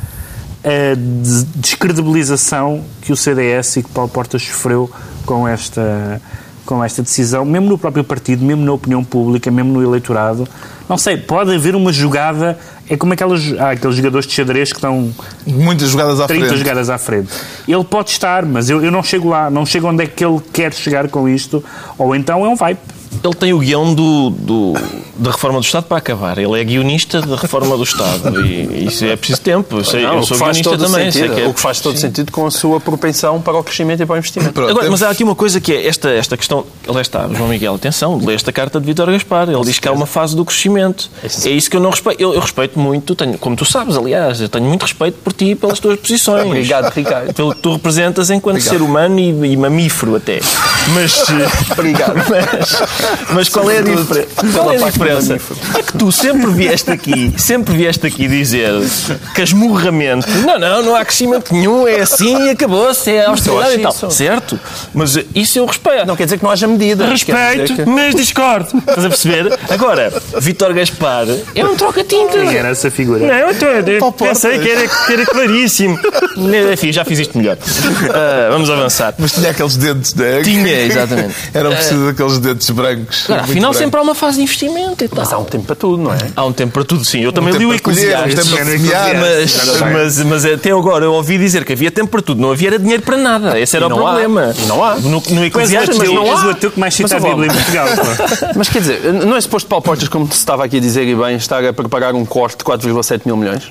a 0.64 0.96
des- 0.96 1.44
descredibilização 1.56 2.84
que 3.02 3.12
o 3.12 3.16
CDS 3.16 3.78
e 3.78 3.84
que 3.84 3.90
Paulo 3.90 4.10
Portas 4.10 4.42
sofreu 4.44 4.90
com 5.26 5.48
esta, 5.48 6.22
com 6.70 6.84
esta 6.84 7.02
decisão, 7.02 7.44
mesmo 7.44 7.68
no 7.68 7.80
próprio 7.80 8.04
partido, 8.04 8.46
mesmo 8.46 8.64
na 8.64 8.72
opinião 8.72 9.04
pública, 9.04 9.50
mesmo 9.50 9.74
no 9.74 9.82
eleitorado, 9.82 10.48
Não 10.88 11.00
sei, 11.00 11.18
pode 11.18 11.52
haver 11.56 11.76
uma 11.76 11.92
jogada. 11.92 12.60
É 12.88 12.96
como 12.96 13.12
aquelas, 13.12 13.42
há 13.58 13.72
aqueles 13.72 13.96
jogadores 13.96 14.28
de 14.28 14.34
xadrez 14.34 14.70
que 14.70 14.78
estão 14.78 15.12
Muitas 15.48 15.90
jogadas 15.90 16.20
à 16.20 16.28
30 16.28 16.46
frente. 16.46 16.60
jogadas 16.60 16.90
à 16.92 16.98
frente. 17.00 17.30
Ele 17.68 17.84
pode 17.84 18.12
estar, 18.12 18.46
mas 18.46 18.70
eu, 18.70 18.84
eu 18.84 18.92
não 18.92 19.02
chego 19.02 19.30
lá, 19.30 19.50
não 19.50 19.66
chego 19.66 19.88
onde 19.88 20.04
é 20.04 20.08
que 20.08 20.24
ele 20.24 20.40
quer 20.54 20.72
chegar 20.72 21.08
com 21.10 21.28
isto, 21.28 21.64
ou 21.98 22.16
então 22.16 22.46
é 22.46 22.50
um 22.50 22.56
vibe. 22.56 22.80
Ele 23.24 23.34
tem 23.34 23.54
o 23.54 23.60
guião 23.60 23.94
do, 23.94 24.30
do- 24.30 24.74
da 25.18 25.32
reforma 25.32 25.60
do 25.60 25.64
Estado 25.66 25.84
para 25.86 25.98
acabar. 25.98 26.38
Ele 26.38 26.60
é 26.60 26.64
guionista 26.64 27.20
da 27.22 27.36
reforma 27.36 27.76
do 27.76 27.84
Estado. 27.84 28.46
E 28.46 28.86
isso 28.86 29.04
é 29.04 29.16
preciso 29.16 29.42
tempo. 29.42 29.78
Eu, 29.78 29.84
sei, 29.84 30.04
Não, 30.04 30.18
eu 30.18 30.24
sou 30.24 30.38
guionista 30.38 30.78
também. 30.78 30.90
sei 30.90 31.12
sentido, 31.12 31.36
que 31.36 31.42
é- 31.42 31.48
o 31.48 31.54
que 31.54 31.60
faz 31.60 31.80
todo 31.82 31.98
sentido 31.98 32.32
com 32.32 32.46
a 32.46 32.52
sua 32.52 32.80
propensão 32.80 33.42
para 33.42 33.58
o 33.58 33.64
crescimento 33.64 34.02
e 34.04 34.06
para 34.06 34.14
o 34.14 34.18
investimento. 34.18 34.54
Pronto, 34.54 34.70
Agora, 34.70 34.86
temos- 34.86 35.02
mas 35.02 35.10
há 35.10 35.12
aqui 35.12 35.24
uma 35.24 35.36
coisa 35.36 35.60
que 35.60 35.74
é 35.74 35.88
esta, 35.88 36.10
esta 36.12 36.38
questão. 36.38 36.66
Lá 36.88 37.02
está, 37.02 37.28
João 37.28 37.50
Miguel, 37.50 37.76
atenção, 37.76 38.18
lê 38.24 38.34
esta 38.36 38.52
carta 38.52 38.80
de 38.80 38.86
Vítor 38.86 39.12
Gaspar. 39.12 39.50
Ele 39.50 39.62
diz 39.64 39.80
que 39.80 39.88
há 39.88 39.92
uma 39.92 40.06
fase 40.06 40.36
do 40.36 40.46
crescimento. 40.46 41.10
É 41.46 41.50
isso 41.50 41.70
que 41.70 41.76
eu 41.76 41.82
não 41.82 41.90
respeito. 41.90 42.22
Eu, 42.22 42.34
eu 42.34 42.40
respeito 42.40 42.80
muito, 42.80 43.16
tenho, 43.16 43.38
como 43.38 43.56
tu 43.56 43.66
sabes, 43.66 43.98
aliás, 43.98 44.40
eu 44.40 44.48
tenho 44.50 44.66
muito 44.66 44.84
respeito 44.84 45.18
por 45.24 45.34
ti 45.34 45.52
e 45.52 45.56
pelas 45.56 45.80
tuas 45.80 46.00
posições. 46.00 46.46
Obrigado, 46.46 46.94
Ricardo. 46.94 47.34
Pelo 47.40 47.54
que 47.56 47.62
tu 47.62 47.74
representas 47.74 48.30
enquanto 48.30 48.62
ser 48.62 48.82
humano 48.82 49.20
e, 49.20 49.30
e 49.54 49.58
mamífero 49.58 50.16
até. 50.16 50.40
Mas. 50.94 51.24
Obrigado. 51.72 52.14
Mas, 52.30 52.99
mas 53.32 53.50
qual 53.50 53.70
é 53.70 53.80
a 53.80 53.82
diferença? 53.82 54.28
Qual 54.54 54.72
é 54.72 54.78
a 54.84 54.90
diferença? 54.90 55.40
É 55.78 55.84
que 55.84 55.94
tu 55.98 56.12
sempre 56.12 56.52
vieste 56.52 56.92
aqui, 56.92 57.34
sempre 57.38 57.76
vieste 57.76 58.06
aqui 58.08 58.28
dizer 58.28 58.70
casmurramento. 59.34 60.28
Não, 60.46 60.60
não, 60.60 60.84
não 60.84 60.96
há 60.96 61.04
crescimento 61.06 61.54
nenhum, 61.54 61.88
é 61.88 62.02
assim 62.02 62.46
e 62.46 62.50
acabou-se, 62.50 63.10
é 63.12 63.26
austeridade 63.26 63.76
e 63.76 63.80
tal. 63.82 63.92
isso. 63.92 64.12
Certo? 64.12 64.60
Mas 64.94 65.18
isso 65.36 65.60
eu 65.60 65.66
respeito. 65.66 66.06
Não 66.06 66.16
quer 66.16 66.26
dizer 66.26 66.38
que 66.38 66.44
não 66.44 66.52
haja 66.52 66.68
dizer 66.68 66.98
Respeito, 67.06 67.76
que- 67.76 67.86
mas 67.86 68.16
discordo. 68.16 68.68
Estás 68.78 69.06
a 69.06 69.10
perceber? 69.10 69.58
Agora, 69.70 70.14
Vítor 70.40 70.74
Gaspar 70.74 71.26
é 71.56 71.66
um 71.66 71.76
troca-tinta. 71.76 72.34
Quem 72.40 72.56
era 72.56 72.70
essa 72.70 72.90
figura? 72.92 73.20
Não, 73.26 73.34
eu, 73.34 73.56
tô- 73.58 73.66
eu 73.66 74.12
pensei 74.12 74.60
que 74.60 74.70
era, 74.70 74.88
que 74.88 75.14
era 75.14 75.26
claríssimo. 75.26 76.00
Enfim, 76.74 76.92
já 76.92 77.04
fiz 77.06 77.20
isto 77.20 77.38
melhor. 77.38 77.58
Ah, 78.14 78.50
vamos 78.52 78.70
avançar. 78.70 79.14
Mas 79.18 79.32
tinha 79.32 79.52
aqueles 79.52 79.76
dentes, 79.78 80.14
né? 80.14 80.42
Tinha, 80.44 80.82
exatamente. 80.82 81.34
Eram 81.54 81.72
precisos 81.72 82.08
aqueles 82.10 82.38
dentes 82.40 82.70
brancos. 82.70 82.89
Agora, 82.92 83.08
muito 83.28 83.32
afinal, 83.52 83.62
brancos. 83.72 83.78
sempre 83.78 84.00
há 84.00 84.04
uma 84.04 84.16
fase 84.16 84.38
de 84.38 84.44
investimento 84.44 85.04
e 85.04 85.08
tal. 85.08 85.20
Mas 85.20 85.34
há 85.34 85.38
um 85.38 85.44
tempo 85.46 85.66
para 85.66 85.76
tudo, 85.76 86.02
não 86.04 86.14
é? 86.14 86.18
Há 86.36 86.46
um 86.46 86.54
tempo 86.54 86.74
para 86.74 86.84
tudo, 86.84 87.04
sim. 87.06 87.22
Eu 87.22 87.32
também 87.32 87.52
tempo 87.52 87.64
li 87.64 87.70
o 87.70 87.74
Eclesiastes. 87.74 88.48
um 88.52 88.56
Mas-. 89.20 89.68
Mas, 89.68 89.94
mas, 89.94 90.24
mas 90.24 90.46
até 90.46 90.72
agora 90.72 91.06
eu 91.06 91.14
ouvi 91.14 91.38
dizer 91.38 91.66
que 91.66 91.74
havia 91.74 91.92
tempo 91.92 92.10
para 92.10 92.22
tudo. 92.22 92.42
Não 92.42 92.52
havia 92.52 92.70
era 92.70 92.80
dinheiro 92.80 93.02
para 93.04 93.18
nada. 93.18 93.60
Esse 93.60 93.76
era 93.76 93.88
o 93.88 93.92
há. 94.08 94.12
problema. 94.12 94.54
E 94.58 94.66
não 94.68 94.84
há. 94.84 94.96
No, 94.96 95.10
no 95.10 95.42
o 95.42 95.46
Eclesiastes, 95.46 95.98
mas 95.98 96.08
ateu, 96.08 96.14
não 96.24 96.28
és 96.32 96.44
o 96.44 96.48
há. 96.48 96.52
ateu 96.52 96.72
que 96.72 96.80
mais 96.80 96.94
cita 96.94 97.16
Mas, 97.16 97.26
a 97.26 97.28
Bíblia 97.28 97.48
em 97.48 97.54
Portugal. 97.54 97.88
Mas 98.56 98.70
quer 98.70 98.80
dizer, 98.80 99.14
não 99.14 99.36
é 99.36 99.42
suposto 99.42 99.68
Paulo 99.68 99.84
Portas, 99.84 100.08
como 100.08 100.28
se 100.28 100.34
estava 100.38 100.64
aqui 100.66 100.78
a 100.78 100.80
dizer 100.80 101.08
e 101.08 101.16
bem, 101.16 101.36
estar 101.36 101.64
a 101.66 101.74
preparar 101.74 102.14
um 102.14 102.26
corte 102.26 102.58
de 102.60 102.64
4,7 102.64 103.22
mil 103.26 103.36
milhões? 103.38 103.64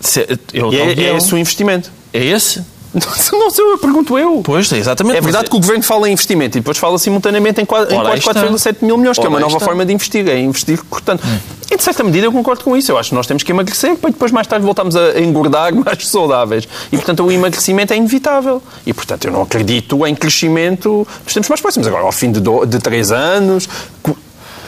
Se- 0.00 0.26
eu- 0.52 0.72
E 0.72 0.76
é, 0.76 0.92
é 1.10 1.16
esse 1.16 1.34
o 1.34 1.38
investimento. 1.38 1.90
É 2.12 2.24
esse? 2.24 2.62
Não, 2.94 3.38
não 3.40 3.50
sei, 3.50 3.64
eu 3.64 3.78
pergunto 3.78 4.18
eu. 4.18 4.40
Pois, 4.42 4.72
é 4.72 4.78
exatamente. 4.78 5.18
É 5.18 5.20
verdade 5.20 5.50
que 5.50 5.56
o 5.56 5.60
Governo 5.60 5.82
fala 5.84 6.08
em 6.08 6.12
investimento 6.12 6.56
e 6.56 6.60
depois 6.60 6.78
fala 6.78 6.98
simultaneamente 6.98 7.60
em 7.60 7.64
qua- 7.66 7.86
em 7.90 7.96
Ora, 7.96 8.14
aí 8.14 8.20
quase 8.20 8.38
4,7 8.40 8.76
mil 8.82 8.96
milhões, 8.96 9.18
que 9.18 9.24
é 9.24 9.28
Ora, 9.28 9.30
uma 9.34 9.40
nova 9.40 9.56
está. 9.56 9.64
forma 9.66 9.84
de 9.84 9.92
investir, 9.92 10.26
é 10.28 10.38
investir 10.40 10.80
cortando. 10.88 11.20
E 11.70 11.76
de 11.76 11.82
certa 11.82 12.02
medida 12.02 12.26
eu 12.26 12.32
concordo 12.32 12.64
com 12.64 12.74
isso. 12.76 12.90
Eu 12.90 12.96
acho 12.96 13.10
que 13.10 13.14
nós 13.14 13.26
temos 13.26 13.42
que 13.42 13.52
emagrecer 13.52 13.94
para 13.96 14.10
depois 14.10 14.32
mais 14.32 14.46
tarde 14.46 14.64
voltarmos 14.64 14.96
a 14.96 15.20
engordar 15.20 15.74
mais 15.76 16.08
saudáveis. 16.08 16.66
E 16.90 16.96
portanto 16.96 17.24
o 17.24 17.30
emagrecimento 17.30 17.92
é 17.92 17.96
inevitável. 17.96 18.62
E 18.86 18.94
portanto 18.94 19.26
eu 19.26 19.32
não 19.32 19.42
acredito 19.42 20.06
em 20.06 20.14
crescimento 20.14 21.06
nos 21.24 21.34
tempos 21.34 21.48
mais 21.50 21.60
próximos. 21.60 21.86
Agora, 21.86 22.04
ao 22.04 22.12
fim 22.12 22.32
de, 22.32 22.40
do, 22.40 22.64
de 22.64 22.78
três 22.78 23.12
anos. 23.12 23.68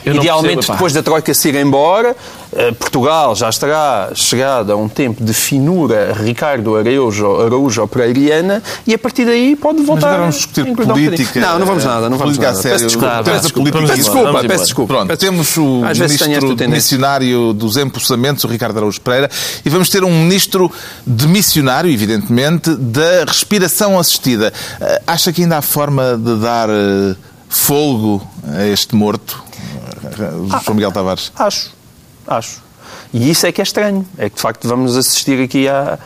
Eu 0.04 0.14
Idealmente, 0.16 0.54
percebo, 0.56 0.72
depois 0.74 0.92
da 0.92 1.02
Troika 1.02 1.34
se 1.34 1.48
ir 1.48 1.56
embora, 1.56 2.16
eh, 2.52 2.72
Portugal 2.72 3.34
já 3.36 3.48
estará 3.48 4.10
chegado 4.14 4.72
a 4.72 4.76
um 4.76 4.88
tempo 4.88 5.22
de 5.22 5.32
finura 5.34 6.12
Ricardo 6.14 6.76
Araújo, 6.76 7.40
Araújo 7.40 7.86
Pereiriana 7.86 8.62
e 8.86 8.94
a 8.94 8.98
partir 8.98 9.24
daí 9.26 9.54
pode 9.56 9.78
Mas 9.78 9.86
voltar 9.86 10.06
agora 10.08 10.20
vamos 10.22 10.36
discutir 10.36 10.60
a 10.62 10.86
política. 10.86 11.40
não, 11.40 11.58
não 11.58 11.66
vamos 11.66 11.84
nada. 11.84 12.08
Não 12.08 12.18
vamos 12.18 12.36
política 12.36 12.48
a 12.48 12.50
nada. 12.52 12.62
sério. 12.62 12.78
Peço 12.78 12.86
desculpa. 12.86 13.22
Temos 13.22 13.42
vá, 13.42 13.48
a 13.48 13.52
política 13.52 13.72
vamos 13.72 13.90
Peço 13.90 14.02
desculpa, 14.02 14.40
peço 14.48 14.64
desculpa. 14.64 14.94
Pronto, 14.94 15.16
temos 15.16 15.56
o 15.56 15.84
Às 15.84 15.98
ministro 15.98 16.68
missionário 16.68 17.52
dos 17.52 17.76
empossamentos, 17.76 18.44
o 18.44 18.48
Ricardo 18.48 18.78
Araújo 18.78 19.00
Pereira, 19.00 19.30
e 19.64 19.68
vamos 19.68 19.90
ter 19.90 20.02
um 20.02 20.10
ministro 20.10 20.70
de 21.06 21.26
missionário, 21.28 21.90
evidentemente, 21.90 22.74
da 22.74 23.24
respiração 23.26 23.98
assistida. 23.98 24.52
Eh, 24.80 25.02
Acha 25.06 25.32
que 25.32 25.42
ainda 25.42 25.58
há 25.58 25.62
forma 25.62 26.16
de 26.16 26.36
dar 26.36 26.68
eh, 26.70 27.14
folgo 27.48 28.26
a 28.56 28.64
este 28.66 28.94
morto? 28.94 29.42
Eh, 30.04 30.60
João 30.64 30.74
Miguel 30.74 30.92
Tavares. 30.92 31.32
Acho, 31.36 31.72
acho. 32.26 32.62
E 33.12 33.30
isso 33.30 33.46
é 33.46 33.52
que 33.52 33.60
é 33.60 33.64
estranho. 33.64 34.06
É 34.18 34.28
que 34.28 34.36
de 34.36 34.42
facto 34.42 34.68
vamos 34.68 34.96
assistir 34.96 35.42
aqui 35.42 35.68
a, 35.68 35.98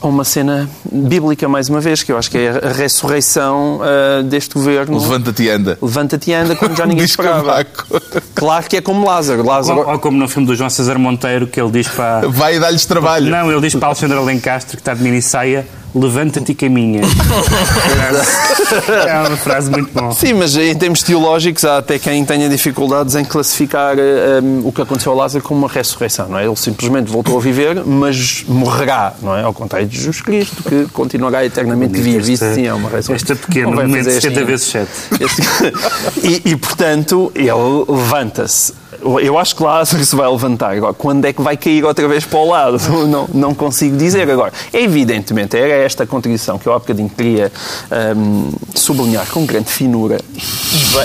a 0.00 0.06
uma 0.06 0.24
cena 0.24 0.68
bíblica 0.90 1.48
mais 1.48 1.68
uma 1.68 1.80
vez, 1.80 2.02
que 2.02 2.10
eu 2.10 2.18
acho 2.18 2.30
que 2.30 2.38
é 2.38 2.50
a 2.50 2.72
ressurreição 2.72 3.80
ah, 3.82 4.22
deste 4.22 4.54
governo. 4.54 4.98
Levanta-te 4.98 5.42
e 5.44 5.50
anda. 5.50 5.78
Levanta-te 5.80 6.30
e 6.30 6.34
anda 6.34 6.56
quando 6.56 6.76
já 6.76 6.86
ninguém 6.86 7.04
esperava. 7.04 7.64
Claro 8.34 8.68
que 8.68 8.76
é 8.76 8.80
como 8.80 9.06
Lázaro. 9.06 9.44
Lázaro 9.44 9.80
Ou, 9.80 9.88
ou 9.90 9.98
como 9.98 10.18
no 10.18 10.28
filme 10.28 10.46
do 10.46 10.56
João 10.56 10.70
César 10.70 10.98
Monteiro, 10.98 11.46
que 11.46 11.60
ele 11.60 11.70
diz 11.70 11.88
para. 11.88 12.28
Vai 12.28 12.56
e 12.56 12.60
dá-lhes 12.60 12.84
trabalho. 12.86 13.30
Não, 13.30 13.50
ele 13.50 13.60
diz 13.60 13.74
para 13.74 13.88
Alexandre 13.88 14.18
Alencastre, 14.18 14.76
que 14.76 14.80
está 14.80 14.94
de 14.94 15.02
minissaia, 15.02 15.66
levanta-te 15.94 16.52
e 16.52 16.54
caminha. 16.54 17.02
é 19.06 19.28
uma 19.28 19.36
frase 19.36 19.70
muito 19.70 19.92
boa. 19.92 20.12
Sim, 20.12 20.34
mas 20.34 20.56
em 20.56 20.74
termos 20.74 21.02
teológicos 21.02 21.64
há 21.64 21.78
até 21.78 21.98
quem 21.98 22.24
tenha 22.24 22.48
dificuldades 22.48 23.14
em 23.14 23.24
classificar 23.24 23.96
eh, 23.98 24.40
um, 24.42 24.66
o 24.66 24.72
que 24.72 24.80
aconteceu 24.82 25.12
a 25.12 25.14
Lázaro 25.14 25.44
como 25.44 25.60
uma 25.60 25.68
ressurreição, 25.68 26.28
não 26.28 26.38
é? 26.38 26.46
Ele 26.46 26.56
simplesmente 26.56 27.10
voltou 27.10 27.36
a 27.36 27.40
viver, 27.40 27.84
mas 27.84 28.44
morrerá, 28.48 29.14
não 29.22 29.36
é? 29.36 29.42
Ao 29.42 29.52
contrário 29.52 29.86
de 29.86 29.96
Jesus 29.96 30.20
Cristo, 30.20 30.62
que 30.62 30.86
continuará 30.92 31.44
eternamente 31.44 32.00
vivo. 32.00 32.30
Isso 32.30 32.44
sim 32.54 32.66
é 32.66 32.72
uma 32.74 32.88
ressurreição. 32.88 33.14
Esta 33.14 33.36
pequena, 33.36 33.66
momento 33.68 33.96
fazer 33.96 34.20
70 34.20 34.36
assim. 34.40 34.44
vezes 34.46 34.66
7. 34.66 34.90
Este- 35.20 35.42
e, 36.48 36.50
e, 36.52 36.56
portanto, 36.56 37.30
ele 37.34 37.50
levanta-se. 37.88 38.81
Eu 39.20 39.38
acho 39.38 39.56
que 39.56 39.62
Lázaro 39.62 40.04
se 40.06 40.14
vai 40.14 40.28
levantar. 40.30 40.74
Agora, 40.76 40.94
quando 40.94 41.24
é 41.24 41.32
que 41.32 41.42
vai 41.42 41.56
cair 41.56 41.84
outra 41.84 42.06
vez 42.06 42.24
para 42.24 42.38
o 42.38 42.48
lado? 42.48 42.78
Não, 43.06 43.28
não 43.32 43.54
consigo 43.54 43.96
dizer. 43.96 44.30
Agora, 44.30 44.52
evidentemente, 44.72 45.56
era 45.56 45.72
esta 45.74 46.06
contradição 46.06 46.58
que 46.58 46.66
eu 46.66 46.72
há 46.72 46.78
bocadinho 46.78 47.08
queria 47.10 47.50
hum, 48.16 48.52
sublinhar 48.74 49.26
com 49.28 49.44
grande 49.44 49.70
finura, 49.70 50.18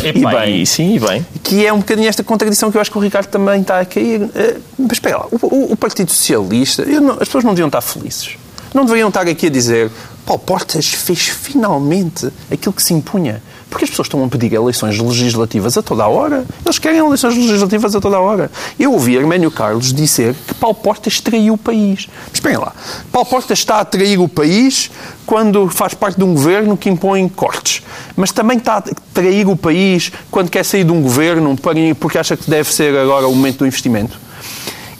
E 0.03 0.11
bem, 0.11 0.23
E 0.23 0.25
bem. 0.55 0.65
sim, 0.65 0.95
e 0.95 0.99
bem. 0.99 1.25
que 1.43 1.65
é 1.65 1.73
um 1.73 1.79
bocadinho 1.79 2.07
esta 2.07 2.23
contradição 2.23 2.69
que 2.71 2.77
eu 2.77 2.81
acho 2.81 2.91
que 2.91 2.97
o 2.97 3.01
Ricardo 3.01 3.27
também 3.27 3.61
está 3.61 3.79
a 3.79 3.85
cair. 3.85 4.29
Eh, 4.35 4.57
Mas 4.77 4.93
espera 4.93 5.17
lá, 5.17 5.25
o, 5.31 5.73
o- 5.73 5.77
Partido 5.77 6.11
Socialista, 6.11 6.85
não- 6.85 7.13
as 7.13 7.19
pessoas 7.27 7.43
não 7.43 7.51
deviam 7.53 7.67
estar 7.67 7.81
felizes. 7.81 8.37
Não 8.73 8.83
deveriam 8.85 9.07
estar 9.09 9.21
aqui 9.27 9.47
a 9.47 9.49
dizer 9.49 9.89
Paulo 10.25 10.41
Portas 10.45 10.87
fez 10.87 11.19
finalmente 11.29 12.29
aquilo 12.51 12.73
que 12.73 12.83
se 12.83 12.93
impunha. 12.93 13.41
Porque 13.69 13.83
as 13.83 13.89
pessoas 13.89 14.07
estão 14.07 14.23
a 14.23 14.27
pedir 14.27 14.53
eleições 14.53 14.97
legislativas 14.97 15.77
a 15.77 15.83
toda 15.83 16.03
a 16.03 16.07
hora. 16.07 16.45
Eles 16.65 16.79
querem 16.79 16.99
eleições 16.99 17.35
legislativas 17.35 17.95
a 17.95 17.99
toda 17.99 18.15
a 18.15 18.19
hora. 18.19 18.49
Eu 18.79 18.93
ouvi 18.93 19.17
Arménio 19.17 19.51
Carlos 19.51 19.93
dizer 19.93 20.35
que 20.47 20.53
Paulo 20.53 20.75
Portas 20.75 21.19
traiu 21.19 21.55
o 21.55 21.57
país. 21.57 22.07
Mas 22.27 22.35
esperem 22.35 22.57
lá. 22.57 22.73
Paulo 23.11 23.27
Portas 23.27 23.59
está 23.59 23.79
a 23.79 23.85
trair 23.85 24.19
o 24.19 24.27
país 24.27 24.89
quando 25.25 25.69
faz 25.69 25.93
parte 25.93 26.17
de 26.17 26.23
um 26.23 26.33
governo 26.33 26.77
que 26.77 26.89
impõe 26.89 27.27
cortes. 27.27 27.83
Mas 28.15 28.31
também 28.31 28.57
está 28.57 28.77
a 28.77 28.83
trair 29.13 29.47
o 29.47 29.55
país 29.55 30.11
quando 30.31 30.49
quer 30.49 30.63
sair 30.63 30.83
de 30.83 30.91
um 30.91 31.01
governo 31.01 31.55
porque 31.99 32.17
acha 32.17 32.37
que 32.37 32.49
deve 32.49 32.73
ser 32.73 32.97
agora 32.97 33.27
o 33.27 33.35
momento 33.35 33.59
do 33.59 33.67
investimento. 33.67 34.17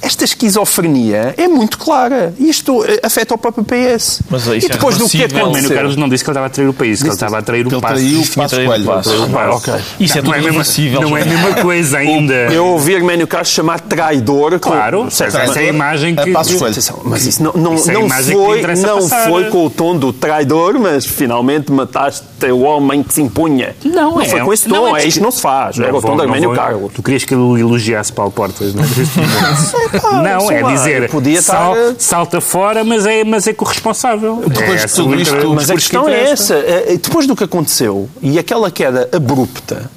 Esta 0.02 0.24
esquizofrenia 0.26 1.34
é 1.38 1.48
muito 1.48 1.78
clara. 1.78 2.34
Isto 2.40 2.84
eh, 2.86 3.00
afeta 3.04 3.34
o 3.34 3.38
próprio 3.38 3.64
PS. 3.66 4.22
Mas 4.30 4.44
isso 4.44 4.54
e 4.54 4.66
é 4.66 4.70
depois 4.70 4.98
do 4.98 5.10
que 5.10 5.18
reversível. 5.18 5.46
O 5.48 5.50
aconteceu... 5.50 5.76
Carlos 5.76 5.96
não 5.98 6.08
disse 6.08 6.24
que 6.24 6.30
ele 6.30 6.34
estava 6.34 6.46
a 6.46 6.50
trair 6.50 6.68
o 6.68 6.74
país, 6.74 7.00
que 7.02 7.08
ele 7.08 7.14
estava 7.14 7.38
a 7.40 7.42
trair 7.42 7.66
o 7.66 7.70
Ele 7.70 7.82
passo. 7.82 7.94
traiu 7.96 8.20
o 8.20 8.86
Passo. 8.88 9.72
Ah. 9.72 9.80
Isso 10.00 10.18
é 10.18 10.22
não, 10.22 10.26
tudo 10.26 10.34
é 10.36 10.38
mesmo, 10.38 10.52
reversível. 10.52 11.02
não 11.02 11.18
é 11.18 11.22
a 11.24 11.26
mesma 11.26 11.54
coisa 11.56 11.98
ainda. 11.98 12.34
Eu 12.34 12.66
ouvi 12.68 12.96
Arménio 12.96 13.28
Carlos 13.28 13.50
chamar 13.50 13.80
traidor. 13.82 14.60
com- 14.60 14.70
Claro, 14.70 15.08
essa 15.08 15.26
é 15.60 15.66
a 15.66 15.70
imagem 15.70 16.16
que... 16.16 16.30
Mas 16.30 17.26
isso 17.26 17.44
não, 17.44 17.54
não, 17.54 17.74
Isso 17.76 17.90
é 17.90 17.94
não 17.94 18.08
foi, 18.10 18.62
não 18.62 18.96
passar. 19.00 19.30
foi 19.30 19.46
com 19.46 19.66
o 19.66 19.70
tom 19.70 19.98
do 19.98 20.14
traidor, 20.14 20.80
mas 20.80 21.06
finalmente 21.06 21.72
mataste 21.72 22.24
o 22.52 22.60
homem 22.62 23.02
que 23.04 23.14
se 23.14 23.22
impunha. 23.22 23.76
Não, 23.84 24.12
não 24.12 24.22
é- 24.22 24.26
foi 24.26 24.42
com 24.42 24.54
esse 24.54 24.68
não, 24.70 24.86
tom, 24.88 24.98
é 24.98 25.04
é, 25.04 25.08
isto 25.08 25.22
não 25.22 25.32
se 25.32 25.42
faz. 25.42 25.80
Era 25.80 25.96
o 25.96 26.02
tom 26.02 26.16
de 26.16 26.22
Arménio 26.22 26.54
Carlos. 26.54 26.92
Tu 26.94 27.02
querias 27.02 27.24
que 27.24 27.34
ele 27.34 27.60
elogiasse 27.62 28.12
Paulo 28.14 28.32
Portas, 28.32 28.74
não 28.76 28.84
é? 28.84 28.88
não, 30.04 30.52
é 30.52 30.64
dizer, 30.64 31.10
podia 31.10 31.42
sal- 31.42 31.76
estar- 31.76 31.96
salta 32.00 32.42
fora, 32.42 32.84
mas 32.84 33.06
é, 33.06 33.24
mas 33.24 33.48
é 33.48 33.54
corresponsável. 33.54 34.44
Depois 34.48 34.70
é 34.70 34.76
de 34.78 34.86
esse 34.86 34.96
tudo 34.96 35.16
isto- 35.16 35.36
inter- 35.36 35.50
o 35.50 35.56
Mas 35.56 35.70
a 35.70 35.74
questão 35.76 36.06
que 36.06 36.12
é 36.12 36.30
essa. 36.32 36.56
É, 36.56 36.98
Depois 37.02 37.26
do 37.28 37.36
que 37.36 37.44
aconteceu 37.44 38.10
e 38.22 38.38
aquela 38.40 38.70
queda 38.72 39.10
abrupta, 39.14 39.90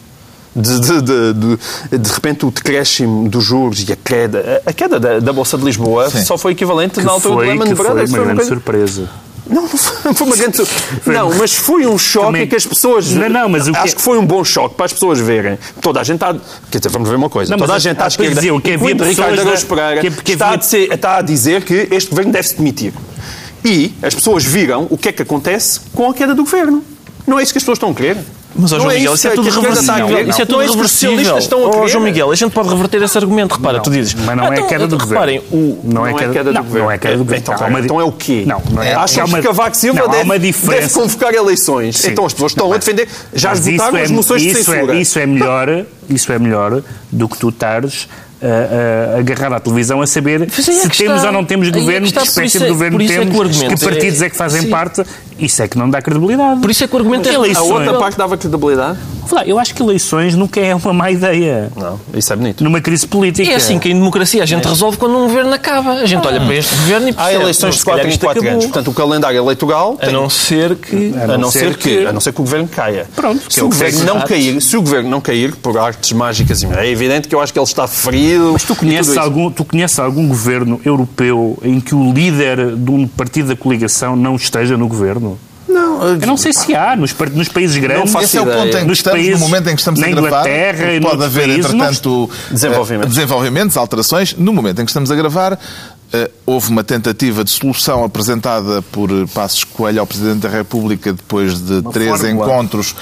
de, 0.55 0.81
de, 0.81 1.01
de, 1.03 1.33
de, 1.35 1.99
de 1.99 2.13
repente 2.13 2.45
o 2.45 2.51
decréscimo 2.51 3.29
dos 3.29 3.45
juros 3.45 3.89
e 3.89 3.93
a 3.93 3.97
queda, 3.97 4.61
a 4.67 4.73
queda 4.73 4.99
da, 4.99 5.21
da 5.21 5.33
Bolsa 5.33 5.57
de 5.57 5.65
Lisboa 5.65 6.11
Sim. 6.11 6.25
só 6.25 6.37
foi 6.37 6.53
equivalente 6.53 6.95
Que 6.99 7.07
na 7.07 7.13
altura 7.13 7.35
foi, 7.35 7.45
do 7.47 7.51
Lehman 7.53 7.75
Brothers. 7.75 8.11
foi 8.11 8.19
uma 8.19 8.25
grande 8.27 8.41
coisa- 8.41 8.49
surpresa. 8.55 9.09
Não, 9.51 9.63
não 9.63 9.69
foi, 9.69 9.97
não 10.05 10.15
foi 10.15 10.27
uma 10.27 10.37
grande. 10.37 10.63
Não, 11.07 11.35
mas 11.35 11.55
foi 11.57 11.87
um 11.87 11.99
choque 11.99 12.27
Também- 12.27 12.47
que 12.47 12.57
as 12.57 12.65
pessoas. 12.67 13.11
Não, 13.11 13.29
não, 13.29 13.49
mas 13.49 13.67
o 13.69 13.73
que 13.73 13.79
Acho 13.79 13.93
é- 13.93 13.97
que 13.97 14.03
foi 14.03 14.19
um 14.19 14.25
bom 14.25 14.45
choque 14.45 14.75
para 14.77 14.87
as 14.87 14.93
pessoas 14.93 15.19
verem. 15.19 15.59
Toda 15.81 16.01
a 16.01 16.05
gente 16.05 16.17
está. 16.17 16.35
Quer 16.71 16.79
dizer, 16.79 16.89
vamos 16.91 17.09
ver 17.09 17.17
uma 17.17 17.29
coisa. 17.29 17.51
Não, 17.51 17.59
Toda 17.59 17.75
a 17.75 17.79
gente 17.79 17.99
à 18.01 18.07
as 18.07 18.17
pessoas 18.17 18.29
esquerda. 18.37 18.41
diziam 18.41 18.61
que 18.61 18.73
havia 18.73 18.95
Ricardo 19.09 19.41
Araújo 19.41 19.67
Pereira, 19.67 20.07
está, 20.07 20.47
havia- 20.47 20.59
dizer, 20.59 20.93
está 20.93 21.17
a 21.19 21.23
dizer 21.23 21.65
que 21.65 21.89
este 21.91 22.11
governo 22.11 22.33
deve-se 22.33 22.57
demitir. 22.57 22.93
E 23.65 23.93
as 24.03 24.15
pessoas 24.15 24.45
viram 24.45 24.87
o 24.89 24.97
que 24.97 25.09
é 25.09 25.13
que 25.13 25.23
acontece 25.23 25.81
com 25.95 26.09
a 26.09 26.15
queda 26.15 26.35
do 26.35 26.45
governo. 26.45 26.83
Não 27.27 27.39
é 27.39 27.43
isso 27.43 27.53
que 27.53 27.59
as 27.59 27.63
pessoas 27.63 27.77
estão 27.77 27.91
a 27.91 27.95
querer. 27.95 28.17
Mas, 28.55 28.73
ó, 28.73 28.79
João 28.79 28.91
é 28.91 28.95
Miguel, 28.95 29.15
isso 29.15 29.29
é 29.29 29.31
tudo 29.31 29.49
está 29.49 29.61
a 29.61 29.97
reversível. 29.97 30.29
Isso 30.29 30.43
é 30.43 30.47
tudo 30.47 30.61
reversível. 30.61 31.39
estão 31.39 31.65
a 31.65 31.77
Ó. 31.77 31.87
João 31.89 32.05
Miguel, 32.05 32.31
a 32.31 32.35
gente 32.35 32.53
pode 32.53 32.69
reverter 32.69 33.03
esse 33.03 33.17
argumento. 33.17 33.55
Repara, 33.55 33.77
Não, 33.77 33.83
tu 33.85 33.91
dizes... 33.91 34.15
Mas 34.15 34.37
não 34.37 34.45
é 34.53 34.57
então, 34.57 34.67
queda 34.67 34.87
do 34.87 34.95
então, 34.97 34.99
governo. 35.07 35.27
Reparem, 35.27 35.43
o... 35.53 35.81
Não 35.85 36.07
é 36.07 36.11
é 36.11 36.15
queda, 36.15 36.33
queda 36.33 36.45
do 36.51 36.55
não, 36.55 36.63
governo. 36.65 36.85
Não 36.87 36.93
é 36.93 36.99
queda 36.99 37.17
do 37.17 37.25
governo. 37.25 37.45
Então, 37.47 37.69
uma- 37.69 37.81
então 37.81 38.01
é 38.01 38.05
o 38.05 38.13
quê? 38.13 38.45
Não, 38.47 38.63
não 38.73 38.83
é. 38.83 38.95
Acham 38.95 39.27
que 39.27 39.43
Cavaco 39.43 39.77
Silva 39.77 40.09
deve, 40.09 40.53
convocar 40.93 41.35
eleições. 41.35 41.97
Sim. 41.99 42.11
Então 42.11 42.27
as 42.27 42.33
pessoas 42.33 42.53
estão 42.53 42.73
a 42.73 42.77
defender. 42.77 43.09
Já 43.33 43.53
esgotaram 43.53 43.97
isso 43.97 44.05
as 44.05 44.11
é- 44.11 44.13
moções 44.13 44.43
de 44.43 44.55
censura. 44.55 44.95
É, 44.95 45.01
isso 45.01 45.19
é 45.19 45.27
melhor, 45.27 45.85
isso 46.09 46.33
é 46.33 46.39
melhor 46.39 46.83
do 47.11 47.29
que 47.29 47.39
tu 47.39 47.49
estares 47.49 48.09
a, 48.43 49.17
a, 49.17 49.19
agarrado 49.19 49.55
à 49.55 49.61
televisão 49.61 50.01
a 50.01 50.07
saber 50.07 50.43
é 50.43 50.49
se 50.49 50.89
que 50.89 50.97
temos 50.99 51.17
está. 51.17 51.27
ou 51.27 51.33
não 51.33 51.45
temos 51.45 51.69
é 51.69 51.71
governo, 51.71 52.07
que, 52.07 52.09
está, 52.09 52.23
espécie 52.23 52.59
de 52.59 52.65
é- 52.65 52.69
governo 52.69 53.01
isso 53.01 53.13
é 53.13 53.19
que 53.19 53.27
temos, 53.27 53.59
que 53.59 53.85
partidos 53.85 54.23
é- 54.23 54.27
é, 54.27 54.31
que 54.31 54.37
fazem 54.37 54.63
Sim. 54.63 54.71
parte. 54.71 55.05
Isso 55.41 55.63
é 55.63 55.69
que 55.69 55.79
não 55.79 55.89
dá 55.89 56.01
credibilidade. 56.03 56.61
Por 56.61 56.71
isso 56.71 56.85
é 56.85 56.87
que 56.89 56.95
o 56.95 56.99
argumento 56.99 57.29
é... 57.29 57.35
Eleições. 57.35 57.71
A 57.71 57.75
outra 57.75 57.95
parte 57.99 58.19
dava 58.19 58.37
credibilidade? 58.37 58.99
Vou 59.27 59.39
lá, 59.39 59.47
Eu 59.47 59.59
acho 59.59 59.75
que 59.75 59.83
eleições 59.83 60.35
nunca 60.35 60.59
é 60.61 60.75
uma 60.75 60.93
má 60.93 61.11
ideia. 61.11 61.71
Não, 61.77 62.01
isso 62.15 62.33
é 62.33 62.37
bonito. 62.37 62.65
Numa 62.65 62.81
crise 62.81 63.07
política. 63.07 63.51
É 63.51 63.55
assim 63.55 63.79
que 63.79 63.89
em 63.89 63.95
democracia 63.95 64.43
a 64.43 64.47
gente 64.47 64.67
resolve 64.67 64.97
quando 64.99 65.17
um 65.17 65.29
governo 65.29 65.53
acaba. 65.53 65.93
A 65.93 66.07
gente 66.07 66.27
olha 66.27 66.41
para 66.41 66.55
este 66.55 66.75
governo 66.75 67.09
e 67.09 67.11
Há 67.11 67.15
percebe, 67.15 67.43
eleições 67.43 67.63
"Não, 67.63 67.71
de 67.71 67.79
se 67.79 67.85
calhar 67.85 67.99
4 68.01 68.09
em 68.09 68.13
isto 68.13 68.21
4 68.25 68.41
acabou." 68.41 68.53
anos. 68.53 68.65
Portanto, 68.67 68.89
o 68.91 68.95
calendário 68.95 69.39
eleitoral 69.39 69.97
A 70.01 70.05
tem- 70.07 70.13
não 70.15 70.29
ser 70.29 70.75
que... 70.77 71.15
A 71.17 71.39
não, 71.39 71.51
ser 71.51 71.77
que, 71.77 72.07
a 72.07 72.13
não 72.13 72.21
ser 72.21 72.33
que 72.33 72.41
o 72.41 72.45
governo 72.45 72.67
caia. 72.69 73.07
Pronto, 73.15 73.47
que 73.47 73.55
se 73.55 73.61
é 73.61 73.63
o, 73.63 73.69
governo 73.69 73.99
sei. 73.99 74.07
não 74.07 74.21
cair, 74.23 74.61
se 74.61 74.77
o 74.77 74.81
governo 74.83 75.09
não 75.11 75.21
cair 75.21 75.55
por 75.57 75.79
artes 75.79 76.13
mágicas, 76.13 76.65
é 76.65 76.89
evidente 76.91 77.29
que 77.29 77.35
eu 77.35 77.41
acho 77.41 77.53
que 77.53 77.59
ele 77.59 77.65
está 77.67 77.87
ferido. 77.87 78.51
Mas 78.53 78.65
tu 78.65 78.75
conheces, 78.75 79.17
algum, 79.17 79.51
tu 79.51 79.65
conheces 79.65 79.99
algum 80.01 80.27
governo 80.27 80.81
europeu 80.85 81.57
em 81.63 81.79
que 81.81 81.95
o 81.95 82.13
líder 82.13 82.75
de 82.77 82.91
um 82.91 83.07
partido 83.07 83.49
da 83.49 83.57
coligação 83.57 84.17
não 84.17 84.35
esteja 84.35 84.77
no 84.77 84.89
governo? 84.89 85.30
Não, 86.01 86.09
Eu 86.21 86.27
não 86.27 86.37
sei 86.37 86.53
se 86.53 86.75
há, 86.75 86.97
nos, 86.97 87.15
nos 87.35 87.49
países 87.49 87.77
grandes. 87.77 88.13
faço 88.13 88.25
Esse 88.25 88.39
é 88.39 88.41
o 88.41 88.45
ideia. 88.45 88.59
ponto 88.59 88.77
em 88.77 88.81
que 88.81 88.87
Nos 88.87 88.99
estamos, 88.99 89.19
países- 89.21 89.41
no 89.41 89.47
momento 89.49 89.69
em 89.69 89.75
que 89.75 89.81
estamos 89.81 90.03
a 90.03 90.07
gravar. 90.07 90.27
Inglaterra 90.29 90.93
e 90.95 91.01
Pode 91.01 91.25
haver, 91.25 91.49
países, 91.49 91.73
entretanto, 91.73 92.31
Desenvolvimentos. 92.51 93.07
eh, 93.07 93.21
desenvolvimentos, 93.21 93.77
alterações. 93.77 94.35
No 94.37 94.53
momento 94.53 94.81
em 94.81 94.85
que 94.85 94.91
estamos 94.91 95.11
a 95.11 95.15
gravar, 95.15 95.59
eh, 96.13 96.31
houve 96.47 96.71
uma 96.71 96.83
tentativa 96.83 97.45
de 97.45 97.51
solução 97.51 98.03
apresentada 98.05 98.83
por 98.91 99.11
eh, 99.11 99.27
Passos 99.33 99.65
Coelho 99.65 100.01
ao 100.01 100.07
Presidente 100.07 100.39
da 100.41 100.49
República 100.49 101.13
depois 101.13 101.61
de 101.61 101.83
três 101.93 102.11
fórmula. 102.21 102.47
encontros 102.47 102.95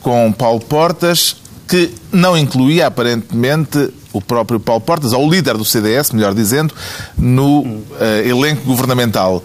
com 0.00 0.30
Paulo 0.32 0.60
Portas, 0.60 1.36
que 1.66 1.90
não 2.12 2.36
incluía, 2.36 2.86
aparentemente, 2.86 3.90
o 4.12 4.20
próprio 4.20 4.60
Paulo 4.60 4.82
Portas, 4.82 5.12
ou 5.12 5.26
o 5.26 5.30
líder 5.30 5.56
do 5.56 5.64
CDS, 5.64 6.12
melhor 6.14 6.34
dizendo, 6.34 6.74
no 7.16 7.80
eh, 8.00 8.28
elenco 8.28 8.62
governamental. 8.64 9.42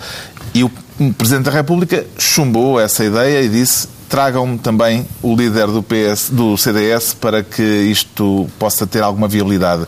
E 0.54 0.64
o 0.64 0.70
Presidente 1.18 1.46
da 1.46 1.52
República 1.52 2.06
chumbou 2.18 2.80
essa 2.80 3.04
ideia 3.06 3.42
e 3.42 3.50
disse 3.50 3.88
tragam-me 4.10 4.58
também 4.58 5.06
o 5.22 5.36
líder 5.36 5.68
do, 5.68 5.84
PS, 5.84 6.32
do 6.32 6.58
CDS 6.58 7.14
para 7.14 7.44
que 7.44 7.62
isto 7.64 8.50
possa 8.58 8.88
ter 8.88 9.04
alguma 9.04 9.28
viabilidade. 9.28 9.86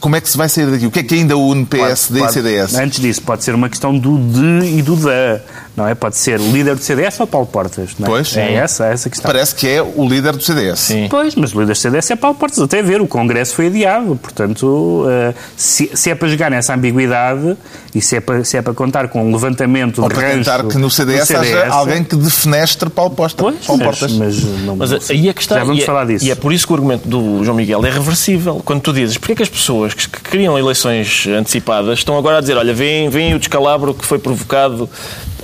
Como 0.00 0.14
é 0.14 0.20
que 0.20 0.28
se 0.30 0.36
vai 0.36 0.48
sair 0.48 0.70
daqui? 0.70 0.86
O 0.86 0.92
que 0.92 1.00
é 1.00 1.02
que 1.02 1.16
ainda 1.16 1.36
une 1.36 1.66
PSD 1.66 2.20
Claro, 2.20 2.30
e 2.30 2.34
CDS? 2.34 2.74
Antes 2.76 3.00
disso, 3.00 3.20
pode 3.22 3.42
ser 3.42 3.54
uma 3.54 3.68
questão 3.68 3.98
do 3.98 4.16
de 4.16 4.78
e 4.78 4.80
do 4.80 4.94
da. 4.94 5.40
Não 5.78 5.86
é? 5.86 5.94
Pode 5.94 6.16
ser 6.16 6.40
o 6.40 6.50
líder 6.50 6.74
do 6.74 6.82
CDS 6.82 7.20
ou 7.20 7.26
Paulo 7.26 7.46
Portas. 7.46 7.90
Não 7.98 8.08
é? 8.08 8.10
Pois. 8.10 8.36
É 8.36 8.54
essa, 8.54 8.86
é 8.86 8.92
essa 8.92 9.08
questão. 9.08 9.30
Parece 9.30 9.54
que 9.54 9.68
é 9.68 9.80
o 9.80 10.08
líder 10.08 10.32
do 10.36 10.42
CDS. 10.42 10.80
Sim. 10.80 11.06
Pois, 11.08 11.36
mas 11.36 11.54
o 11.54 11.60
líder 11.60 11.72
do 11.72 11.78
CDS 11.78 12.10
é 12.10 12.16
Paulo 12.16 12.36
Portas. 12.36 12.58
Até 12.58 12.82
ver, 12.82 13.00
o 13.00 13.06
Congresso 13.06 13.54
foi 13.54 13.68
adiado. 13.68 14.16
Portanto, 14.16 15.06
eh, 15.08 15.34
se, 15.56 15.88
se 15.94 16.10
é 16.10 16.16
para 16.16 16.26
jogar 16.26 16.50
nessa 16.50 16.74
ambiguidade 16.74 17.56
e 17.94 18.02
se 18.02 18.16
é 18.16 18.20
para, 18.20 18.42
se 18.42 18.56
é 18.56 18.62
para 18.62 18.74
contar 18.74 19.06
com 19.06 19.24
um 19.24 19.32
levantamento 19.32 20.02
Ou 20.02 20.08
de 20.08 20.16
para 20.16 20.30
tentar 20.30 20.64
que 20.64 20.76
no 20.78 20.90
CDS, 20.90 21.28
do 21.28 21.36
haja 21.36 21.68
alguém 21.68 22.02
que 22.02 22.16
defenestre 22.16 22.90
Paulo, 22.90 23.14
Posta, 23.14 23.40
Pois, 23.40 23.64
Paulo 23.64 23.84
mas, 23.84 23.98
Portas. 24.00 24.16
mas 24.16 24.42
não, 24.42 24.74
Mas 24.74 25.10
aí 25.10 25.28
é 25.28 25.32
que 25.32 25.40
está. 25.40 25.58
Já 25.58 25.64
vamos 25.64 25.78
e 25.78 25.82
é, 25.84 25.86
falar 25.86 26.06
disso. 26.06 26.24
E 26.24 26.30
é 26.32 26.34
por 26.34 26.52
isso 26.52 26.66
que 26.66 26.72
o 26.72 26.74
argumento 26.76 27.08
do 27.08 27.44
João 27.44 27.56
Miguel 27.56 27.86
é 27.86 27.90
reversível. 27.90 28.60
Quando 28.64 28.80
tu 28.80 28.92
dizes 28.92 29.16
porque 29.16 29.32
é 29.32 29.36
que 29.36 29.42
as 29.44 29.48
pessoas 29.48 29.94
que 29.94 30.08
que 30.08 30.20
queriam 30.30 30.58
eleições 30.58 31.26
antecipadas 31.26 31.98
estão 31.98 32.18
agora 32.18 32.38
a 32.38 32.40
dizer: 32.40 32.56
olha, 32.56 32.74
vem, 32.74 33.08
vem 33.08 33.34
o 33.34 33.38
descalabro 33.38 33.94
que 33.94 34.04
foi 34.04 34.18
provocado 34.18 34.88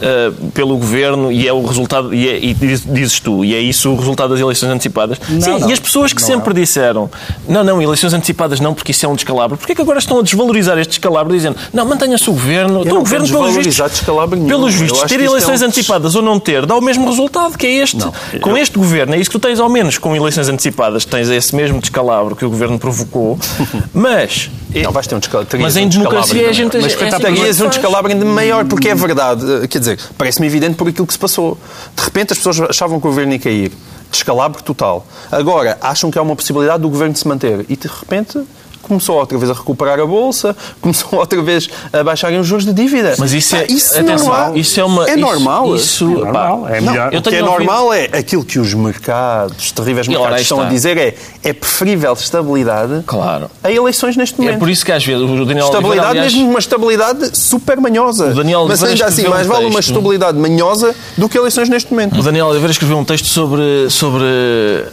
eh, 0.00 0.30
pelo 0.52 0.76
governo 0.76 1.30
e 1.30 1.46
é 1.46 1.52
o 1.52 1.64
resultado, 1.64 2.14
e, 2.14 2.28
é- 2.28 2.38
e 2.44 2.54
diz- 2.54 2.82
dizes 2.86 3.20
tu, 3.20 3.44
e 3.44 3.54
é 3.54 3.60
isso 3.60 3.90
o 3.90 3.96
resultado 3.96 4.30
das 4.30 4.40
eleições 4.40 4.70
antecipadas. 4.70 5.18
Sim, 5.40 5.58
não. 5.60 5.68
e 5.70 5.72
as 5.72 5.78
pessoas 5.78 6.12
que 6.12 6.22
sempre 6.22 6.52
disseram: 6.54 7.10
não, 7.48 7.62
não, 7.64 7.80
eleições 7.80 8.12
antecipadas 8.14 8.60
não, 8.60 8.74
porque 8.74 8.90
isso 8.92 9.04
é 9.06 9.08
um 9.08 9.14
descalabro, 9.14 9.56
porque 9.56 9.72
é 9.72 9.74
que 9.74 9.82
agora 9.82 9.98
estão 9.98 10.18
a 10.18 10.22
desvalorizar 10.22 10.78
este 10.78 10.90
descalabro 10.90 11.32
dizendo: 11.34 11.56
não, 11.72 11.84
mantenha-se 11.86 12.28
o 12.28 12.32
governo, 12.32 12.80
então 12.80 12.92
não 12.94 13.00
o 13.00 13.04
governo, 13.04 13.26
pelos 13.28 13.54
vistos, 13.54 14.00
pelos 14.00 14.74
Eu 14.74 14.80
vistos 14.80 15.02
ter 15.04 15.20
é 15.20 15.24
eleições 15.24 15.62
um- 15.62 15.66
antecipadas 15.66 16.14
ou 16.14 16.22
não 16.22 16.38
ter, 16.38 16.66
dá 16.66 16.76
o 16.76 16.80
mesmo 16.80 17.08
resultado, 17.08 17.56
que 17.56 17.66
é 17.66 17.70
este. 17.82 17.98
com 18.40 18.56
este 18.56 18.78
governo, 18.78 19.14
é 19.14 19.18
isso 19.18 19.30
que 19.30 19.38
tu 19.38 19.40
tens 19.40 19.60
ao 19.60 19.68
menos 19.68 19.98
com 19.98 20.14
eleições 20.16 20.48
antecipadas, 20.48 21.04
tens 21.04 21.28
esse 21.28 21.54
mesmo 21.54 21.80
descalabro 21.80 22.34
que 22.36 22.44
o 22.44 22.50
governo 22.50 22.78
provocou, 22.78 23.38
mas. 23.92 24.50
Não, 24.74 24.90
vais 24.90 25.06
ter 25.06 25.14
um 25.14 25.20
descalabro. 25.20 25.60
Mas 25.60 25.76
um 25.76 25.80
em 25.80 25.88
democracia 25.88 26.34
descalabro 26.34 26.50
a 26.50 26.52
gente- 26.52 26.76
é 26.76 26.80
Mas 26.80 26.94
que 26.96 27.20
terias 27.20 27.60
um 27.60 27.68
descalabro 27.68 28.10
ainda 28.12 28.24
maior, 28.24 28.64
porque 28.64 28.88
é 28.88 28.94
verdade. 28.94 29.44
Eh, 29.62 29.68
Quer 29.68 29.78
dizer, 29.84 29.98
parece-me 30.16 30.46
evidente 30.46 30.76
por 30.76 30.88
aquilo 30.88 31.06
que 31.06 31.12
se 31.12 31.18
passou. 31.18 31.58
De 31.96 32.02
repente 32.02 32.32
as 32.32 32.38
pessoas 32.38 32.60
achavam 32.70 33.00
que 33.00 33.06
o 33.06 33.10
governo 33.10 33.32
ia 33.32 33.38
cair. 33.38 33.72
Descalabro 34.10 34.62
total. 34.62 35.06
Agora, 35.30 35.76
acham 35.80 36.10
que 36.10 36.18
há 36.18 36.22
uma 36.22 36.36
possibilidade 36.36 36.82
do 36.82 36.88
governo 36.88 37.16
se 37.16 37.26
manter. 37.26 37.66
E 37.68 37.76
de 37.76 37.88
repente 37.88 38.40
começou 38.84 39.16
outra 39.16 39.36
vez 39.38 39.50
a 39.50 39.54
recuperar 39.54 39.98
a 39.98 40.06
bolsa, 40.06 40.54
começou 40.80 41.18
outra 41.18 41.40
vez 41.42 41.68
a 41.92 42.02
baixarem 42.04 42.38
os 42.38 42.46
juros 42.46 42.64
de 42.64 42.72
dívida. 42.72 43.14
Mas 43.18 43.32
isso 43.32 43.56
é, 43.56 43.60
Ah, 43.60 43.66
isso 43.68 43.94
atenção, 43.98 44.26
não 44.28 44.32
há- 44.34 44.52
isso 44.54 44.80
é 44.80 44.84
uma. 44.84 45.04
É 45.08 45.10
isso- 45.12 45.18
normal. 45.20 45.74
Isso, 45.76 46.04
É 46.04 46.08
normal, 46.08 46.68
é 46.68 46.80
Não, 46.80 46.92
melhor. 46.92 47.08
O 47.08 47.10
que 47.10 47.16
é 47.16 47.42
ouvido- 47.42 47.44
normal 47.44 47.92
é 47.92 48.04
aquilo 48.12 48.44
que 48.44 48.58
os 48.58 48.72
mercados, 48.74 49.72
terríveis 49.72 50.08
ora, 50.08 50.18
mercados, 50.18 50.42
estão 50.42 50.60
a 50.60 50.64
dizer 50.66 50.96
é 50.96 51.14
é 51.42 51.52
preferível 51.52 52.12
estabilidade 52.14 53.02
Claro. 53.06 53.50
a 53.62 53.70
eleições 53.70 54.16
neste 54.16 54.38
momento. 54.40 54.56
É 54.56 54.58
por 54.58 54.68
isso 54.70 54.84
que 54.84 54.92
às 54.92 55.04
vezes 55.04 55.22
o 55.22 55.26
Daniel 55.26 55.46
Oliveira, 55.46 55.64
Estabilidade, 55.66 56.08
aliás, 56.10 56.32
mesmo 56.34 56.48
uma 56.50 56.58
estabilidade 56.58 57.38
super 57.38 57.80
manhosa. 57.80 58.26
O 58.30 58.34
Daniel 58.34 58.66
Mas 58.66 58.82
ainda 58.82 59.04
assim, 59.06 59.26
mais 59.28 59.46
um 59.46 59.50
vale 59.50 59.66
uma 59.66 59.74
texto. 59.76 59.90
estabilidade 59.90 60.38
manhosa 60.38 60.94
do 61.18 61.28
que 61.28 61.36
eleições 61.38 61.68
neste 61.68 61.90
momento. 61.92 62.18
O 62.18 62.22
Daniel 62.22 62.46
Oliveira 62.46 62.72
escreveu 62.72 62.96
um 62.98 63.04
texto 63.04 63.26
sobre, 63.26 63.88
sobre 63.90 64.24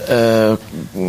ah, 0.09 0.57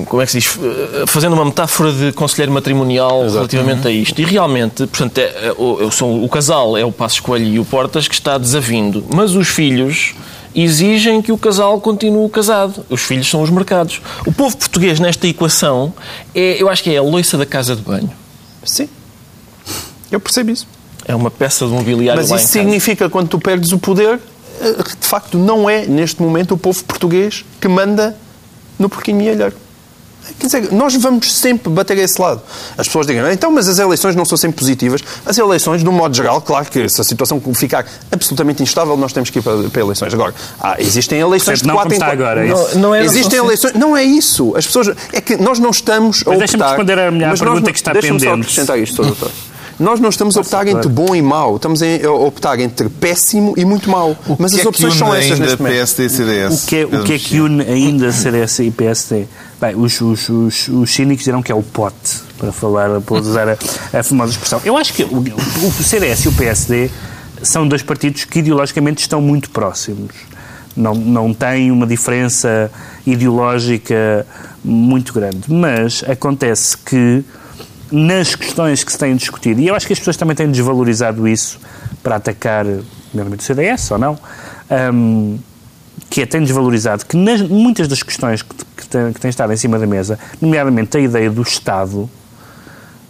como 0.06 0.22
é 0.22 0.26
que 0.26 0.32
se 0.32 0.38
diz, 0.38 0.58
fazendo 1.06 1.32
uma 1.34 1.44
metáfora 1.44 1.92
de 1.92 2.12
conselheiro 2.12 2.52
matrimonial 2.52 2.71
relativamente 2.72 3.86
a 3.86 3.90
isto. 3.90 4.20
E 4.20 4.24
realmente, 4.24 4.86
portanto, 4.86 5.18
é, 5.18 5.48
é, 5.48 5.52
o, 5.52 6.24
o 6.24 6.28
casal 6.28 6.76
é 6.76 6.84
o 6.84 6.92
Passos 6.92 7.20
Coelho 7.20 7.46
e 7.46 7.58
o 7.58 7.64
Portas 7.64 8.08
que 8.08 8.14
está 8.14 8.38
desavindo, 8.38 9.04
mas 9.14 9.34
os 9.34 9.48
filhos 9.48 10.14
exigem 10.54 11.22
que 11.22 11.32
o 11.32 11.38
casal 11.38 11.80
continue 11.80 12.28
casado. 12.28 12.84
Os 12.88 13.00
filhos 13.02 13.28
são 13.28 13.42
os 13.42 13.50
mercados. 13.50 14.00
O 14.26 14.32
povo 14.32 14.56
português 14.56 15.00
nesta 15.00 15.26
equação 15.26 15.92
é, 16.34 16.60
eu 16.60 16.68
acho 16.68 16.82
que 16.82 16.90
é 16.90 16.98
a 16.98 17.02
loiça 17.02 17.38
da 17.38 17.46
casa 17.46 17.74
de 17.74 17.82
banho. 17.82 18.10
Sim. 18.64 18.88
Eu 20.10 20.20
percebo 20.20 20.50
isso. 20.50 20.66
É 21.06 21.14
uma 21.14 21.30
peça 21.30 21.66
de 21.66 21.72
mobiliário 21.72 22.20
Mas 22.20 22.30
isso 22.30 22.52
significa, 22.52 23.08
quando 23.08 23.28
tu 23.28 23.38
perdes 23.38 23.72
o 23.72 23.78
poder, 23.78 24.20
eh, 24.60 24.82
de 25.00 25.06
facto 25.06 25.36
não 25.36 25.68
é, 25.68 25.86
neste 25.86 26.22
momento, 26.22 26.54
o 26.54 26.58
povo 26.58 26.84
português 26.84 27.44
que 27.60 27.66
manda 27.66 28.16
no 28.78 28.88
porquinho 28.88 29.22
e 29.22 29.30
alheiro. 29.30 29.56
Quer 30.38 30.46
dizer, 30.46 30.72
nós 30.72 30.94
vamos 30.96 31.32
sempre 31.32 31.70
bater 31.72 31.96
a 31.98 32.02
esse 32.02 32.20
lado. 32.20 32.40
As 32.76 32.86
pessoas 32.86 33.06
digam, 33.06 33.30
então, 33.30 33.50
mas 33.52 33.68
as 33.68 33.78
eleições 33.78 34.16
não 34.16 34.24
são 34.24 34.36
sempre 34.36 34.58
positivas. 34.58 35.00
As 35.24 35.38
eleições, 35.38 35.82
de 35.82 35.88
um 35.88 35.92
modo 35.92 36.14
geral, 36.16 36.40
claro 36.40 36.66
que 36.66 36.88
se 36.88 37.00
a 37.00 37.04
situação 37.04 37.40
ficar 37.54 37.86
absolutamente 38.10 38.62
instável, 38.62 38.96
nós 38.96 39.12
temos 39.12 39.30
que 39.30 39.38
ir 39.38 39.42
para, 39.42 39.68
para 39.70 39.80
eleições. 39.80 40.12
Agora, 40.12 40.34
há- 40.60 40.76
existem 40.80 41.20
eleições 41.20 41.58
Certo, 41.60 41.62
de 41.62 41.68
não 41.68 41.74
quatro 41.76 41.94
em 41.94 41.98
como 41.98 42.10
está 42.10 42.22
agora, 42.24 42.44
é 42.44 42.48
não, 42.48 42.66
isso? 42.66 42.78
Não 42.78 42.94
era 42.94 43.04
existem 43.04 43.38
só- 43.38 43.44
eleições... 43.44 43.72
Não 43.74 43.96
é 43.96 44.02
isso. 44.04 44.56
As 44.56 44.66
pessoas... 44.66 44.88
É 45.12 45.20
que 45.20 45.36
nós 45.36 45.58
não 45.58 45.70
estamos 45.70 46.22
a 46.26 46.30
Mas 46.30 46.38
deixa-me 46.38 46.62
responder 46.64 46.98
a 46.98 47.10
minha 47.10 47.28
nós 47.28 47.38
pergunta 47.38 47.60
não- 47.60 47.72
que 47.72 47.78
está 47.78 47.92
deixa-me 47.92 48.18
só 48.20 48.26
pendente. 48.26 48.42
acrescentar 48.42 48.78
isto, 48.78 48.96
Sr. 48.96 49.06
doutor. 49.06 49.30
Nós 49.78 50.00
não 50.00 50.08
estamos 50.10 50.36
a 50.36 50.40
optar 50.40 50.66
entre 50.66 50.88
bom 50.88 51.14
e 51.14 51.22
mau, 51.22 51.56
estamos 51.56 51.80
a 51.82 52.10
optar 52.10 52.58
entre 52.60 52.88
péssimo 52.88 53.54
e 53.56 53.64
muito 53.64 53.90
mau. 53.90 54.16
Mas 54.38 54.52
O 54.52 54.54
que 54.54 54.60
as 54.60 54.66
é 54.66 54.68
opções 54.68 54.94
são 54.94 55.12
ainda 55.12 55.36
neste 55.36 55.58
momento. 55.58 55.74
PSD 55.74 56.04
e 56.04 56.10
CDS? 56.10 56.64
O 56.64 56.66
que, 56.66 56.76
é, 56.76 56.84
o 56.84 57.04
que 57.04 57.12
é 57.12 57.18
que 57.18 57.40
une 57.40 57.62
ainda 57.62 58.12
CDS 58.12 58.58
e 58.60 58.70
PSD? 58.70 59.26
Bem, 59.60 59.74
os, 59.76 60.00
os, 60.00 60.28
os, 60.28 60.68
os 60.68 60.90
cínicos 60.92 61.24
dirão 61.24 61.42
que 61.42 61.52
é 61.52 61.54
o 61.54 61.62
pote, 61.62 62.20
para 62.38 62.52
falar, 62.52 63.00
para 63.00 63.16
usar 63.16 63.48
a, 63.48 63.98
a 63.98 64.02
famosa 64.02 64.32
expressão. 64.32 64.60
Eu 64.64 64.76
acho 64.76 64.92
que 64.92 65.04
o, 65.04 65.18
o, 65.18 65.68
o 65.68 65.82
CDS 65.82 66.24
e 66.24 66.28
o 66.28 66.32
PSD 66.32 66.90
são 67.42 67.66
dois 67.66 67.82
partidos 67.82 68.24
que 68.24 68.38
ideologicamente 68.38 69.02
estão 69.02 69.20
muito 69.20 69.50
próximos. 69.50 70.14
Não, 70.76 70.94
não 70.94 71.34
têm 71.34 71.70
uma 71.70 71.86
diferença 71.86 72.70
ideológica 73.06 74.26
muito 74.64 75.12
grande. 75.12 75.40
Mas 75.48 76.04
acontece 76.08 76.76
que 76.78 77.24
nas 77.92 78.34
questões 78.34 78.82
que 78.82 78.90
se 78.90 78.98
têm 78.98 79.14
discutido, 79.14 79.60
e 79.60 79.68
eu 79.68 79.74
acho 79.74 79.86
que 79.86 79.92
as 79.92 79.98
pessoas 79.98 80.16
também 80.16 80.34
têm 80.34 80.50
desvalorizado 80.50 81.28
isso 81.28 81.60
para 82.02 82.16
atacar, 82.16 82.64
primeiramente, 83.10 83.40
o 83.40 83.42
CDS 83.42 83.90
ou 83.90 83.98
não, 83.98 84.18
hum, 84.92 85.38
que 86.08 86.22
é, 86.22 86.26
tem 86.26 86.42
desvalorizado, 86.42 87.04
que 87.06 87.16
nas, 87.16 87.42
muitas 87.42 87.86
das 87.88 88.02
questões 88.02 88.42
que, 88.42 88.54
que, 88.76 88.88
tem, 88.88 89.12
que 89.12 89.20
têm 89.20 89.28
estado 89.28 89.52
em 89.52 89.56
cima 89.56 89.78
da 89.78 89.86
mesa, 89.86 90.18
nomeadamente 90.40 90.96
a 90.96 91.00
ideia 91.00 91.30
do 91.30 91.42
Estado, 91.42 92.08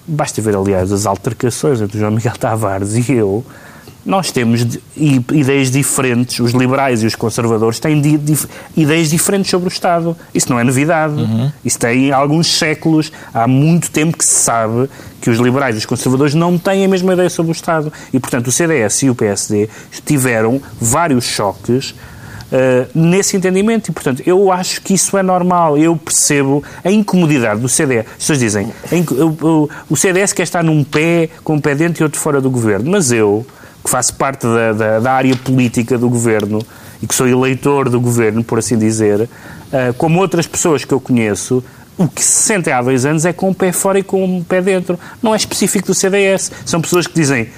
basta 0.06 0.42
ver, 0.42 0.56
aliás, 0.56 0.92
as 0.92 1.06
altercações 1.06 1.80
entre 1.80 1.96
o 1.96 2.00
João 2.00 2.12
Miguel 2.12 2.36
Tavares 2.38 2.94
e 2.94 3.12
eu, 3.12 3.44
nós 4.04 4.30
temos 4.32 4.66
ideias 4.96 5.70
diferentes, 5.70 6.40
os 6.40 6.52
liberais 6.52 7.02
e 7.02 7.06
os 7.06 7.14
conservadores 7.14 7.78
têm 7.78 8.00
di- 8.00 8.18
dif- 8.18 8.46
ideias 8.76 9.10
diferentes 9.10 9.50
sobre 9.50 9.68
o 9.68 9.72
Estado. 9.72 10.16
Isso 10.34 10.50
não 10.50 10.58
é 10.58 10.64
novidade. 10.64 11.14
Isso 11.64 11.78
tem 11.78 12.10
alguns 12.10 12.46
séculos, 12.58 13.12
há 13.32 13.46
muito 13.46 13.90
tempo 13.90 14.16
que 14.18 14.24
se 14.24 14.34
sabe 14.34 14.88
que 15.20 15.30
os 15.30 15.38
liberais 15.38 15.76
e 15.76 15.78
os 15.78 15.86
conservadores 15.86 16.34
não 16.34 16.58
têm 16.58 16.84
a 16.84 16.88
mesma 16.88 17.12
ideia 17.14 17.30
sobre 17.30 17.52
o 17.52 17.54
Estado. 17.54 17.92
E, 18.12 18.18
portanto, 18.18 18.48
o 18.48 18.52
CDS 18.52 19.02
e 19.04 19.10
o 19.10 19.14
PSD 19.14 19.68
tiveram 20.04 20.60
vários 20.80 21.24
choques 21.24 21.94
Uh, 22.54 22.86
nesse 22.94 23.34
entendimento. 23.34 23.88
E, 23.88 23.92
portanto, 23.94 24.22
eu 24.26 24.52
acho 24.52 24.82
que 24.82 24.92
isso 24.92 25.16
é 25.16 25.22
normal. 25.22 25.78
Eu 25.78 25.96
percebo 25.96 26.62
a 26.84 26.90
incomodidade 26.92 27.62
do 27.62 27.66
CDS. 27.66 28.04
As 28.10 28.16
pessoas 28.18 28.38
dizem, 28.40 28.70
o- 29.42 29.70
o 29.88 29.96
CDS 29.96 30.34
quer 30.34 30.42
estar 30.42 30.62
num 30.62 30.84
pé, 30.84 31.30
com 31.42 31.54
um 31.54 31.58
pé 31.58 31.74
dentro 31.74 32.02
e 32.02 32.04
outro 32.04 32.20
fora 32.20 32.42
do 32.42 32.50
governo. 32.50 32.90
Mas 32.90 33.10
eu, 33.10 33.46
que 33.82 33.90
faço 33.90 34.14
parte 34.14 34.46
da, 34.46 34.72
da- 34.72 35.00
da 35.00 35.12
área 35.12 35.34
política 35.36 35.98
do 35.98 36.08
governo 36.08 36.64
e 37.02 37.06
que 37.06 37.14
sou 37.14 37.26
eleitor 37.28 37.88
do 37.88 38.00
governo, 38.00 38.44
por 38.44 38.58
assim 38.58 38.78
dizer, 38.78 39.22
uh, 39.22 39.28
como 39.98 40.20
outras 40.20 40.46
pessoas 40.46 40.84
que 40.84 40.92
eu 40.94 41.00
conheço, 41.00 41.62
o 41.98 42.08
que 42.08 42.22
se 42.24 42.42
sentem 42.44 42.72
há 42.72 42.80
dois 42.80 43.04
anos 43.04 43.24
é 43.24 43.32
com 43.32 43.50
um 43.50 43.54
pé 43.54 43.70
fora 43.72 43.98
e 43.98 44.02
com 44.02 44.24
um 44.24 44.42
pé 44.42 44.62
dentro. 44.62 44.98
Não 45.22 45.34
é 45.34 45.36
específico 45.36 45.88
do 45.88 45.94
CDS. 45.94 46.50
São 46.64 46.80
pessoas 46.80 47.06
que 47.06 47.14
dizem, 47.14 47.48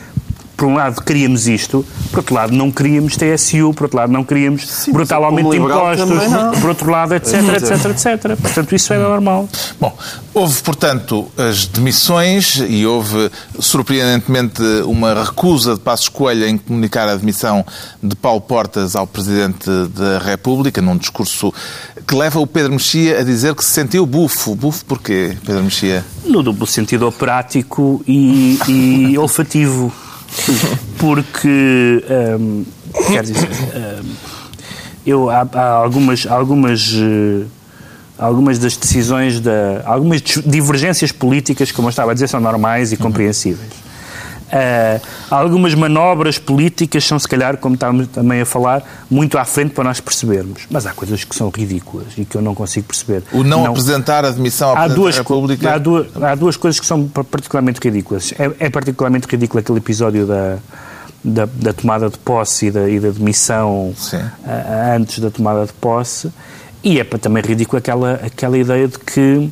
por 0.57 0.67
um 0.67 0.75
lado 0.75 1.03
queríamos 1.03 1.47
isto, 1.49 1.85
por 2.11 2.19
outro 2.19 2.35
lado 2.35 2.53
não 2.53 2.71
queríamos 2.71 3.17
TSU, 3.17 3.73
por 3.75 3.85
outro 3.85 3.99
lado 3.99 4.13
não 4.13 4.25
queríamos 4.25 4.89
brutal 4.93 5.23
mas 5.23 5.31
aumento 5.31 5.51
de 5.51 5.57
impostos, 5.57 6.61
por 6.61 6.69
outro 6.69 6.91
lado, 6.91 7.15
etc, 7.15 7.35
etc, 7.35 7.85
etc. 7.91 8.41
Portanto, 8.41 8.75
isso 8.75 8.93
é 8.93 8.99
normal. 8.99 9.49
Bom, 9.81 9.97
houve, 10.33 10.63
portanto, 10.63 11.29
as 11.37 11.67
demissões 11.67 12.63
e 12.69 12.87
houve, 12.87 13.31
surpreendentemente, 13.59 14.63
uma 14.85 15.25
recusa 15.25 15.75
de 15.75 15.81
Passos 15.81 16.09
Coelho 16.09 16.47
em 16.47 16.57
comunicar 16.57 17.09
a 17.09 17.17
demissão 17.17 17.65
de 18.03 18.15
Paulo 18.15 18.41
Portas 18.41 18.95
ao 18.95 19.07
Presidente 19.07 19.69
da 19.95 20.19
República, 20.19 20.81
num 20.81 20.97
discurso 20.97 21.53
que 22.07 22.15
leva 22.15 22.39
o 22.39 22.47
Pedro 22.47 22.73
Mexia 22.73 23.21
a 23.21 23.23
dizer 23.23 23.55
que 23.55 23.65
se 23.65 23.71
sentiu 23.71 24.07
bufo. 24.07 24.55
Bufo 24.55 24.85
porquê, 24.85 25.37
Pedro 25.45 25.65
Mexia? 25.65 26.05
No 26.25 26.43
duplo 26.43 26.67
sentido 26.67 27.07
operático 27.07 28.03
e, 28.07 28.59
e 28.69 29.19
olfativo. 29.19 29.93
Porque, 30.99 32.05
hum, 32.39 32.65
quer 33.13 33.23
dizer, 33.25 33.49
hum, 33.49 34.15
eu, 35.07 35.31
há, 35.31 35.47
há 35.53 35.69
algumas, 35.71 36.27
algumas, 36.27 36.93
eh, 36.95 37.45
algumas 38.19 38.59
das 38.59 38.77
decisões, 38.77 39.41
da, 39.41 39.83
algumas 39.85 40.23
divergências 40.23 41.13
políticas, 41.13 41.71
como 41.71 41.89
eu 41.89 41.91
estava 41.91 42.13
a 42.13 42.15
dizer, 42.15 42.29
são 42.29 42.41
normais 42.41 42.93
e 42.93 42.97
compreensíveis. 42.97 43.84
Ah, 44.57 45.01
algumas 45.31 45.75
manobras 45.75 46.39
políticas 46.39 47.05
são, 47.05 47.19
se 47.19 47.27
calhar, 47.27 47.57
como 47.57 47.75
estávamos 47.75 48.07
também 48.07 48.41
a 48.41 48.47
falar, 48.47 48.85
muito 49.11 49.37
à 49.37 49.45
frente 49.45 49.73
para 49.75 49.83
nós 49.83 49.99
percebermos. 49.99 50.63
Mas 50.71 50.87
há 50.87 50.93
coisas 50.93 51.25
que 51.25 51.35
são 51.35 51.49
ridículas 51.49 52.07
e 52.17 52.25
que 52.25 52.37
eu 52.37 52.41
não 52.43 52.55
consigo 52.55 52.87
perceber. 52.87 53.25
O 53.33 53.43
não, 53.43 53.67
apresentar 53.67 54.25
a 54.25 54.31
demissão 54.31 54.69
ao 54.71 54.77
Há 54.77 54.87
duas, 54.87 55.19
República? 55.19 55.75
há, 55.75 55.79
duas, 55.79 56.07
há 56.23 56.35
duas 56.37 56.57
coisas 56.57 56.79
que 56.79 56.87
são 56.87 57.09
pa- 57.09 57.25
particularmente 57.25 57.81
ridículas. 57.83 58.33
É, 58.39 58.67
é 58.67 58.71
particularmente 58.71 59.27
ridículo 59.29 59.59
aquele 59.59 59.79
episódio 59.79 60.25
da, 60.25 60.59
da, 61.25 61.49
da 61.53 61.73
tomada 61.73 62.09
de 62.09 62.19
posse 62.19 62.67
e 62.67 62.71
da, 62.71 62.89
e 62.89 63.01
da 63.01 63.11
demissão 63.11 63.93
ah, 64.47 64.95
antes 64.97 65.19
da 65.19 65.31
tomada 65.33 65.67
de 65.67 65.73
posse. 65.73 66.31
E 66.85 67.01
é 67.01 67.05
também 67.05 67.43
ridículo 67.43 67.79
aquela, 67.79 68.21
aquela 68.25 68.57
ideia 68.59 68.87
de 68.87 68.99
que 68.99 69.51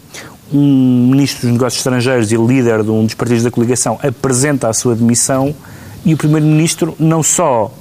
um 0.53 1.09
ministro 1.11 1.43
dos 1.43 1.53
negócios 1.53 1.81
estrangeiros 1.81 2.31
e 2.31 2.37
líder 2.37 2.83
de 2.83 2.91
um 2.91 3.05
dos 3.05 3.15
partidos 3.15 3.43
da 3.43 3.51
coligação 3.51 3.99
apresenta 4.03 4.69
a 4.69 4.73
sua 4.73 4.95
demissão 4.95 5.55
e 6.05 6.15
o 6.15 6.17
primeiro-ministro 6.17 6.95
não 6.99 7.23
só 7.23 7.73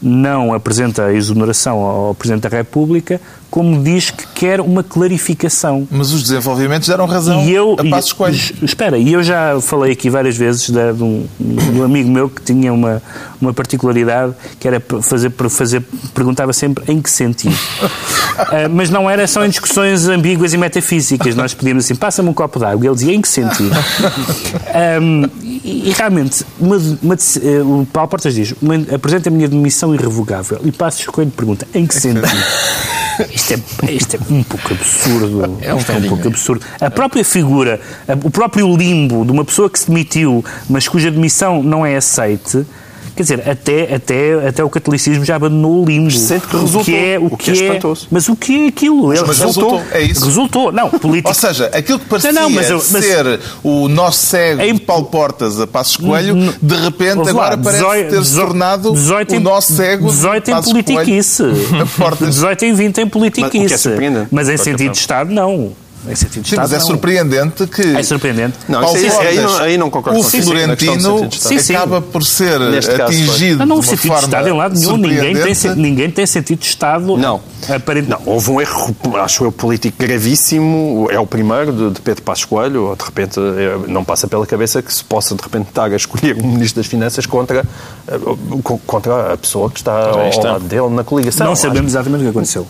não 0.00 0.54
apresenta 0.54 1.06
a 1.06 1.12
exoneração 1.12 1.78
ao 1.80 2.14
Presidente 2.14 2.48
da 2.48 2.56
República, 2.56 3.20
como 3.50 3.82
diz 3.82 4.10
que 4.10 4.26
quer 4.38 4.60
uma 4.60 4.84
clarificação. 4.84 5.86
Mas 5.90 6.12
os 6.12 6.22
desenvolvimentos 6.22 6.86
deram 6.88 7.06
razão 7.06 7.44
E 7.44 7.52
eu, 7.52 7.76
a 7.78 7.84
Passos 7.90 8.12
Coelho. 8.12 8.36
es- 8.36 8.52
Espera, 8.62 8.96
e 8.96 9.12
eu 9.12 9.22
já 9.22 9.60
falei 9.60 9.92
aqui 9.92 10.08
várias 10.08 10.36
vezes 10.36 10.70
de, 10.70 10.92
de 10.92 11.02
um, 11.02 11.26
de 11.40 11.80
um 11.80 11.82
amigo 11.82 12.08
meu 12.08 12.28
que 12.30 12.40
tinha 12.42 12.72
uma, 12.72 13.02
uma 13.40 13.52
particularidade 13.52 14.32
que 14.60 14.68
era 14.68 14.80
fazer, 15.02 15.32
fazer, 15.50 15.82
perguntava 16.14 16.52
sempre 16.52 16.84
em 16.92 17.02
que 17.02 17.10
sentido. 17.10 17.56
Ah, 18.40 18.68
mas 18.70 18.88
não 18.88 19.10
era 19.10 19.26
só 19.26 19.44
em 19.44 19.48
discussões 19.48 20.06
ambíguas 20.06 20.52
e 20.52 20.56
metafísicas. 20.56 21.34
Nós 21.34 21.54
pedíamos 21.54 21.84
assim, 21.84 21.96
passa-me 21.96 22.28
um 22.28 22.32
copo 22.32 22.60
d'água. 22.60 22.86
Ele 22.86 22.94
dizia, 22.94 23.12
em 23.12 23.20
que 23.20 23.26
sentido? 23.28 23.72
Ahm, 24.72 25.24
e, 25.42 25.88
e 25.88 25.92
realmente, 25.96 26.44
uma, 26.60 26.76
uma 27.02 27.14
eh, 27.14 27.60
o 27.62 27.84
Paulo 27.92 28.08
Portas 28.08 28.34
diz, 28.34 28.54
"Uma- 28.62 28.76
apresenta 28.94 29.28
a 29.28 29.32
minha 29.32 29.48
demissão 29.48 29.92
irrevogável. 29.92 30.60
E 30.64 30.70
Passos 30.70 31.04
Coelho 31.06 31.32
pergunta, 31.32 31.66
em 31.74 31.84
que 31.84 31.94
sentido? 31.96 32.22
Isto 33.34 33.54
é, 33.82 33.92
isto 33.92 34.14
é 34.14 34.18
um 34.30 34.42
pouco 34.42 34.72
absurdo. 34.72 35.58
É 35.60 35.74
um 35.74 35.78
é 35.78 35.92
um 35.96 36.08
pouco 36.08 36.28
absurdo. 36.28 36.64
A 36.80 36.90
própria 36.90 37.24
figura, 37.24 37.80
o 38.24 38.30
próprio 38.30 38.76
limbo 38.76 39.24
de 39.24 39.32
uma 39.32 39.44
pessoa 39.44 39.70
que 39.70 39.78
se 39.78 39.88
demitiu, 39.88 40.44
mas 40.68 40.88
cuja 40.88 41.10
demissão 41.10 41.62
não 41.62 41.84
é 41.84 41.96
aceite, 41.96 42.66
quer 43.14 43.22
dizer, 43.22 43.48
até, 43.48 43.94
até, 43.94 44.48
até 44.48 44.64
o 44.64 44.70
catolicismo 44.70 45.24
já 45.24 45.36
abandonou 45.36 45.82
o 45.82 45.84
limbo. 45.84 46.10
Sente 46.10 46.46
que 46.46 46.56
O 46.56 46.60
resultou, 46.60 46.94
é, 46.94 47.18
o 47.18 47.26
o 47.26 47.36
que 47.36 47.50
é 47.50 47.54
espantoso. 47.54 48.08
Mas 48.10 48.28
o 48.28 48.36
que 48.36 48.64
é 48.64 48.68
aquilo? 48.68 49.12
Ele 49.12 49.22
Mas 49.26 49.38
resultou, 49.38 49.82
é 49.92 50.00
isso. 50.02 50.24
Resultou. 50.24 50.72
Não, 50.72 50.90
político. 50.98 51.28
Ou 51.28 51.34
seja, 51.34 51.66
aquilo 51.72 51.98
que 51.98 52.06
parecia 52.06 52.32
Não, 52.32 52.42
não, 52.42 52.50
mas 52.50 52.70
eu- 52.70 52.76
mas- 52.90 53.04
ser 53.04 53.40
o 53.62 53.88
nosso 53.88 54.26
cego 54.26 54.60
É 54.62 54.72
de 54.72 54.80
Paulo 54.80 55.06
Portas 55.06 55.60
a 55.60 55.66
Passos 55.66 55.96
Coelho, 55.96 56.54
de 56.60 56.74
repente 56.76 57.16
lá, 57.24 57.30
agora 57.30 57.58
parece 57.58 57.82
18 57.82 58.10
ter 58.10 58.24
se 58.24 58.34
tornado 58.34 58.92
18 58.92 59.32
o 59.32 59.34
em- 59.36 59.40
nosso 59.40 59.72
cego 59.72 60.08
de 60.08 60.14
18 60.14 60.48
em 60.48 60.54
Passos 60.54 60.72
Coelho 60.72 60.84
politiquice. 60.84 61.42
a 61.82 61.86
Portas. 61.86 62.28
18 62.28 62.64
em 62.64 62.72
20 62.74 62.98
em 62.98 63.04
Mas 63.04 63.14
o 63.16 63.20
que 63.20 63.26
é 63.26 63.30
politiquice. 63.30 63.78
surpreendente. 63.78 64.28
Mas 64.30 64.48
em 64.48 64.56
sentido 64.56 64.92
de 64.92 64.98
Estado, 64.98 65.30
não. 65.32 65.72
Em 66.10 66.14
sentido 66.14 66.42
de 66.42 66.48
Sim, 66.50 66.56
mas 66.56 66.66
Estado, 66.66 66.74
é 66.74 66.78
não. 66.78 66.86
surpreendente 66.86 67.66
que 67.66 67.82
É 67.96 68.02
surpreendente. 68.02 68.54
Não, 68.68 68.80
Paulo 68.80 68.96
isso 68.96 69.04
aí- 69.06 69.10
Portas, 69.12 69.28
aí 69.28 69.40
não- 69.44 69.58
aí 69.58 69.78
não 69.78 69.90
concordo 69.90 70.18
o 70.18 70.22
questão 70.22 70.40
do 70.40 70.46
Florentino. 70.46 71.28
Sim, 71.32 71.58
sim. 71.58 71.74
acaba 71.76 72.00
por 72.00 72.24
ser 72.24 72.58
Neste 72.60 72.90
caso, 72.92 73.02
atingido 73.12 73.58
Não, 73.58 73.66
não 73.66 73.76
houve 73.76 73.88
de 73.88 73.92
uma 73.94 73.96
sentido 74.02 74.18
de 74.18 74.24
Estado 74.24 74.48
em 74.48 74.52
lado 74.52 74.78
nenhum. 74.78 74.96
Ninguém 74.96 75.34
tem, 75.54 75.74
ninguém 75.76 76.10
tem 76.10 76.26
sentido 76.26 76.58
de 76.60 76.66
Estado. 76.66 77.16
Não. 77.16 77.40
Aparente, 77.74 78.08
Não, 78.08 78.20
houve 78.24 78.50
um 78.50 78.60
erro, 78.60 78.94
acho 79.16 79.44
eu, 79.44 79.52
político 79.52 79.96
gravíssimo. 79.98 81.08
É 81.10 81.18
o 81.18 81.26
primeiro 81.26 81.72
de, 81.72 81.90
de 81.90 82.00
Pedro 82.00 82.22
Passos 82.22 82.44
Coelho. 82.44 82.84
Ou, 82.84 82.96
de 82.96 83.04
repente, 83.04 83.38
eh, 83.40 83.78
não 83.88 84.04
passa 84.04 84.26
pela 84.28 84.46
cabeça 84.46 84.80
que 84.80 84.92
se 84.92 85.02
possa, 85.04 85.34
de 85.34 85.42
repente, 85.42 85.68
estar 85.68 85.90
a 85.90 85.96
escolher 85.96 86.36
um 86.36 86.46
Ministro 86.52 86.80
das 86.80 86.86
Finanças 86.90 87.26
contra, 87.26 87.64
eh, 88.06 88.18
co- 88.62 88.78
contra 88.86 89.32
a 89.34 89.36
pessoa 89.36 89.70
que 89.70 89.78
está 89.78 89.92
ao, 90.10 90.28
está. 90.28 90.48
ao 90.48 90.52
lado 90.54 90.64
dele 90.64 90.88
na 90.90 91.04
coligação. 91.04 91.46
Não 91.46 91.52
Acho- 91.52 91.62
sabemos 91.62 91.92
exatamente 91.92 92.20
o 92.20 92.24
que 92.24 92.30
aconteceu. 92.30 92.66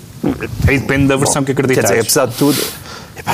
Aí 0.66 0.78
depende 0.78 1.07
da 1.07 1.16
versão 1.16 1.45
que 1.45 1.55
Quer 1.55 1.62
acreditas. 1.62 1.84
dizer, 1.91 2.01
apesar 2.01 2.26
de 2.26 2.34
tudo, 2.34 2.59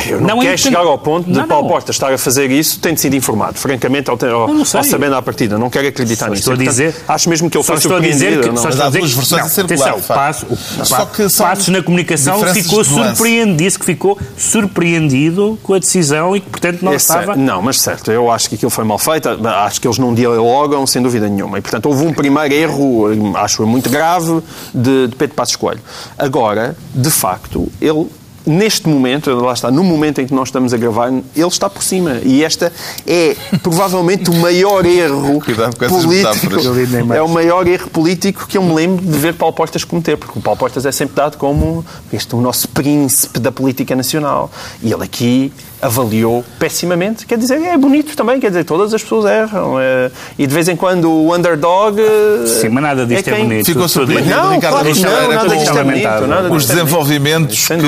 eu 0.08 0.20
não, 0.20 0.28
Não, 0.28 0.38
quero 0.40 0.58
chegar 0.58 0.80
ao 0.80 0.98
ponto 0.98 1.30
de 1.30 1.38
Não, 1.38 1.46
Paulo 1.46 1.64
não. 1.64 1.70
Portas 1.70 1.96
estar 1.96 2.12
a 2.12 2.18
fazer 2.18 2.50
isso, 2.50 2.78
tem 2.80 2.94
de 2.94 3.00
sido 3.00 3.14
informado. 3.14 3.58
Francamente, 3.58 4.10
ao, 4.10 4.16
ao, 4.16 4.48
Eu 4.48 4.54
não 4.54 4.60
ao 4.60 4.64
sabendo 4.84 5.14
à 5.14 5.22
partida, 5.22 5.58
não 5.58 5.68
quero 5.70 5.88
acreditar 5.88 6.26
Só 6.26 6.30
nisso. 6.32 6.40
estou 6.40 6.52
a 6.52 6.56
E, 6.56 6.58
portanto, 6.64 6.70
dizer- 6.92 7.04
acho 7.08 7.28
mesmo 7.28 7.50
que 7.50 7.56
ele 7.56 7.64
foi 7.64 7.74
a 7.74 7.78
dizer 7.78 7.88
surpreendido. 7.88 8.40
que, 8.42 8.48
não. 8.48 8.56
só 8.56 8.68
estou 8.70 8.84
a 8.86 8.88
dizer 8.90 9.00
que- 9.00 9.06
não, 9.06 9.48
circular, 9.48 9.88
atenção, 9.90 10.16
passo, 10.16 10.46
o, 10.50 10.56
Só 10.84 11.04
que 11.06 11.28
Passos 11.36 11.68
na 11.68 11.82
comunicação 11.82 12.42
ficou 12.52 12.84
surpreendido, 12.84 13.56
disse 13.56 13.78
que 13.78 13.84
ficou 13.84 14.18
surpreendido 14.36 15.58
com 15.62 15.74
a 15.74 15.78
decisão 15.78 16.34
e 16.36 16.40
que, 16.40 16.50
portanto, 16.50 16.82
não 16.82 16.92
É 16.92 16.96
estava... 16.96 17.26
certo. 17.26 17.38
Não, 17.38 17.62
mas 17.62 17.80
certo, 17.80 18.10
eu 18.10 18.30
acho 18.30 18.48
que 18.48 18.54
aquilo 18.56 18.70
foi 18.70 18.84
mal 18.84 18.98
feito, 18.98 19.28
acho 19.28 19.80
que 19.80 19.86
eles 19.86 19.98
não 19.98 20.14
dialogam, 20.14 20.86
sem 20.86 21.02
dúvida 21.02 21.28
nenhuma. 21.28 21.58
E, 21.58 21.62
portanto, 21.62 21.86
houve 21.86 22.04
um 22.06 22.12
primeiro 22.12 22.54
erro, 22.54 23.36
acho 23.36 23.62
eu, 23.62 23.66
muito 23.66 23.88
grave, 23.90 24.40
de, 24.74 25.08
de 25.08 25.16
Pedro 25.16 25.34
Passos 25.34 25.56
Coelho. 25.56 25.80
Agora, 26.18 26.76
de 26.94 27.10
facto, 27.10 27.68
ele. 27.80 28.06
Neste 28.46 28.88
momento, 28.88 29.30
lá 29.34 29.54
está, 29.54 29.70
no 29.70 29.82
momento 29.82 30.20
em 30.20 30.26
que 30.26 30.34
nós 30.34 30.48
estamos 30.48 30.74
a 30.74 30.76
gravar, 30.76 31.10
ele 31.10 31.48
está 31.48 31.70
por 31.70 31.82
cima. 31.82 32.20
E 32.22 32.44
esta 32.44 32.70
é 33.06 33.34
provavelmente 33.62 34.28
o 34.28 34.34
maior 34.34 34.84
erro 34.84 35.40
Cuidado 35.44 35.76
com 35.76 35.84
essas 35.84 36.04
político. 36.04 36.50
metáforas. 36.50 37.16
É 37.16 37.22
o 37.22 37.28
maior 37.28 37.66
erro 37.66 37.88
político 37.88 38.46
que 38.46 38.58
eu 38.58 38.62
me 38.62 38.74
lembro 38.74 39.04
de 39.04 39.18
ver 39.18 39.34
Paulo 39.34 39.54
Portas 39.54 39.82
cometer, 39.82 40.16
porque 40.18 40.38
o 40.38 40.42
Paulo 40.42 40.58
Portas 40.58 40.84
é 40.84 40.92
sempre 40.92 41.16
dado 41.16 41.38
como 41.38 41.84
este 42.12 42.34
o 42.34 42.40
nosso 42.40 42.68
príncipe 42.68 43.38
da 43.40 43.50
política 43.50 43.96
nacional. 43.96 44.50
E 44.82 44.92
ele 44.92 45.04
aqui 45.04 45.52
avaliou 45.84 46.44
pessimamente. 46.58 47.26
Quer 47.26 47.38
dizer, 47.38 47.60
é 47.62 47.76
bonito 47.76 48.16
também, 48.16 48.40
quer 48.40 48.48
dizer, 48.48 48.64
todas 48.64 48.92
as 48.94 49.02
pessoas 49.02 49.24
erram. 49.26 49.78
é, 49.80 50.10
e 50.38 50.46
de 50.46 50.54
vez 50.54 50.68
em 50.68 50.76
quando 50.76 51.10
o 51.10 51.34
underdog. 51.34 51.98
eh, 52.00 52.46
Sim, 52.46 52.68
mas 52.70 52.82
nada 52.82 53.06
disto 53.06 53.28
é, 53.28 53.32
quem- 53.34 53.44
bonito. 53.48 53.66
Ficou 53.66 53.88
surpreendido. 53.88 54.30
Não, 54.34 54.52
Ricardo 54.52 54.74
claro 54.74 54.94
não, 55.00 55.32
nada 55.34 55.56
disto 55.56 55.78
é 55.78 55.84
bonito. 55.84 56.26
Nada 56.26 56.52
Os 56.52 56.64
é 56.70 56.74
desenvolvimentos 56.74 57.58
Sem 57.58 57.78
que 57.78 57.86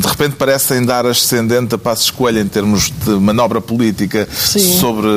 de 0.00 0.06
repente 0.06 0.36
parecem 0.36 0.84
dar 0.84 1.06
ascendente 1.06 1.74
a 1.74 1.78
passo 1.78 2.04
escolha 2.04 2.40
em 2.40 2.46
termos 2.46 2.90
de 2.90 3.10
manobra 3.10 3.60
política 3.60 4.28
sobre 4.32 5.08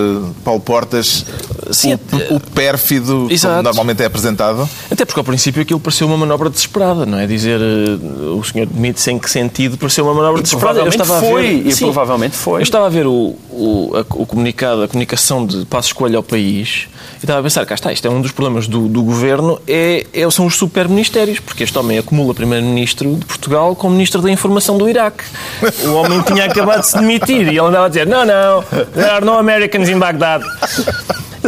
Paulo 0.43 0.61
Portas, 0.61 1.25
Sim, 1.71 1.97
o, 2.29 2.35
o 2.35 2.39
pérfido, 2.39 3.13
como 3.13 3.31
Exato. 3.31 3.63
normalmente 3.63 4.01
é 4.01 4.05
apresentado. 4.05 4.67
Até 4.91 5.05
porque 5.05 5.19
ao 5.19 5.23
princípio 5.23 5.61
aquilo 5.61 5.79
pareceu 5.79 6.07
uma 6.07 6.17
manobra 6.17 6.49
desesperada, 6.49 7.05
não 7.05 7.17
é? 7.19 7.27
Dizer 7.27 7.59
eh, 7.59 7.97
o 8.37 8.43
senhor 8.43 8.67
demite-se 8.67 9.11
em 9.11 9.19
que 9.19 9.29
sentido 9.29 9.77
pareceu 9.77 10.05
uma 10.05 10.13
manobra 10.13 10.41
desesperada. 10.41 10.79
Eu 10.79 10.87
estava 10.87 11.17
a 11.17 11.21
foi, 11.21 11.41
ver, 11.43 11.67
e 11.67 11.71
provavelmente 11.97 12.35
foi. 12.37 12.59
Eu 12.59 12.63
estava 12.63 12.85
a 12.85 12.89
ver 12.89 13.07
o, 13.07 13.35
o, 13.49 13.91
a- 13.95 14.05
o 14.15 14.25
comunicado, 14.27 14.83
a 14.83 14.87
comunicação 14.87 15.43
de 15.47 15.65
passo 15.65 15.87
escolha 15.87 16.15
ao 16.17 16.21
país 16.23 16.87
e 17.15 17.17
estava 17.25 17.39
a 17.39 17.43
pensar, 17.43 17.65
cá 17.65 17.73
está, 17.73 17.91
isto 17.91 18.07
é 18.07 18.11
um 18.11 18.21
dos 18.21 18.31
problemas 18.31 18.67
do, 18.67 18.87
do 18.87 19.01
governo, 19.01 19.59
é, 19.67 20.05
é- 20.13 20.29
são 20.29 20.45
os 20.45 20.55
superministérios, 20.55 21.39
porque 21.39 21.63
este 21.63 21.75
homem 21.77 21.97
acumula 21.97 22.35
primeiro-ministro 22.35 23.15
de 23.15 23.25
Portugal 23.25 23.75
com 23.75 23.89
ministro 23.89 24.21
da 24.21 24.29
informação 24.29 24.77
do 24.77 24.87
Iraque. 24.87 25.23
O 25.85 25.93
homem 25.93 26.21
tinha 26.21 26.45
acabado 26.45 26.81
de 26.81 26.87
se 26.87 26.99
demitir 26.99 27.47
e 27.47 27.57
ele 27.57 27.59
andava 27.61 27.85
a 27.85 27.89
dizer, 27.89 28.05
não, 28.05 28.23
não, 28.23 28.61
there 28.93 29.09
are 29.09 29.25
no 29.25 29.33
Americans 29.33 29.89
in 29.89 29.97
Baghdad. 29.97 30.43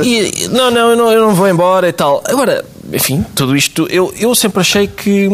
E, 0.03 0.47
não, 0.47 0.71
não 0.71 0.89
eu, 0.89 0.95
não, 0.95 1.11
eu 1.11 1.21
não 1.21 1.35
vou 1.35 1.47
embora 1.47 1.87
e 1.87 1.91
tal. 1.93 2.23
Agora, 2.25 2.65
enfim, 2.91 3.23
tudo 3.35 3.55
isto, 3.55 3.85
eu, 3.91 4.11
eu 4.19 4.33
sempre 4.33 4.61
achei 4.61 4.87
que 4.87 5.29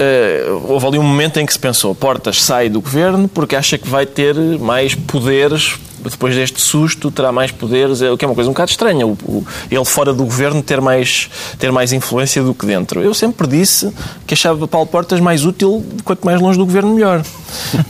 eh, 0.00 0.46
houve 0.66 0.86
ali 0.86 0.98
um 0.98 1.02
momento 1.02 1.38
em 1.38 1.44
que 1.44 1.52
se 1.52 1.58
pensou, 1.58 1.94
Portas 1.94 2.42
sai 2.42 2.70
do 2.70 2.80
governo 2.80 3.28
porque 3.28 3.54
acha 3.54 3.76
que 3.76 3.86
vai 3.86 4.06
ter 4.06 4.34
mais 4.58 4.94
poderes 4.94 5.78
depois 6.08 6.34
deste 6.34 6.60
susto 6.60 7.10
terá 7.10 7.30
mais 7.32 7.50
poderes, 7.50 8.00
é- 8.02 8.10
o 8.10 8.16
que 8.16 8.24
é 8.24 8.28
uma 8.28 8.34
coisa 8.34 8.48
um 8.48 8.52
bocado 8.52 8.70
estranha, 8.70 9.06
o, 9.06 9.10
o- 9.24 9.44
ele 9.70 9.84
fora 9.84 10.12
do 10.12 10.24
governo 10.24 10.62
ter 10.62 10.80
mais, 10.80 11.28
ter 11.58 11.70
mais 11.72 11.92
influência 11.92 12.42
do 12.42 12.54
que 12.54 12.64
dentro. 12.66 13.00
Eu 13.02 13.12
sempre 13.14 13.46
disse 13.46 13.92
que 14.26 14.34
achava 14.34 14.66
Paulo 14.68 14.86
Portas 14.86 15.20
mais 15.20 15.44
útil, 15.44 15.84
quanto 16.04 16.24
mais 16.24 16.40
longe 16.40 16.58
do 16.58 16.64
governo, 16.66 16.94
melhor. 16.94 17.22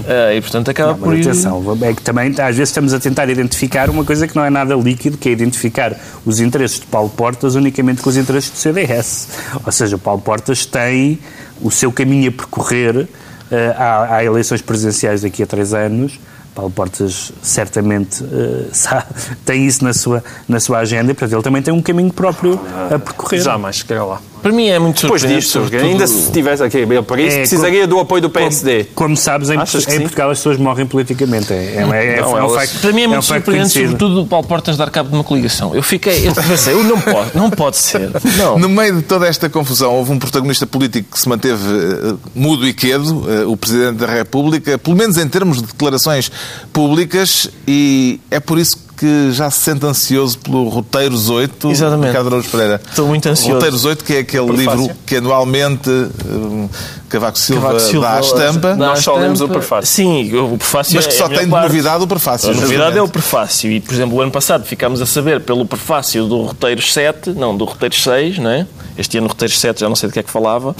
Eh, 0.06 0.36
e 0.38 0.40
portanto 0.40 0.70
acaba 0.70 0.94
por 0.94 1.08
Mas 1.08 1.18
ir... 1.18 1.28
atenção, 1.28 1.78
é 1.82 1.92
que 1.92 2.00
também 2.02 2.28
às 2.30 2.56
vezes 2.56 2.70
estamos 2.70 2.94
a 2.94 2.98
tentar 2.98 3.28
identificar 3.28 3.90
uma 3.90 4.04
coisa 4.04 4.26
que 4.26 4.34
não 4.34 4.42
é 4.44 4.48
nada 4.50 4.74
líquido, 4.74 5.18
que 5.18 5.28
é 5.28 5.32
identificar 5.32 5.94
os 6.24 6.40
interesses 6.40 6.80
de 6.80 6.86
Paulo 6.86 7.10
Portas 7.10 7.54
unicamente 7.54 8.00
com 8.00 8.08
os 8.08 8.16
interesses 8.16 8.50
do 8.50 8.56
CDS. 8.56 9.28
Ou 9.64 9.70
seja, 9.70 9.96
o 9.96 9.98
Paulo 9.98 10.20
Portas 10.22 10.64
tem 10.64 11.18
o 11.60 11.70
seu 11.70 11.92
caminho 11.92 12.30
a 12.30 12.32
percorrer. 12.32 13.06
eh, 13.52 13.74
há, 13.76 14.16
há 14.16 14.24
eleições 14.24 14.62
presidenciais 14.62 15.20
daqui 15.22 15.42
a 15.42 15.46
três 15.46 15.74
anos. 15.74 16.18
Paulo 16.60 16.70
Portas 16.70 17.32
certamente 17.42 18.22
eh, 18.22 18.66
sabe- 18.72 19.06
tem 19.46 19.66
isso 19.66 19.82
na 19.82 19.94
sua, 19.94 20.22
na 20.48 20.60
sua 20.60 20.78
agenda 20.78 21.14
portanto, 21.14 21.32
ele 21.32 21.42
também 21.42 21.62
tem 21.62 21.72
um 21.72 21.80
caminho 21.80 22.12
próprio 22.12 22.60
a 22.94 22.98
percorrer. 22.98 23.40
Jamais 23.40 23.76
chegará 23.76 24.04
lá. 24.04 24.20
Para 24.42 24.52
mim 24.52 24.66
é 24.68 24.78
muito 24.78 25.00
Depois 25.02 25.20
surpreendente, 25.20 25.44
disto, 25.46 25.62
sobretudo- 25.62 25.88
ainda 25.90 26.06
se 26.06 26.32
tivesse 26.32 26.62
aqui, 26.62 26.78
ele 26.78 27.02
para 27.02 27.20
isso 27.22 27.36
É, 27.36 27.40
precisaria 27.40 27.86
do 27.86 27.98
apoio 28.00 28.22
do 28.22 28.30
PSD. 28.30 28.84
Como, 28.84 28.94
como 29.10 29.16
sabes, 29.16 29.50
em, 29.50 29.54
em? 29.54 30.00
Portugal 30.00 30.30
as 30.30 30.38
pessoas 30.38 30.56
morrem 30.58 30.86
politicamente. 30.86 31.52
É, 31.52 31.56
é, 31.56 31.76
é, 31.76 31.80
Não, 31.82 31.92
é 31.92 32.26
um 32.26 32.38
elas- 32.38 32.54
facto, 32.54 32.80
Para 32.80 32.92
mim 32.92 33.02
é 33.02 33.06
muito 33.06 33.18
um 33.18 33.22
surpreendente, 33.22 33.72
conhecido. 33.74 33.92
sobretudo 33.92 34.22
o 34.22 34.26
Paulo 34.26 34.46
Portas 34.46 34.76
dar 34.76 34.90
cabo 34.90 35.08
de 35.10 35.14
uma 35.14 35.24
coligação. 35.24 35.74
Eu 35.74 35.82
fiquei, 35.82 36.26
eu 36.28 36.34
pensei, 36.34 36.72
eu 36.74 36.84
não 36.84 37.00
pode, 37.00 37.30
não 37.36 37.50
pode 37.50 37.76
ser. 37.76 38.10
Não. 38.36 38.58
No 38.58 38.68
meio 38.68 38.96
de 38.96 39.02
toda 39.02 39.26
esta 39.26 39.48
confusão, 39.48 39.92
houve 39.92 40.12
um 40.12 40.18
protagonista 40.18 40.66
político 40.66 41.12
que 41.12 41.20
se 41.20 41.28
manteve 41.28 41.62
eh, 41.64 42.14
mudo 42.34 42.66
e 42.66 42.72
quedo, 42.72 43.24
eh, 43.30 43.44
o 43.46 43.56
Presidente 43.56 43.96
da 43.98 44.06
República, 44.06 44.78
pelo 44.78 44.96
menos 44.96 45.16
em 45.18 45.28
termos 45.28 45.58
de 45.60 45.66
declarações 45.66 46.30
públicas, 46.72 47.48
e 47.66 48.20
é 48.30 48.40
por 48.40 48.58
isso 48.58 48.76
que 48.76 48.89
já 49.32 49.50
se 49.50 49.60
sente 49.60 49.84
ansioso 49.86 50.38
pelo 50.38 50.68
Roteiros 50.68 51.28
8, 51.28 51.70
Exatamente. 51.70 52.08
Ricardo 52.08 52.26
Araújo 52.28 52.48
Pereira. 52.50 52.80
Estou 52.88 53.06
muito 53.06 53.28
ansioso. 53.28 53.54
Roteiros 53.54 53.84
8, 53.84 54.04
que 54.04 54.14
é 54.14 54.18
aquele 54.20 54.46
Prefácio. 54.46 54.80
livro 54.80 54.96
que 55.06 55.16
anualmente 55.16 55.90
eh, 55.90 56.68
Cavaco 57.08 57.38
Silva, 57.38 57.60
Cavaco 57.68 57.80
Silva 57.80 58.06
dá 58.06 58.16
à 58.16 58.20
estampa, 58.20 58.68
dá 58.68 58.76
Nós 58.76 59.00
só 59.00 59.16
lemos 59.16 59.40
o 59.40 59.48
prefácio. 59.48 59.86
Sim, 59.86 60.34
o 60.36 60.56
prefácio 60.56 60.94
mas 60.96 61.06
que 61.06 61.12
é 61.14 61.16
só 61.16 61.28
tem 61.28 61.40
de 61.40 61.46
parte. 61.46 61.68
novidade 61.68 62.04
o 62.04 62.06
prefácio. 62.06 62.50
A 62.50 62.54
novidade 62.54 62.98
é 62.98 63.02
o 63.02 63.08
prefácio. 63.08 63.70
E, 63.70 63.80
por 63.80 63.94
exemplo, 63.94 64.16
o 64.16 64.20
ano 64.20 64.30
passado 64.32 64.64
ficámos 64.64 65.00
a 65.00 65.06
saber 65.06 65.40
pelo 65.40 65.66
prefácio 65.66 66.26
do 66.26 66.42
Roteiros 66.42 66.92
7, 66.92 67.30
não, 67.30 67.56
do 67.56 67.64
Roteiros 67.64 68.02
6, 68.02 68.38
não 68.38 68.50
é? 68.50 68.66
Este 68.98 69.16
ano 69.18 69.26
o 69.26 69.28
Roteiros 69.30 69.58
7 69.58 69.80
já 69.80 69.88
não 69.88 69.96
sei 69.96 70.08
do 70.08 70.12
que 70.12 70.18
é 70.18 70.22
que 70.22 70.30
falava. 70.30 70.74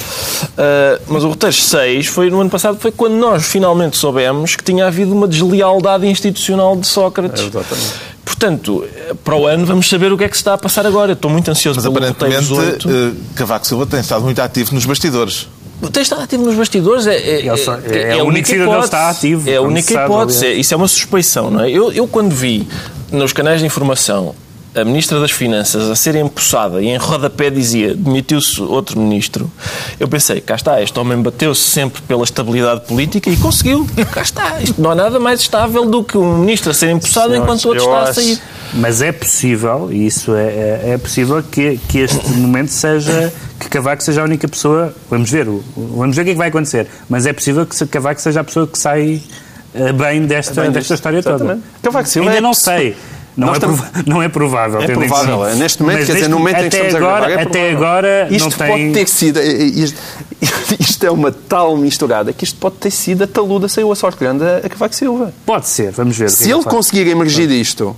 Ah, 0.59 0.99
mas 1.09 1.25
o 1.25 1.29
Roteiros 1.29 1.63
6 1.65 2.07
foi 2.07 2.31
no 2.31 2.41
ano 2.41 2.51
passado, 2.51 2.79
foi 2.79 2.91
quando 2.93 3.15
nós 3.15 3.45
finalmente 3.47 3.97
soubemos 3.97 4.57
que 4.57 4.65
tinha 4.65 4.87
havido 4.87 5.13
uma 5.15 5.27
deslealdade 5.29 6.07
institucional 6.07 6.77
de 6.77 6.87
Sócrates. 6.87 7.51
Portanto, 8.25 8.85
para 9.25 9.37
o 9.37 9.47
ano 9.47 9.67
vamos 9.67 9.89
saber 9.89 10.13
o 10.13 10.19
que 10.19 10.25
é 10.25 10.29
que 10.29 10.37
se 10.37 10.41
está 10.43 10.55
a 10.55 10.59
passar 10.59 10.87
agora. 10.87 11.11
Eu 11.13 11.15
estou 11.15 11.31
muito 11.31 11.51
ansioso 11.51 11.77
Mas 11.81 11.85
pelo 11.85 11.97
aparentemente 11.97 12.51
Roteiros 12.51 12.87
8. 12.87 12.91
eh, 12.91 13.13
Cavaco 13.35 13.67
Silva 13.67 13.87
tem 13.87 14.01
estado 14.01 14.23
muito 14.25 14.39
ativo 14.41 14.75
nos 14.75 14.87
bastidores. 14.87 15.49
Tem 15.93 16.03
estado 16.03 16.23
ativo 16.23 16.45
nos 16.45 16.55
bastidores, 16.57 17.07
é, 17.07 17.17
é, 17.17 17.47
Ele 17.47 17.57
só- 17.57 17.79
é 17.79 18.19
a 18.21 18.23
única 18.25 18.53
ele 18.55 18.79
está 18.81 19.09
ativo, 19.09 19.49
É 19.49 19.57
a 19.57 19.63
única 19.63 19.95
hipótese. 19.95 20.45
aliás. 20.45 20.61
Isso 20.61 20.75
é 20.75 20.77
uma 20.77 20.87
suspeição, 20.89 21.51
não 21.51 21.61
é? 21.65 21.71
Eu, 21.71 21.91
eu 21.91 22.07
quando 22.07 22.33
vi 22.35 22.69
nos 23.11 23.33
canais 23.33 23.61
de 23.61 23.67
informação 23.67 24.35
a 24.75 24.85
Ministra 24.85 25.19
das 25.19 25.31
Finanças 25.31 25.91
a 25.91 25.97
ser 25.97 26.15
empossada 26.15 26.81
e 26.81 26.89
em 26.89 26.97
rodapé 26.97 27.51
dizia 27.51 27.95
demitiu-se 27.95 28.61
outro 28.63 29.01
ministro, 29.01 29.51
eu 29.99 30.07
pensei, 30.07 30.41
cá 30.41 30.55
está, 30.55 30.81
este 30.81 30.99
homem 30.99 31.21
bateu-se 31.21 31.61
sempre 31.63 32.01
pela 32.03 32.23
estabilidade 32.25 32.83
política 32.83 33.29
e 33.29 33.37
conseguiu. 33.37 33.87
Cá 34.13 34.23
está. 34.23 34.61
Isto 34.61 34.81
não 34.81 34.91
há 34.91 34.95
nada 34.95 35.19
mais 35.19 35.41
estável 35.41 35.85
do 35.87 36.05
que 36.05 36.17
um 36.17 36.39
ministro 36.39 36.71
a 36.71 36.75
ser 36.75 36.91
empossado 36.91 37.31
Senhores, 37.33 37.43
enquanto 37.43 37.65
o 37.65 37.69
outro 37.69 37.85
está 37.85 37.97
a 37.99 38.03
acho- 38.05 38.15
sair. 38.15 38.39
Mas 38.73 39.03
é 39.03 39.11
possível, 39.11 39.89
e 39.91 40.07
isso 40.07 40.33
é, 40.37 40.45
é, 40.47 40.81
é 40.95 40.99
possível, 40.99 41.43
que, 41.43 41.77
que 41.89 41.99
este 41.99 42.29
momento 42.31 42.69
seja. 42.71 43.33
que 43.59 43.69
Cavaco 43.69 44.01
seja 44.03 44.21
a 44.21 44.25
única 44.25 44.47
pessoa. 44.47 44.95
Vamos 45.11 45.29
ver, 45.29 45.45
vamos 45.77 46.15
ver 46.15 46.23
o 46.23 46.25
que 46.25 46.31
é 46.31 46.35
que 46.35 46.39
vai 46.39 46.49
acontecer. 46.51 46.87
Mas 47.09 47.27
é 47.27 47.33
possível 47.33 47.67
que 47.67 47.87
Cavaco 47.87 48.21
seja 48.23 48.41
a 48.41 48.45
pessoa 48.45 48.69
que 48.69 48.79
sai 48.79 49.21
eh, 49.75 49.93
bem 49.93 50.25
desta, 50.25 50.63
Bem 50.63 50.71
desta 50.71 50.95
história 50.95 51.21
toda. 51.21 51.35
exatamente. 51.35 51.67
Cavaco 51.83 52.09
Silva 52.09 52.29
Ainda 52.29 52.39
é 52.39 52.41
não 52.41 52.55
sei. 52.55 52.97
Não 53.37 53.51
é, 53.51 53.53
estamos- 53.53 53.81
não 54.07 54.23
é 54.23 54.29
provável. 54.29 54.81
É 54.81 54.87
provável, 54.89 55.47
é. 55.47 55.55
Neste 55.55 55.83
momento, 55.83 55.99
Mas 55.99 56.07
quer 56.07 56.15
dizer, 56.15 56.29
no 56.29 56.39
momento 56.39 56.57
em 56.59 56.69
que 56.69 56.77
estamos 56.77 56.95
a 56.95 56.99
agora, 56.99 57.27
gravar, 57.27 57.41
é 57.41 57.43
Até 57.45 57.71
agora 57.71 58.29
Isto 58.31 58.51
não 58.51 58.69
pode 58.69 58.73
tem... 58.83 58.93
ter 58.93 59.09
sido. 59.09 59.41
Isto, 59.41 59.99
isto 60.79 61.07
é 61.07 61.11
uma 61.11 61.33
tal 61.33 61.77
misturada 61.77 62.33
que 62.33 62.45
isto 62.45 62.59
pode 62.59 62.77
ter 62.77 62.91
sido 62.91 63.25
a 63.25 63.27
taluda 63.27 63.69
saiu 63.69 63.91
a 63.93 63.97
sorte 63.97 64.19
grande 64.19 64.45
a 64.45 64.69
Cavaco 64.69 64.95
Silva. 64.95 65.33
Pode 65.47 65.69
ser, 65.69 65.93
vamos 65.93 66.17
ver. 66.17 66.27
é 66.27 66.29
Se 66.29 66.51
ele 66.51 66.63
conseguir 66.65 67.07
emergir 67.09 67.47
disto 67.49 67.97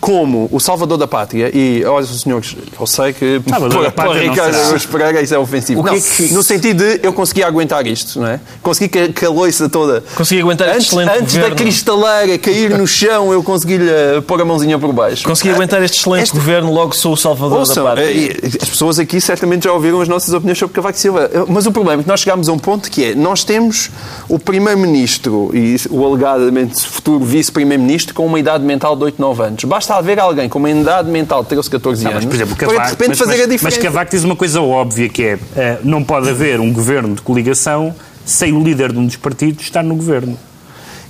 como 0.00 0.48
o 0.52 0.60
salvador 0.60 0.96
da 0.96 1.06
pátria, 1.08 1.50
e 1.52 1.84
olha, 1.84 2.06
senhores, 2.06 2.54
eu 2.78 2.86
sei 2.86 3.12
que 3.12 3.40
Salvador 3.48 3.90
para, 3.92 4.14
da 4.14 4.20
Ricardo. 4.20 4.54
Araújo 4.54 4.88
Pereira 4.88 5.20
isso 5.22 5.34
é 5.34 5.38
ofensivo. 5.38 5.82
Que 5.82 5.90
Não, 5.90 5.96
é 5.96 6.00
que- 6.00 6.32
No 6.34 6.42
sentido 6.42 6.84
de 6.84 7.00
eu 7.02 7.12
conseguir 7.12 7.42
aguentar 7.42 7.86
isto, 7.86 8.20
não 8.20 8.28
é? 8.28 8.40
Consegui 8.62 8.88
que, 8.88 9.12
que 9.12 9.24
a 9.24 9.30
loiça 9.30 9.68
toda. 9.68 10.02
Consegui 10.16 10.40
aguentar 10.40 10.68
antes, 10.68 10.86
excelente 10.86 11.10
antes 11.10 11.34
da 11.34 11.40
governo. 11.40 11.56
cristaleira 11.56 12.38
cair 12.38 12.70
no 12.78 12.86
chão, 12.86 13.32
eu 13.32 13.42
consegui-lhe 13.42 13.88
eh, 13.90 14.20
pôr 14.26 14.40
a 14.40 14.44
mãozinha 14.44 14.78
por 14.78 14.92
baixo. 14.92 15.24
Consegui 15.24 15.50
aguentar 15.50 15.82
este 15.82 15.98
excelente 15.98 16.24
Este- 16.24 16.36
governo, 16.36 16.72
logo 16.72 16.94
sou 16.94 17.14
o 17.14 17.16
salvador 17.16 17.58
Ouçam, 17.58 17.82
da 17.84 17.90
pátria. 17.90 18.32
eh, 18.32 18.36
as 18.62 18.68
pessoas 18.68 18.98
aqui 18.98 19.20
certamente 19.20 19.64
já 19.64 19.72
ouviram 19.72 20.00
as 20.00 20.08
nossas 20.08 20.32
opiniões 20.32 20.58
sobre 20.58 20.74
Cavaco 20.74 20.98
Silva. 20.98 21.28
Eh, 21.32 21.44
Mas 21.48 21.66
o 21.66 21.72
problema 21.72 22.00
é 22.00 22.04
que 22.04 22.08
nós 22.08 22.20
chegámos 22.20 22.48
a 22.48 22.52
um 22.52 22.58
ponto 22.58 22.88
que 22.90 23.04
é, 23.04 23.14
nós 23.14 23.42
temos 23.42 23.90
o 24.28 24.38
Primeiro-Ministro 24.38 25.50
e 25.52 25.76
o 25.90 26.04
alegadamente 26.06 26.86
futuro 26.86 27.24
Vice-Primeiro-Ministro 27.24 28.14
com 28.14 28.24
uma 28.26 28.38
idade 28.38 28.64
mental 28.64 28.94
de 28.94 29.04
8, 29.04 29.20
9 29.20 29.42
anos. 29.42 29.64
Basta 29.64 29.87
haver 29.96 30.20
alguém 30.20 30.48
com 30.48 30.58
uma 30.58 30.70
idade 30.70 31.10
mental 31.10 31.42
de 31.42 31.48
13, 31.48 31.70
14 31.70 32.04
Não, 32.04 32.10
anos 32.10 32.24
mas, 32.24 32.30
por 32.30 32.36
exemplo, 32.36 32.56
para 32.56 32.66
Cavaco, 32.66 32.84
de 32.84 32.90
repente 32.92 33.08
mas, 33.08 33.18
fazer 33.18 33.30
mas, 33.32 33.40
a 33.40 33.46
diferença. 33.46 33.76
Mas 33.76 33.84
Cavaco 33.84 34.10
diz 34.10 34.24
uma 34.24 34.36
coisa 34.36 34.60
óbvia 34.60 35.08
que 35.08 35.22
é 35.24 35.38
eh, 35.56 35.78
não 35.82 36.04
pode 36.04 36.28
haver 36.28 36.60
um 36.60 36.72
governo 36.72 37.14
de 37.14 37.22
coligação 37.22 37.94
sem 38.26 38.52
o 38.52 38.62
líder 38.62 38.92
de 38.92 38.98
um 38.98 39.06
dos 39.06 39.16
partidos 39.16 39.64
estar 39.64 39.82
no 39.82 39.94
governo. 39.96 40.38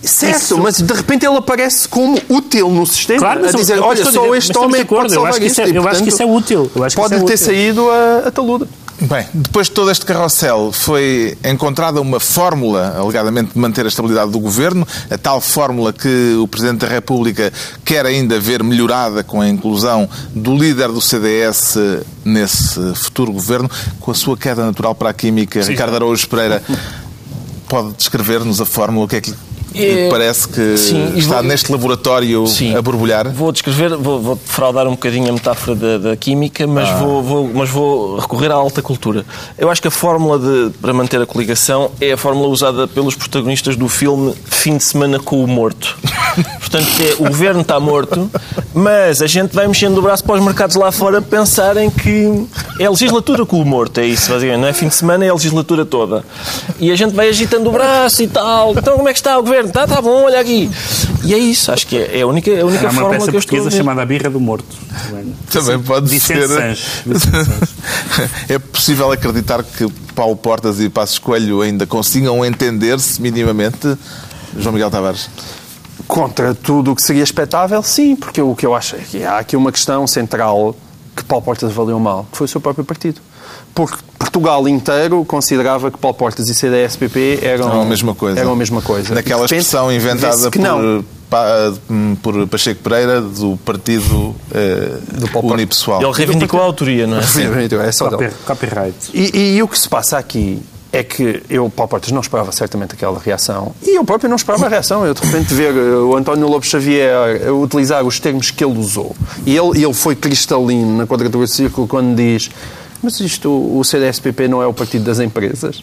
Certo, 0.00 0.36
Isso- 0.36 0.58
mas 0.58 0.80
de 0.80 0.92
repente 0.94 1.26
ele 1.26 1.36
aparece 1.36 1.88
como 1.88 2.16
útil 2.28 2.70
no 2.70 2.86
sistema. 2.86 3.18
Claro, 3.18 3.40
mas 3.42 3.52
a 3.52 3.56
eu- 3.58 3.60
dizer, 3.60 3.76
eu 3.78 3.82
olha, 3.82 4.04
só 4.04 4.34
este 4.36 4.56
homem 4.56 4.80
é 4.80 4.84
pode 4.84 4.94
acordo, 4.94 5.06
eu 5.06 5.14
salvar 5.14 5.30
acho 5.32 5.40
que 5.40 5.46
isso 5.46 5.60
isto. 5.60 5.74
é- 5.74 5.76
eu 5.76 5.82
acho 5.82 6.04
que 6.04 6.10
portanto, 6.10 6.12
isso 6.14 6.22
é 6.22 6.26
útil, 6.26 6.70
eu 6.76 6.84
acho 6.84 6.94
que 6.96 7.02
pode 7.02 7.14
é 7.14 7.18
ter 7.18 7.24
útil. 7.24 7.36
saído 7.38 7.90
a, 7.90 8.28
a 8.28 8.30
taluda. 8.30 8.68
Bem, 9.00 9.24
depois 9.32 9.68
de 9.68 9.74
todo 9.74 9.92
este 9.92 10.04
carrossel, 10.04 10.72
foi 10.72 11.38
encontrada 11.44 12.00
uma 12.00 12.18
fórmula, 12.18 12.96
alegadamente, 12.98 13.52
de 13.52 13.58
manter 13.58 13.84
a 13.84 13.88
estabilidade 13.88 14.32
do 14.32 14.40
governo, 14.40 14.86
a 15.08 15.16
tal 15.16 15.40
fórmula 15.40 15.92
que 15.92 16.34
o 16.34 16.48
Presidente 16.48 16.80
da 16.80 16.88
República 16.88 17.52
quer 17.84 18.04
ainda 18.04 18.40
ver 18.40 18.62
melhorada 18.64 19.22
com 19.22 19.40
a 19.40 19.48
inclusão 19.48 20.08
do 20.34 20.56
líder 20.56 20.88
do 20.88 21.00
CDS 21.00 21.76
nesse 22.24 22.94
futuro 22.96 23.32
governo, 23.32 23.70
com 24.00 24.10
a 24.10 24.14
sua 24.14 24.36
queda 24.36 24.66
natural 24.66 24.96
para 24.96 25.10
a 25.10 25.14
química. 25.14 25.62
Ricardo 25.62 25.94
Araújo 25.94 26.28
Pereira 26.28 26.60
pode 27.68 27.92
descrever-nos 27.92 28.60
a 28.60 28.66
fórmula, 28.66 29.04
o 29.04 29.08
que 29.08 29.16
é 29.16 29.20
que 29.20 29.32
É- 29.84 30.08
Parece 30.08 30.48
que 30.48 30.76
Sim, 30.76 31.12
está 31.16 31.36
vou- 31.36 31.44
neste 31.44 31.70
laboratório 31.70 32.46
Sim. 32.46 32.74
a 32.76 32.82
borbulhar. 32.82 33.30
Vou 33.32 33.52
descrever, 33.52 33.96
vou, 33.96 34.20
vou 34.20 34.34
defraudar 34.36 34.86
um 34.86 34.92
bocadinho 34.92 35.28
a 35.28 35.32
metáfora 35.32 35.74
da, 35.76 35.98
da 35.98 36.16
química, 36.16 36.66
mas, 36.66 36.88
Ah. 36.88 36.96
vou, 36.96 37.22
vou- 37.22 37.50
mas 37.54 37.68
vou 37.70 38.16
recorrer 38.18 38.50
à 38.50 38.54
alta 38.54 38.82
cultura. 38.82 39.24
Eu 39.56 39.70
acho 39.70 39.80
que 39.82 39.88
a 39.88 39.90
fórmula 39.90 40.38
de- 40.38 40.70
para 40.78 40.92
manter 40.92 41.20
a 41.20 41.26
coligação 41.26 41.90
é 42.00 42.12
a 42.12 42.16
fórmula 42.16 42.48
usada 42.48 42.86
pelos 42.88 43.14
protagonistas 43.14 43.76
do 43.76 43.88
filme 43.88 44.34
Fim 44.46 44.76
de 44.76 44.84
Semana 44.84 45.18
com 45.18 45.42
o 45.42 45.46
Morto. 45.46 45.96
Portanto, 46.60 46.88
é, 47.00 47.14
o 47.18 47.28
governo 47.28 47.60
está 47.62 47.80
morto, 47.80 48.30
mas 48.74 49.22
a 49.22 49.26
gente 49.26 49.54
vai 49.54 49.66
mexendo 49.66 49.98
o 49.98 50.02
braço 50.02 50.22
para 50.24 50.36
os 50.36 50.44
mercados 50.44 50.76
lá 50.76 50.92
fora 50.92 51.20
pensarem 51.22 51.88
que 51.90 52.46
é 52.78 52.84
a 52.86 52.90
legislatura 52.90 53.44
com 53.46 53.60
o 53.60 53.64
morto, 53.64 53.98
é 53.98 54.06
isso, 54.06 54.30
basicamente. 54.30 54.60
Não 54.60 54.68
é 54.68 54.72
fim 54.72 54.88
de 54.88 54.94
semana, 54.94 55.24
é 55.24 55.28
a 55.30 55.32
legislatura 55.34 55.84
toda. 55.84 56.24
E 56.78 56.90
a 56.92 56.96
gente 56.96 57.14
vai 57.14 57.28
agitando 57.28 57.68
o 57.68 57.72
braço 57.72 58.22
e 58.22 58.28
tal. 58.28 58.72
Então, 58.72 58.96
como 58.96 59.08
é 59.08 59.12
que 59.12 59.18
está 59.18 59.38
o 59.38 59.42
governo? 59.42 59.67
Está, 59.68 59.86
tá 59.86 60.02
bom, 60.02 60.24
olha 60.24 60.40
aqui. 60.40 60.70
E 61.24 61.34
é 61.34 61.38
isso, 61.38 61.70
acho 61.72 61.86
que 61.86 61.96
é, 61.96 62.18
é 62.18 62.22
a 62.22 62.26
única, 62.26 62.50
a 62.50 62.64
única 62.64 62.88
Há 62.88 62.90
uma 62.90 63.10
peça 63.10 63.30
que 63.30 63.36
eu 63.36 63.40
estou 63.40 63.56
a 63.58 63.60
portuguesa 63.62 63.70
chamada 63.70 64.02
A 64.02 64.06
Birra 64.06 64.30
do 64.30 64.40
Morto. 64.40 64.76
Também 65.50 65.78
pode 65.80 66.08
Vicente 66.08 66.46
ser. 66.46 66.48
Sanches. 66.48 67.02
Vicente 67.06 67.44
Sanches. 67.44 67.74
é 68.48 68.58
possível 68.58 69.12
acreditar 69.12 69.62
que 69.62 69.88
Paulo 70.14 70.36
Portas 70.36 70.80
e 70.80 70.88
Passos 70.88 71.18
Coelho 71.18 71.60
ainda 71.60 71.86
consigam 71.86 72.44
entender-se 72.44 73.20
minimamente? 73.20 73.96
João 74.56 74.72
Miguel 74.72 74.90
Tavares. 74.90 75.28
Contra 76.06 76.54
tudo 76.54 76.92
o 76.92 76.96
que 76.96 77.02
seria 77.02 77.22
expectável, 77.22 77.82
sim, 77.82 78.16
porque 78.16 78.40
o 78.40 78.54
que 78.54 78.64
eu 78.64 78.74
acho 78.74 78.96
é 78.96 79.00
que 79.00 79.24
há 79.24 79.38
aqui 79.38 79.56
uma 79.56 79.70
questão 79.70 80.06
central 80.06 80.74
que 81.14 81.24
Paulo 81.24 81.44
Portas 81.44 81.72
valeu 81.72 81.98
mal, 81.98 82.26
que 82.30 82.38
foi 82.38 82.44
o 82.46 82.48
seu 82.48 82.60
próprio 82.60 82.84
partido. 82.84 83.20
Porque 83.74 83.96
Portugal 84.18 84.68
inteiro 84.68 85.24
considerava 85.24 85.90
que 85.90 85.98
Paulo 85.98 86.16
Portas 86.16 86.48
e 86.48 86.54
CDS-PP 86.54 87.40
eram, 87.42 87.68
Eram 87.68 87.82
a 87.82 87.84
mesma 87.84 88.14
coisa. 88.14 88.40
Eram 88.40 88.52
a 88.52 88.56
mesma 88.56 88.82
coisa. 88.82 89.14
Naquela 89.14 89.42
repente, 89.42 89.60
expressão 89.60 89.92
inventada 89.92 90.50
por, 90.50 90.58
não. 90.60 91.04
Pa- 91.30 91.72
por 92.22 92.46
Pacheco 92.48 92.82
Pereira 92.82 93.20
do 93.20 93.56
partido 93.58 94.34
eh, 94.52 94.96
Do 95.12 95.28
Paulo 95.28 95.52
unipessoal. 95.52 96.02
Ele 96.02 96.12
reivindicou 96.12 96.60
a 96.60 96.64
autoria, 96.64 97.06
não 97.06 97.18
é? 97.18 97.22
É 97.86 97.92
só. 97.92 98.08
Copy- 98.10 98.30
Copyright. 98.46 98.96
E, 99.14 99.30
e- 99.36 99.56
e 99.56 99.62
o 99.62 99.68
que 99.68 99.78
se 99.78 99.88
passa 99.88 100.18
aqui 100.18 100.60
é 100.90 101.02
que 101.04 101.42
eu, 101.50 101.68
Paulo 101.68 101.90
Portas, 101.90 102.10
não 102.10 102.20
esperava 102.22 102.50
certamente 102.50 102.94
aquela 102.94 103.18
reação. 103.20 103.74
E 103.82 103.94
eu 103.96 104.04
próprio 104.04 104.28
não 104.30 104.36
esperava 104.36 104.64
a 104.66 104.68
reação. 104.70 105.04
Eu, 105.04 105.12
de 105.12 105.20
repente, 105.20 105.52
ver 105.52 105.74
eh, 105.76 105.96
o 105.96 106.16
António 106.16 106.48
Lobo 106.48 106.64
Xavier 106.64 107.42
eh, 107.44 107.50
utilizar 107.50 108.02
os 108.04 108.18
termos 108.18 108.50
que 108.50 108.64
ele 108.64 108.78
usou. 108.78 109.14
E 109.44 109.54
ele, 109.56 109.84
ele 109.84 109.92
foi 109.94 110.16
cristalino 110.16 110.96
na 110.96 111.06
quadratura 111.06 111.44
do 111.44 111.50
círculo 111.52 111.86
quando 111.86 112.16
diz 112.16 112.50
mas 113.02 113.20
isto, 113.20 113.48
o 113.50 113.82
CDSPP 113.84 114.48
não 114.48 114.62
é 114.62 114.66
o 114.66 114.72
partido 114.72 115.04
das 115.04 115.20
empresas? 115.20 115.82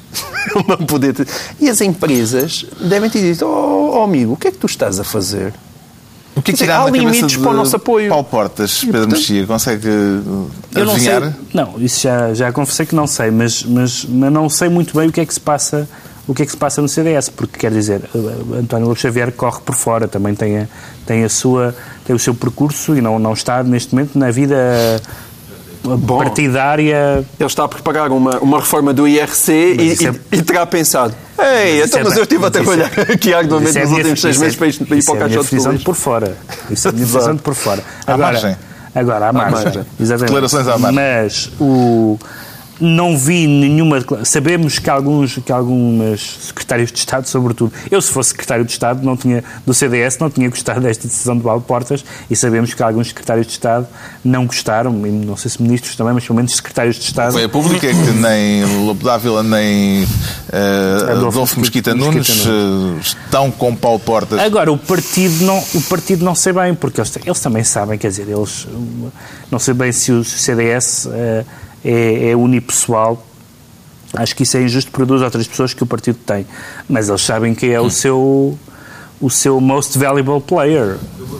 Não 0.67 0.77
podia 0.77 1.13
ter... 1.13 1.27
E 1.59 1.69
as 1.69 1.81
empresas 1.81 2.65
devem 2.79 3.09
ter 3.09 3.19
dito, 3.19 3.45
oh, 3.45 3.97
oh, 3.99 4.03
amigo, 4.03 4.33
o 4.33 4.37
que 4.37 4.47
é 4.47 4.51
que 4.51 4.57
tu 4.57 4.67
estás 4.67 4.99
a 4.99 5.03
fazer? 5.03 5.53
O 6.35 6.41
que 6.41 6.51
é 6.51 6.53
que 6.53 6.59
dizer, 6.59 6.71
há 6.71 6.89
limites 6.89 7.37
para 7.37 7.49
o 7.49 7.53
nosso 7.53 7.75
apoio. 7.77 8.09
Paulo 8.09 8.23
Portas, 8.25 8.79
Pedro 8.79 8.91
portanto- 9.01 9.17
Mexia, 9.17 9.45
consegue 9.47 9.87
Eu 9.87 10.85
não 10.85 10.97
sei. 10.99 11.09
adivinhar? 11.13 11.37
Não, 11.53 11.73
isso 11.79 12.01
já, 12.01 12.33
já 12.33 12.51
confessei 12.51 12.85
que 12.85 12.93
não 12.95 13.07
sei, 13.07 13.31
mas, 13.31 13.63
mas, 13.63 14.05
mas 14.05 14.31
não 14.31 14.49
sei 14.49 14.69
muito 14.69 14.95
bem 14.97 15.07
o 15.07 15.11
que 15.11 15.21
é 15.21 15.25
que 15.25 15.33
se 15.33 15.39
passa. 15.39 15.87
O 16.27 16.33
que 16.33 16.41
é 16.41 16.45
que 16.45 16.51
se 16.51 16.57
passa 16.57 16.81
no 16.81 16.87
CDS? 16.89 17.29
Porque 17.29 17.59
quer 17.59 17.71
dizer, 17.71 18.01
eh, 18.13 18.59
António 18.59 18.87
Lobo 18.87 18.99
Xavier 18.99 19.31
corre 19.31 19.61
por 19.61 19.75
fora, 19.75 20.07
também 20.07 20.33
tem, 20.33 20.57
a, 20.57 20.67
tem, 21.05 21.23
a 21.23 21.29
sua, 21.29 21.75
tem 22.03 22.15
o 22.15 22.19
seu 22.19 22.33
percurso 22.33 22.95
e 22.97 23.01
não, 23.01 23.19
não 23.19 23.33
está 23.33 23.61
neste 23.63 23.93
momento 23.93 24.17
na 24.17 24.31
vida 24.31 24.55
eh, 25.93 26.07
partidária. 26.07 27.25
Ele 27.39 27.47
está 27.47 27.63
a 27.65 27.67
preparar 27.67 28.11
uma, 28.11 28.37
uma 28.39 28.59
reforma 28.59 28.93
do 28.93 29.07
IRC 29.07 29.51
e, 29.51 29.91
é- 29.91 30.11
e- 30.11 30.37
e 30.37 30.41
terá 30.41 30.65
pensado 30.65 31.13
Ei, 31.37 31.79
Mas 31.81 31.87
então, 31.89 31.99
é 31.99 32.03
mas 32.05 32.15
eu 32.17 32.23
estive 32.23 32.43
a 32.43 32.47
é- 32.47 32.49
trabalhar 32.49 32.91
aqui 33.11 33.33
arduamente 33.33 33.77
é 33.77 33.81
nos 33.83 33.91
últimos 33.91 34.21
seis 34.21 34.35
isso 34.35 34.43
é- 34.43 34.45
meses 34.45 34.57
para 34.57 34.67
ir, 34.67 34.73
para 34.87 34.95
ir 34.95 34.99
isso 34.99 35.11
para 35.11 35.13
o 35.13 35.17
é 35.17 35.19
caixote 35.29 35.77
de 35.77 35.83
por 35.83 35.95
fora. 35.95 36.37
Isso 36.71 36.87
é 36.87 36.91
a 36.91 36.93
minha 36.93 37.05
visão 37.05 37.35
de 37.35 37.41
por 37.41 37.53
fora. 37.55 37.83
À 38.07 38.13
Agora, 38.13 38.31
margem. 38.31 38.55
agora 38.95 39.27
à 39.29 39.33
margem. 39.33 39.63
margem. 39.63 40.17
Declarações 40.17 40.67
à 40.67 40.77
margem. 40.77 40.95
Mas 40.95 41.51
o, 41.59 42.17
não 42.79 43.17
vi 43.17 43.47
nenhuma. 43.47 44.03
Sabemos 44.23 44.79
que 44.79 44.89
alguns 44.89 45.37
que 45.37 45.51
algumas 45.51 46.37
secretários 46.41 46.91
de 46.91 46.99
Estado, 46.99 47.27
sobretudo, 47.27 47.73
eu 47.89 48.01
se 48.01 48.11
fosse 48.11 48.29
secretário 48.29 48.65
de 48.65 48.71
Estado 48.71 49.03
não 49.03 49.15
tinha 49.15 49.43
do 49.65 49.73
CDS 49.73 50.17
não 50.19 50.29
tinha 50.29 50.49
gostado 50.49 50.81
desta 50.81 51.07
decisão 51.07 51.37
de 51.37 51.43
Paulo 51.43 51.61
Portas 51.61 52.03
e 52.29 52.35
sabemos 52.35 52.73
que 52.73 52.83
alguns 52.83 53.09
secretários 53.09 53.47
de 53.47 53.53
Estado 53.53 53.87
não 54.23 54.45
gostaram, 54.45 55.05
e 55.05 55.11
não 55.11 55.37
sei 55.37 55.51
se 55.51 55.61
ministros 55.61 55.95
também, 55.95 56.13
mas 56.13 56.25
pelo 56.25 56.35
menos 56.35 56.55
secretários 56.55 56.95
de 56.95 57.03
Estado. 57.03 57.33
Foi 57.33 57.43
a 57.43 57.49
pública 57.49 57.87
que 57.87 58.11
nem 58.11 58.65
Lobo 58.85 59.03
Dávila 59.03 59.43
nem 59.43 60.03
eh, 60.51 61.11
Adolfo 61.11 61.27
Adolfo 61.27 61.59
Mesquita 61.59 61.93
Mesquita 61.93 61.93
Nunes 61.93 62.45
eh, 62.47 62.99
estão 63.01 63.51
com 63.51 63.75
Paulo 63.75 63.99
Portas. 63.99 64.39
Agora, 64.39 64.71
o 64.71 64.77
partido 64.77 65.45
não, 65.45 65.63
o 65.73 65.81
partido 65.81 66.23
não 66.23 66.35
sei 66.35 66.53
bem, 66.53 66.73
porque 66.73 66.99
eles, 66.99 67.11
eles 67.23 67.39
também 67.39 67.63
sabem, 67.63 67.97
quer 67.97 68.09
dizer, 68.09 68.27
eles 68.27 68.65
uh, 68.65 69.11
não 69.51 69.59
sei 69.59 69.73
bem 69.73 69.91
se 69.91 70.11
o 70.11 70.23
CDS 70.23 71.05
uh, 71.05 71.45
é, 71.85 72.31
é 72.31 72.35
unipessoal. 72.35 73.23
Acho 74.13 74.35
que 74.35 74.43
isso 74.43 74.57
é 74.57 74.63
injusto 74.63 74.91
para 74.91 75.05
duas 75.05 75.21
ou 75.21 75.29
três 75.29 75.47
pessoas 75.47 75.73
que 75.73 75.83
o 75.83 75.85
partido 75.85 76.17
tem. 76.25 76.45
Mas 76.89 77.09
eles 77.09 77.21
sabem 77.21 77.53
que 77.53 77.67
é 77.71 77.79
o 77.81 77.89
seu, 77.89 78.57
o 79.21 79.29
seu 79.29 79.59
most 79.61 79.97
valuable 79.97 80.39
player. 80.41 80.97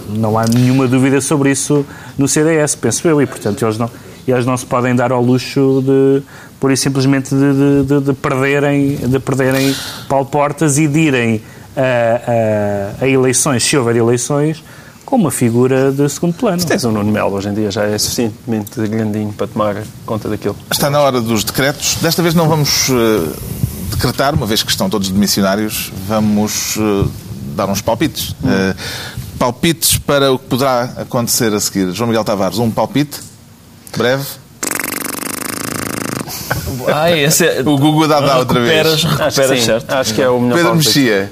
Não 0.10 0.38
há 0.38 0.46
nenhuma 0.46 0.88
dúvida 0.88 1.22
sobre 1.22 1.52
isso 1.52 1.86
no 2.18 2.28
CDS, 2.28 2.76
penso 2.76 3.08
eu. 3.08 3.22
E, 3.22 3.26
portanto, 3.26 3.64
eles 3.64 3.78
não, 3.78 3.90
eles 4.28 4.46
não 4.46 4.58
se 4.58 4.66
podem 4.66 4.94
dar 4.96 5.12
ao 5.14 5.22
luxo 5.22 5.82
de, 5.86 6.22
pura 6.60 6.74
e 6.74 6.78
simplesmente, 6.78 7.34
de, 7.34 7.54
de, 7.54 7.84
de- 7.88 8.06
de 8.08 8.14
perderem, 8.14 8.96
de 8.98 9.20
perderem 9.20 9.74
Paulo 10.10 10.26
Portas 10.26 10.78
e 10.78 10.86
de 10.88 11.00
irem 11.00 11.42
a, 11.78 13.02
a- 13.02 13.06
a 13.06 13.08
eleições, 13.08 13.64
se 13.64 13.78
houver 13.78 13.96
eleições, 13.96 14.62
com 15.06 15.16
uma 15.16 15.32
figura 15.32 15.92
de 15.92 16.10
segundo 16.10 16.34
plano. 16.34 16.64
Tens 16.66 16.84
um 16.84 16.92
Nuno 16.92 17.12
Melo 17.12 17.34
hoje 17.34 17.50
em 17.50 17.54
dia, 17.54 17.70
já 17.72 17.84
é 17.84 17.98
suficientemente 17.98 18.80
grandinho 18.88 19.32
para 19.32 19.48
tomar 19.48 19.76
conta 20.06 20.28
daquilo. 20.28 20.56
Está 20.72 20.90
na 20.90 21.00
hora 21.00 21.22
dos 21.22 21.44
decretos. 21.44 21.96
Desta 22.02 22.22
vez 22.24 22.34
não 22.34 22.50
vamos 22.50 22.90
eh, 22.90 23.30
decretar, 23.92 24.34
uma 24.34 24.46
vez 24.46 24.64
que 24.64 24.72
estão 24.72 24.90
todos 24.90 25.10
demissionários, 25.10 25.92
vamos 26.08 26.76
eh, 26.78 27.08
dar 27.56 27.70
uns 27.70 27.82
palpites. 27.82 28.36
Eh, 28.44 28.76
palpites 29.38 29.98
para 29.98 30.32
o 30.32 30.40
que 30.40 30.46
poderá 30.46 30.84
acontecer 30.98 31.54
a 31.54 31.60
seguir. 31.60 31.92
João 31.94 32.08
Miguel 32.08 32.24
Tavares, 32.24 32.58
um 32.58 32.72
palpite? 32.72 33.20
Breve? 33.96 34.26
Ai, 36.94 37.20
esse 37.24 37.46
é... 37.46 37.62
O 37.62 37.78
Google 37.78 38.08
dá, 38.08 38.20
dá 38.20 38.38
outra 38.40 38.60
vez. 38.60 38.76
Recuperas, 38.76 38.94
Acho 38.94 39.08
que, 39.08 39.24
recuperas, 39.24 39.60
sim, 39.60 39.66
certo? 39.66 39.92
acho 39.92 40.14
que 40.14 40.22
é 40.22 40.30
o 40.30 40.40
melhor 40.40 40.56
Pedro 40.56 40.72
palpite. 40.72 40.88
Mexia. 41.00 41.32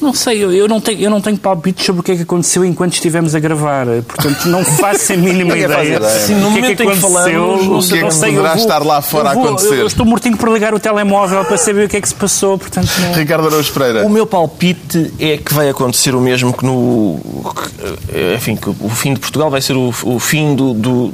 Não 0.00 0.14
sei, 0.14 0.42
eu, 0.42 0.52
eu 0.52 0.66
não 0.66 0.80
tenho, 0.80 1.00
eu 1.00 1.10
não 1.10 1.20
tenho 1.20 1.36
palpites 1.36 1.84
sobre 1.84 2.00
o 2.00 2.02
que 2.02 2.12
é 2.12 2.16
que 2.16 2.22
aconteceu 2.22 2.64
enquanto 2.64 2.94
estivemos 2.94 3.34
a 3.34 3.38
gravar. 3.38 3.86
Portanto, 4.06 4.46
não 4.48 4.64
faço 4.76 5.12
a 5.12 5.16
mínima 5.16 5.56
ideia. 5.56 5.96
ideia. 5.96 6.10
Sim, 6.20 6.34
no 6.36 6.48
o 6.48 6.52
que 6.52 6.58
é 6.58 6.62
momento 6.62 6.64
que 6.64 6.72
em 6.72 6.76
que 6.76 6.82
aconteceu, 6.82 7.10
falamos, 7.10 7.66
não 7.66 7.78
O 7.78 7.82
que 7.82 7.94
é 7.94 7.96
que 7.98 8.02
não 8.04 8.10
sei, 8.10 8.30
eu 8.30 8.34
poderá 8.36 8.54
vou- 8.54 8.62
estar 8.62 8.78
lá 8.84 9.02
fora 9.02 9.28
a 9.28 9.32
eu 9.32 9.34
vou- 9.36 9.44
acontecer? 9.48 9.74
Eu 9.80 9.86
estou 9.86 10.06
mortinho 10.06 10.36
por 10.36 10.48
ligar 10.52 10.72
o 10.74 10.80
telemóvel 10.80 11.44
para 11.44 11.56
saber 11.58 11.86
o 11.86 11.88
que 11.88 11.96
é 11.96 12.00
que 12.00 12.08
se 12.08 12.14
passou, 12.14 12.58
portanto 12.58 12.88
não... 13.00 13.12
Ricardo 13.14 13.46
Araújo 13.48 13.72
Pereira. 13.72 14.06
O 14.06 14.10
meu 14.10 14.26
palpite 14.26 15.12
é 15.18 15.36
que 15.36 15.52
vai 15.52 15.68
acontecer 15.68 16.14
o 16.14 16.20
mesmo 16.20 16.52
que 16.52 16.64
no. 16.64 17.20
que, 17.54 18.34
Enfim, 18.36 18.56
que 18.56 18.70
o 18.70 18.88
fim 18.88 19.14
de 19.14 19.20
Portugal 19.20 19.50
vai 19.50 19.60
ser 19.60 19.74
o, 19.76 19.92
o 20.04 20.18
fim 20.18 20.54
do, 20.54 20.72
do 20.72 21.12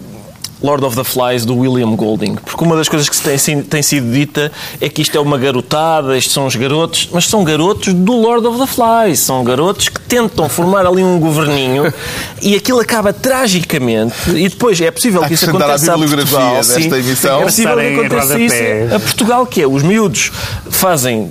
Lord 0.62 0.84
of 0.84 0.96
the 0.96 1.04
Flies 1.04 1.44
do 1.44 1.56
William 1.56 1.94
Golding. 1.94 2.36
Porque 2.36 2.64
uma 2.64 2.76
das 2.76 2.88
coisas 2.88 3.08
que 3.08 3.16
tem, 3.20 3.62
tem 3.62 3.82
sido 3.82 4.10
dita 4.10 4.50
é 4.80 4.88
que 4.88 5.02
isto 5.02 5.16
é 5.16 5.20
uma 5.20 5.36
garotada, 5.36 6.16
estes 6.16 6.32
são 6.32 6.46
os 6.46 6.56
garotos, 6.56 7.08
mas 7.12 7.28
são 7.28 7.44
garotos 7.44 7.92
do 7.92 8.12
Lord 8.12 8.46
of 8.46 8.58
the 8.58 8.66
Flies. 8.66 9.20
São 9.20 9.44
garotos 9.44 9.88
que 9.88 10.00
tentam 10.00 10.48
formar 10.48 10.86
ali 10.86 11.02
um 11.02 11.18
governinho 11.20 11.92
e 12.40 12.54
aquilo 12.54 12.80
acaba 12.80 13.12
tragicamente. 13.12 14.14
E 14.34 14.48
depois 14.48 14.80
é 14.80 14.90
possível 14.90 15.22
que 15.24 15.34
isso 15.34 15.48
aconteça 15.48 15.92
a 15.92 15.96
bibliografia 15.96 16.38
Portugal. 16.38 16.54
desta 16.56 16.80
sim. 16.80 16.94
emissão. 16.94 17.40
É 17.40 17.44
possível 17.44 17.76
que 17.76 18.00
aconteça 18.00 18.38
isso 18.38 18.94
a 18.94 19.00
Portugal, 19.00 19.46
que 19.46 19.62
é 19.62 19.66
os 19.66 19.82
miúdos 19.82 20.32
fazem 20.70 21.30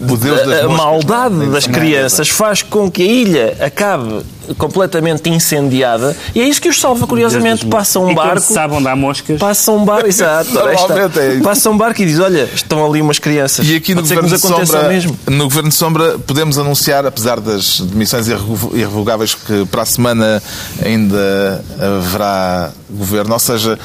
O 0.00 0.16
Deus 0.16 0.46
das 0.46 0.62
a, 0.62 0.64
a 0.64 0.68
maldade 0.68 1.46
das 1.46 1.66
crianças 1.66 2.28
faz 2.28 2.62
com 2.62 2.90
que 2.90 3.02
a 3.02 3.06
ilha 3.06 3.56
acabe 3.60 4.22
completamente 4.58 5.28
incendiada 5.30 6.16
e 6.34 6.40
é 6.40 6.44
isso 6.44 6.60
que 6.60 6.68
os 6.68 6.80
salva, 6.80 7.06
curiosamente. 7.06 7.66
Passa 7.66 7.98
um 8.00 8.14
barco. 8.14 8.40
se 8.40 8.52
sabe 8.52 8.74
onde 8.74 8.88
há 8.88 8.96
moscas... 8.96 9.38
Passa 9.38 9.70
um 9.72 9.84
barco, 9.84 10.06
exato. 10.08 10.52
Normalmente 10.52 11.18
é 11.18 11.34
isso. 11.34 11.42
Passa 11.42 11.70
um 11.70 11.76
barco 11.76 12.02
e 12.02 12.06
diz: 12.06 12.18
Olha, 12.18 12.48
estão 12.54 12.84
ali 12.84 13.00
umas 13.00 13.18
crianças. 13.18 13.66
E 13.68 13.76
aqui 13.76 13.94
no 13.94 14.02
Pode 14.02 14.14
Governo, 14.14 14.38
Sombra, 14.38 14.88
mesmo. 14.88 15.18
no 15.28 15.44
Governo 15.44 15.68
de 15.68 15.74
Sombra 15.74 16.18
podemos 16.18 16.58
anunciar, 16.58 17.06
apesar 17.06 17.40
das 17.40 17.80
demissões 17.80 18.28
irrevo- 18.28 18.72
irrevogáveis, 18.74 19.34
que 19.34 19.64
para 19.66 19.82
a 19.82 19.86
semana 19.86 20.42
ainda 20.84 21.64
haverá 21.78 22.70
governo. 22.90 23.32
Ou 23.32 23.38
seja, 23.38 23.78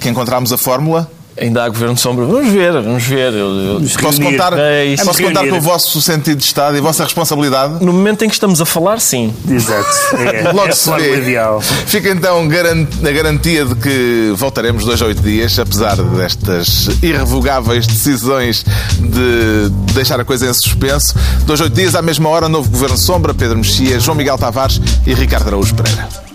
que 0.00 0.08
encontramos 0.08 0.52
a 0.52 0.56
fórmula 0.56 1.10
Ainda 1.38 1.64
há 1.64 1.68
governo 1.68 1.94
de 1.94 2.00
sombra. 2.00 2.24
Vamos 2.24 2.50
ver, 2.50 2.72
vamos 2.72 3.02
ver. 3.04 3.32
Eu, 3.34 3.80
eu, 3.80 3.80
Posso 4.00 4.20
reunir. 4.20 4.38
contar, 4.38 4.58
É 4.58 4.86
isso. 4.86 5.04
posso 5.04 5.22
contar 5.22 5.46
com 5.46 5.56
o 5.56 5.60
vosso 5.60 6.00
sentido 6.00 6.38
de 6.38 6.44
Estado 6.44 6.76
e 6.76 6.78
a 6.78 6.82
vossa 6.82 7.04
responsabilidade? 7.04 7.84
no 7.84 7.92
momento 7.92 8.24
em 8.24 8.28
que 8.28 8.34
estamos 8.34 8.60
a 8.60 8.64
falar, 8.64 8.98
sim. 9.00 9.34
Exato. 9.48 9.86
É, 10.16 10.50
Logo 10.52 10.68
é 10.68 10.72
se 10.72 10.90
vê. 10.92 11.16
ideal. 11.18 11.60
Fica 11.60 12.08
então 12.10 12.40
a 12.48 13.10
garantia 13.12 13.64
de 13.66 13.74
que 13.74 14.32
voltaremos 14.36 14.84
dois 14.84 15.00
a 15.02 15.06
oito 15.06 15.20
dias, 15.22 15.58
apesar 15.58 15.96
destas 15.96 16.88
irrevogáveis 17.02 17.86
decisões 17.86 18.64
de 18.98 19.68
deixar 19.92 20.18
a 20.18 20.24
coisa 20.24 20.48
em 20.48 20.54
suspenso. 20.54 21.14
Dois 21.44 21.60
a 21.60 21.64
oito 21.64 21.74
dias, 21.74 21.94
à 21.94 22.00
mesma 22.02 22.28
hora, 22.30 22.48
novo 22.48 22.70
Governo 22.70 22.96
Sombra, 22.96 23.34
Pedro 23.34 23.58
Mexia, 23.58 24.00
João 24.00 24.16
Miguel 24.16 24.38
Tavares 24.38 24.80
e 25.06 25.12
Ricardo 25.12 25.48
Araújo 25.48 25.74
Pereira. 25.74 26.25